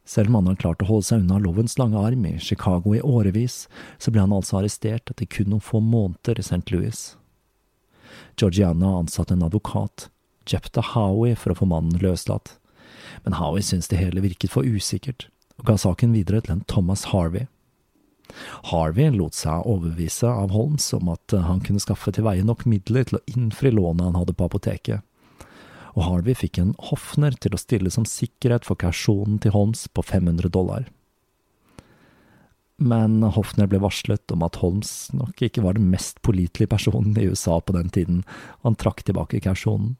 Selv 0.07 0.29
om 0.29 0.37
han 0.39 0.51
hadde 0.51 0.61
klart 0.61 0.83
å 0.85 0.87
holde 0.87 1.07
seg 1.09 1.23
unna 1.23 1.39
lovens 1.43 1.75
lange 1.79 1.99
arm 1.99 2.25
i 2.29 2.37
Chicago 2.39 2.93
i 2.95 3.03
årevis, 3.03 3.65
så 3.99 4.13
ble 4.13 4.23
han 4.23 4.35
altså 4.35 4.61
arrestert 4.61 5.11
etter 5.11 5.27
kun 5.27 5.49
noen 5.51 5.63
få 5.63 5.81
måneder 5.83 6.39
i 6.39 6.45
St. 6.45 6.63
Louis. 6.71 7.01
Georgiana 8.39 8.93
ansatte 9.01 9.35
en 9.35 9.43
advokat, 9.43 10.07
Jepta 10.47 10.83
Howie, 10.93 11.35
for 11.35 11.51
å 11.51 11.59
få 11.59 11.67
mannen 11.67 11.99
løslatt, 11.99 12.55
men 13.25 13.35
Howie 13.41 13.65
syntes 13.65 13.89
det 13.91 13.99
hele 13.99 14.23
virket 14.23 14.53
for 14.53 14.63
usikkert, 14.63 15.27
og 15.57 15.67
ga 15.71 15.75
saken 15.81 16.15
videre 16.15 16.39
til 16.45 16.55
en 16.55 16.65
Thomas 16.71 17.09
Harvey. 17.11 17.49
Harvey 18.71 19.09
lot 19.13 19.37
seg 19.37 19.65
overbevise 19.65 20.29
av 20.29 20.53
Holmes 20.55 20.87
om 20.97 21.11
at 21.13 21.33
eh, 21.33 21.45
han 21.47 21.61
kunne 21.65 21.83
skaffe 21.83 22.13
til 22.13 22.27
veie 22.27 22.45
nok 22.45 22.65
midler 22.69 23.07
til 23.07 23.19
å 23.19 23.25
innfri 23.33 23.71
lånet 23.73 24.09
han 24.09 24.19
hadde 24.19 24.35
på 24.37 24.49
apoteket, 24.49 25.05
og 25.95 26.03
Harvey 26.05 26.37
fikk 26.37 26.59
en 26.61 26.75
Hofner 26.89 27.35
til 27.41 27.55
å 27.55 27.61
stille 27.61 27.91
som 27.93 28.05
sikkerhet 28.05 28.67
for 28.67 28.79
kausjonen 28.79 29.39
til 29.41 29.55
Holmes 29.55 29.87
på 29.89 30.05
500 30.05 30.53
dollar. 30.53 30.89
Men 32.77 33.23
Hofner 33.33 33.65
ble 33.65 33.79
varslet 33.81 34.33
om 34.33 34.43
at 34.45 34.59
Holmes 34.61 35.09
nok 35.17 35.41
ikke 35.41 35.63
var 35.65 35.79
den 35.79 35.87
mest 35.89 36.21
pålitelige 36.21 36.69
personen 36.69 37.17
i 37.17 37.25
USA 37.25 37.57
på 37.57 37.73
den 37.73 37.89
tiden, 37.89 38.19
og 38.61 38.69
han 38.69 38.77
trakk 38.77 39.01
tilbake 39.07 39.41
kausjonen. 39.41 39.95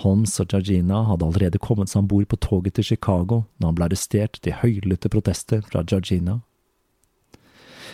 Holmes 0.00 0.36
og 0.40 0.52
Georgina 0.52 1.02
hadde 1.08 1.26
allerede 1.26 1.60
kommet 1.60 1.90
seg 1.90 2.04
om 2.04 2.10
bord 2.12 2.28
på 2.30 2.38
toget 2.40 2.78
til 2.78 2.86
Chicago 2.92 3.42
da 3.58 3.68
han 3.68 3.76
ble 3.76 3.88
arrestert 3.88 4.38
til 4.40 4.56
høylytte 4.62 5.10
protester 5.12 5.60
fra 5.66 5.82
Georgina. 5.82 6.38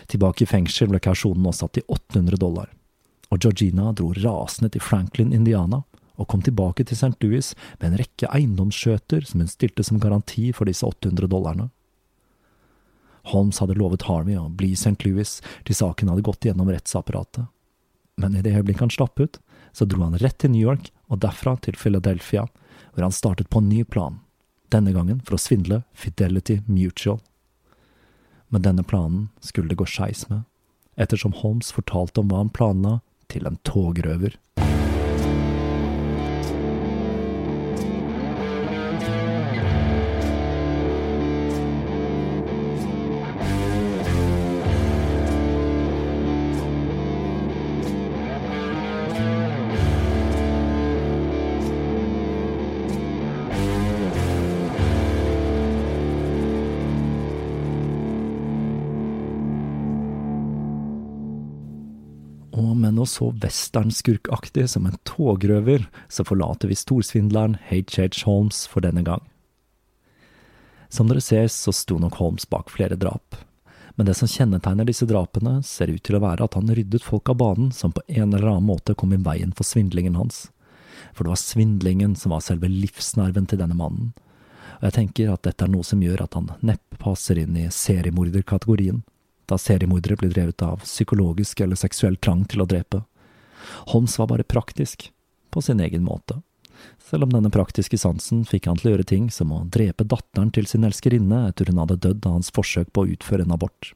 Tilbake 0.06 0.44
i 0.44 0.48
fengsel 0.50 0.90
ble 0.92 1.00
kausjonen 1.02 1.42
nå 1.46 1.52
satt 1.56 1.76
til 1.76 1.86
800 1.88 2.38
dollar, 2.38 2.70
og 3.30 3.42
Georgina 3.42 3.90
dro 3.96 4.12
rasende 4.14 4.70
til 4.72 4.84
Franklin, 4.84 5.32
Indiana, 5.34 5.82
og 6.16 6.28
kom 6.30 6.42
tilbake 6.42 6.86
til 6.86 6.96
St. 6.96 7.16
Louis 7.20 7.52
med 7.80 7.90
en 7.90 7.98
rekke 8.00 8.30
eiendomsskjøter 8.32 9.26
som 9.28 9.42
hun 9.42 9.50
stilte 9.50 9.84
som 9.84 10.00
garanti 10.00 10.48
for 10.56 10.68
disse 10.68 10.86
800 10.86 11.28
dollarene. 11.32 11.68
Holmes 13.32 13.58
hadde 13.58 13.76
lovet 13.76 14.06
Harvey 14.06 14.38
å 14.38 14.46
bli 14.48 14.70
i 14.72 14.78
St. 14.78 14.96
Louis 15.04 15.40
til 15.66 15.76
saken 15.76 16.12
hadde 16.12 16.24
gått 16.24 16.46
gjennom 16.46 16.70
rettsapparatet, 16.70 17.50
men 18.16 18.36
i 18.36 18.44
det 18.44 18.54
øyeblikket 18.54 18.86
han 18.86 18.94
slapp 18.94 19.20
ut, 19.20 19.40
så 19.76 19.84
dro 19.84 20.06
han 20.06 20.16
rett 20.22 20.38
til 20.40 20.54
New 20.54 20.62
York 20.62 20.88
og 21.10 21.20
derfra 21.20 21.56
til 21.60 21.76
Philadelphia, 21.76 22.46
hvor 22.94 23.04
han 23.04 23.12
startet 23.12 23.50
på 23.52 23.60
en 23.60 23.68
ny 23.68 23.82
plan, 23.84 24.20
denne 24.72 24.94
gangen 24.94 25.20
for 25.26 25.36
å 25.36 25.42
svindle 25.42 25.82
Fidelity 25.92 26.62
Mutual. 26.66 27.20
Men 28.48 28.62
denne 28.62 28.82
planen 28.86 29.28
skulle 29.40 29.68
det 29.68 29.80
gå 29.80 29.86
skeis 29.90 30.28
med, 30.30 30.44
ettersom 30.96 31.34
Holmes 31.42 31.72
fortalte 31.74 32.22
om 32.22 32.30
hva 32.30 32.44
han 32.44 32.52
planla 32.54 32.98
til 33.32 33.46
en 33.48 33.58
togrøver. 33.66 34.38
Noe 63.06 63.10
så 63.10 63.30
westernskurkaktig 63.42 64.68
som 64.68 64.86
en 64.86 64.98
togrøver, 65.04 65.86
så 66.08 66.24
forlater 66.24 66.68
vi 66.68 66.74
storsvindleren 66.74 67.56
H.H. 67.68 68.24
Holmes 68.26 68.66
for 68.66 68.82
denne 68.82 69.02
gang. 69.02 69.22
Som 70.88 71.08
dere 71.08 71.20
ser, 71.20 71.48
så 71.48 71.72
sto 71.72 71.98
nok 71.98 72.18
Holmes 72.18 72.46
bak 72.48 72.70
flere 72.70 72.96
drap. 72.96 73.36
Men 73.96 74.06
det 74.06 74.14
som 74.14 74.28
kjennetegner 74.28 74.84
disse 74.84 75.06
drapene, 75.06 75.62
ser 75.62 75.88
ut 75.88 76.02
til 76.04 76.16
å 76.16 76.22
være 76.22 76.44
at 76.44 76.54
han 76.54 76.68
ryddet 76.68 77.02
folk 77.02 77.30
av 77.30 77.38
banen 77.40 77.72
som 77.72 77.92
på 77.92 78.02
en 78.08 78.34
eller 78.34 78.46
annen 78.50 78.68
måte 78.68 78.94
kom 78.94 79.14
i 79.14 79.22
veien 79.22 79.54
for 79.56 79.64
svindlingen 79.64 80.18
hans. 80.18 80.50
For 81.14 81.24
det 81.24 81.32
var 81.32 81.40
svindlingen 81.40 82.16
som 82.16 82.34
var 82.34 82.44
selve 82.44 82.68
livsnerven 82.68 83.46
til 83.48 83.62
denne 83.62 83.76
mannen. 83.76 84.12
Og 84.78 84.90
jeg 84.90 84.96
tenker 84.98 85.32
at 85.32 85.46
dette 85.46 85.64
er 85.64 85.72
noe 85.72 85.86
som 85.86 86.02
gjør 86.02 86.26
at 86.26 86.36
han 86.36 86.52
neppe 86.60 86.98
passer 87.00 87.38
inn 87.40 87.56
i 87.56 87.70
seriemorderkategorien, 87.72 89.00
da 89.46 89.58
seriemordere 89.60 90.18
blir 90.20 90.34
drevet 90.34 90.62
av 90.62 90.82
psykologisk 90.84 91.60
eller 91.60 91.78
seksuell 91.78 92.16
trang 92.16 92.44
til 92.50 92.64
å 92.64 92.68
drepe. 92.68 93.04
Holmes 93.92 94.18
var 94.18 94.30
bare 94.32 94.46
praktisk, 94.46 95.10
på 95.50 95.62
sin 95.62 95.80
egen 95.80 96.04
måte 96.04 96.40
selv 97.10 97.26
om 97.26 97.32
denne 97.32 97.50
praktiske 97.50 97.98
sansen 97.98 98.44
fikk 98.48 98.66
han 98.70 98.80
til 98.80 98.90
å 98.90 98.94
gjøre 98.94 99.10
ting 99.10 99.28
som 99.32 99.52
å 99.54 99.64
drepe 99.72 100.06
datteren 100.08 100.50
til 100.54 100.66
sin 100.70 100.86
elskerinne 100.86 101.46
etter 101.50 101.70
hun 101.70 101.80
hadde 101.82 102.00
dødd 102.02 102.26
av 102.26 102.38
hans 102.38 102.52
forsøk 102.54 102.92
på 102.92 103.04
å 103.04 103.14
utføre 103.14 103.46
en 103.46 103.54
abort. 103.56 103.92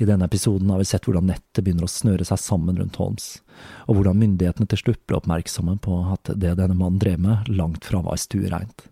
I 0.00 0.06
denne 0.08 0.24
episoden 0.24 0.70
har 0.72 0.80
vi 0.80 0.88
sett 0.88 1.04
hvordan 1.04 1.28
nettet 1.28 1.60
begynner 1.64 1.84
å 1.84 1.92
snøre 1.92 2.24
seg 2.24 2.40
sammen 2.40 2.78
rundt 2.80 2.96
Holmes, 2.96 3.26
og 3.84 3.98
hvordan 3.98 4.20
myndighetene 4.20 4.70
til 4.70 4.80
slutt 4.80 5.02
ble 5.04 5.18
oppmerksomme 5.18 5.76
på 5.84 5.98
at 6.14 6.32
det 6.40 6.54
denne 6.56 6.76
mannen 6.76 7.00
drev 7.02 7.20
med, 7.20 7.50
langt 7.52 7.84
fra 7.84 8.00
var 8.06 8.20
stuereint. 8.20 8.86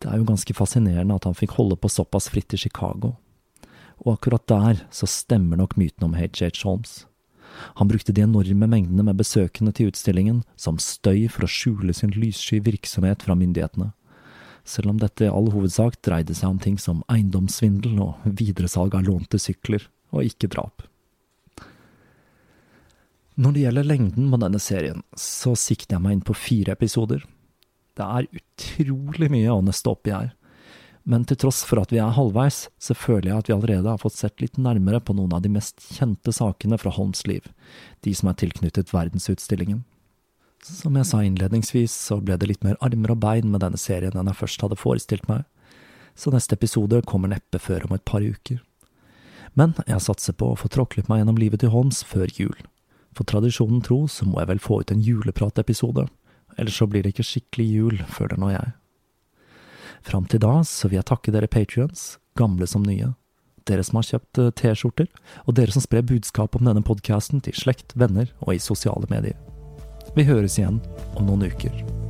Det 0.00 0.08
er 0.08 0.20
jo 0.20 0.28
ganske 0.30 0.56
fascinerende 0.56 1.16
at 1.16 1.26
han 1.28 1.36
fikk 1.36 1.58
holde 1.58 1.76
på 1.76 1.90
såpass 1.92 2.30
fritt 2.32 2.54
i 2.56 2.60
Chicago, 2.60 3.14
og 4.00 4.14
akkurat 4.16 4.46
der 4.48 4.82
så 4.94 5.08
stemmer 5.10 5.60
nok 5.60 5.76
myten 5.76 6.06
om 6.08 6.16
H.H. 6.16 6.62
Holmes. 6.64 7.04
Han 7.76 7.88
brukte 7.90 8.14
de 8.16 8.24
enorme 8.24 8.68
mengdene 8.70 9.04
med 9.04 9.18
besøkende 9.20 9.74
til 9.76 9.90
utstillingen 9.90 10.42
som 10.56 10.78
støy 10.80 11.26
for 11.28 11.44
å 11.44 11.50
skjule 11.50 11.92
sin 11.96 12.14
lyssky 12.16 12.62
virksomhet 12.64 13.26
fra 13.26 13.36
myndighetene, 13.36 13.90
selv 14.64 14.94
om 14.94 15.00
dette 15.02 15.26
i 15.26 15.32
all 15.32 15.50
hovedsak 15.52 15.98
dreide 16.06 16.36
seg 16.36 16.54
om 16.54 16.60
ting 16.62 16.78
som 16.80 17.02
eiendomssvindel 17.12 17.98
og 18.00 18.22
videresalg 18.24 18.96
av 18.96 19.04
lånte 19.08 19.40
sykler, 19.42 19.84
og 20.14 20.24
ikke 20.30 20.48
drap. 20.52 20.86
Når 23.40 23.52
det 23.56 23.66
gjelder 23.66 23.88
lengden 23.88 24.32
på 24.32 24.40
denne 24.40 24.60
serien, 24.60 25.04
så 25.16 25.54
sikter 25.56 25.96
jeg 25.96 26.04
meg 26.04 26.16
inn 26.16 26.24
på 26.24 26.36
fire 26.36 26.74
episoder. 26.76 27.22
Det 27.98 28.06
er 28.06 28.28
utrolig 28.40 29.30
mye 29.32 29.54
å 29.54 29.64
nøste 29.64 29.90
opp 29.90 30.06
i 30.08 30.14
her 30.14 30.30
men 31.10 31.24
til 31.24 31.38
tross 31.40 31.62
for 31.66 31.80
at 31.80 31.92
vi 31.92 32.00
er 32.00 32.12
halvveis, 32.14 32.68
så 32.78 32.94
føler 32.94 33.30
jeg 33.30 33.42
at 33.42 33.48
vi 33.48 33.54
allerede 33.54 33.88
har 33.88 34.00
fått 34.02 34.18
sett 34.18 34.42
litt 34.42 34.58
nærmere 34.60 35.00
på 35.00 35.14
noen 35.16 35.32
av 35.34 35.42
de 35.44 35.52
mest 35.52 35.80
kjente 35.96 36.32
sakene 36.36 36.78
fra 36.78 36.92
Holms 36.94 37.24
liv, 37.26 37.46
de 38.04 38.12
som 38.16 38.30
er 38.30 38.36
tilknyttet 38.38 38.92
verdensutstillingen. 38.94 39.82
Som 40.62 40.98
jeg 41.00 41.08
sa 41.08 41.22
innledningsvis, 41.24 41.94
så 41.94 42.20
ble 42.20 42.36
det 42.36 42.50
litt 42.50 42.66
mer 42.66 42.76
armer 42.84 43.14
og 43.14 43.22
bein 43.22 43.48
med 43.48 43.64
denne 43.64 43.80
serien 43.80 44.14
enn 44.14 44.28
jeg 44.28 44.40
først 44.42 44.66
hadde 44.66 44.78
forestilt 44.78 45.24
meg, 45.30 45.46
så 46.14 46.32
neste 46.34 46.58
episode 46.58 47.00
kommer 47.08 47.32
neppe 47.32 47.58
før 47.62 47.88
om 47.88 47.96
et 47.96 48.04
par 48.04 48.20
uker. 48.20 48.60
Men 49.56 49.72
jeg 49.88 50.04
satser 50.04 50.36
på 50.36 50.52
å 50.52 50.58
få 50.58 50.68
tråklet 50.70 51.08
meg 51.08 51.22
gjennom 51.22 51.40
livet 51.40 51.64
til 51.64 51.72
Holmes 51.72 52.04
før 52.06 52.28
jul. 52.36 52.54
For 53.16 53.26
tradisjonen 53.26 53.80
tro 53.82 54.04
så 54.06 54.28
må 54.28 54.38
jeg 54.42 54.52
vel 54.52 54.62
få 54.62 54.82
ut 54.82 54.92
en 54.92 55.00
julepratepisode, 55.02 56.04
ellers 56.60 56.76
så 56.78 56.88
blir 56.90 57.04
det 57.04 57.14
ikke 57.14 57.26
skikkelig 57.26 57.68
jul, 57.70 58.02
føler 58.12 58.40
nå 58.40 58.52
jeg. 58.52 58.74
Fram 60.06 60.26
til 60.28 60.42
da 60.44 60.60
så 60.64 60.88
vil 60.88 61.00
jeg 61.00 61.08
takke 61.10 61.32
dere 61.34 61.50
patrions, 61.50 62.18
gamle 62.38 62.68
som 62.68 62.84
nye, 62.86 63.12
dere 63.68 63.84
som 63.84 64.00
har 64.00 64.08
kjøpt 64.08 64.40
eh, 64.40 64.52
T-skjorter, 64.56 65.08
og 65.46 65.56
dere 65.58 65.74
som 65.74 65.84
sprer 65.84 66.06
budskap 66.06 66.56
om 66.56 66.68
denne 66.68 66.84
podkasten 66.86 67.42
til 67.44 67.56
slekt, 67.56 67.96
venner 68.00 68.32
og 68.40 68.54
i 68.56 68.62
sosiale 68.62 69.08
medier. 69.12 69.36
Vi 70.16 70.26
høres 70.26 70.58
igjen 70.58 70.80
om 71.16 71.28
noen 71.28 71.50
uker. 71.52 72.09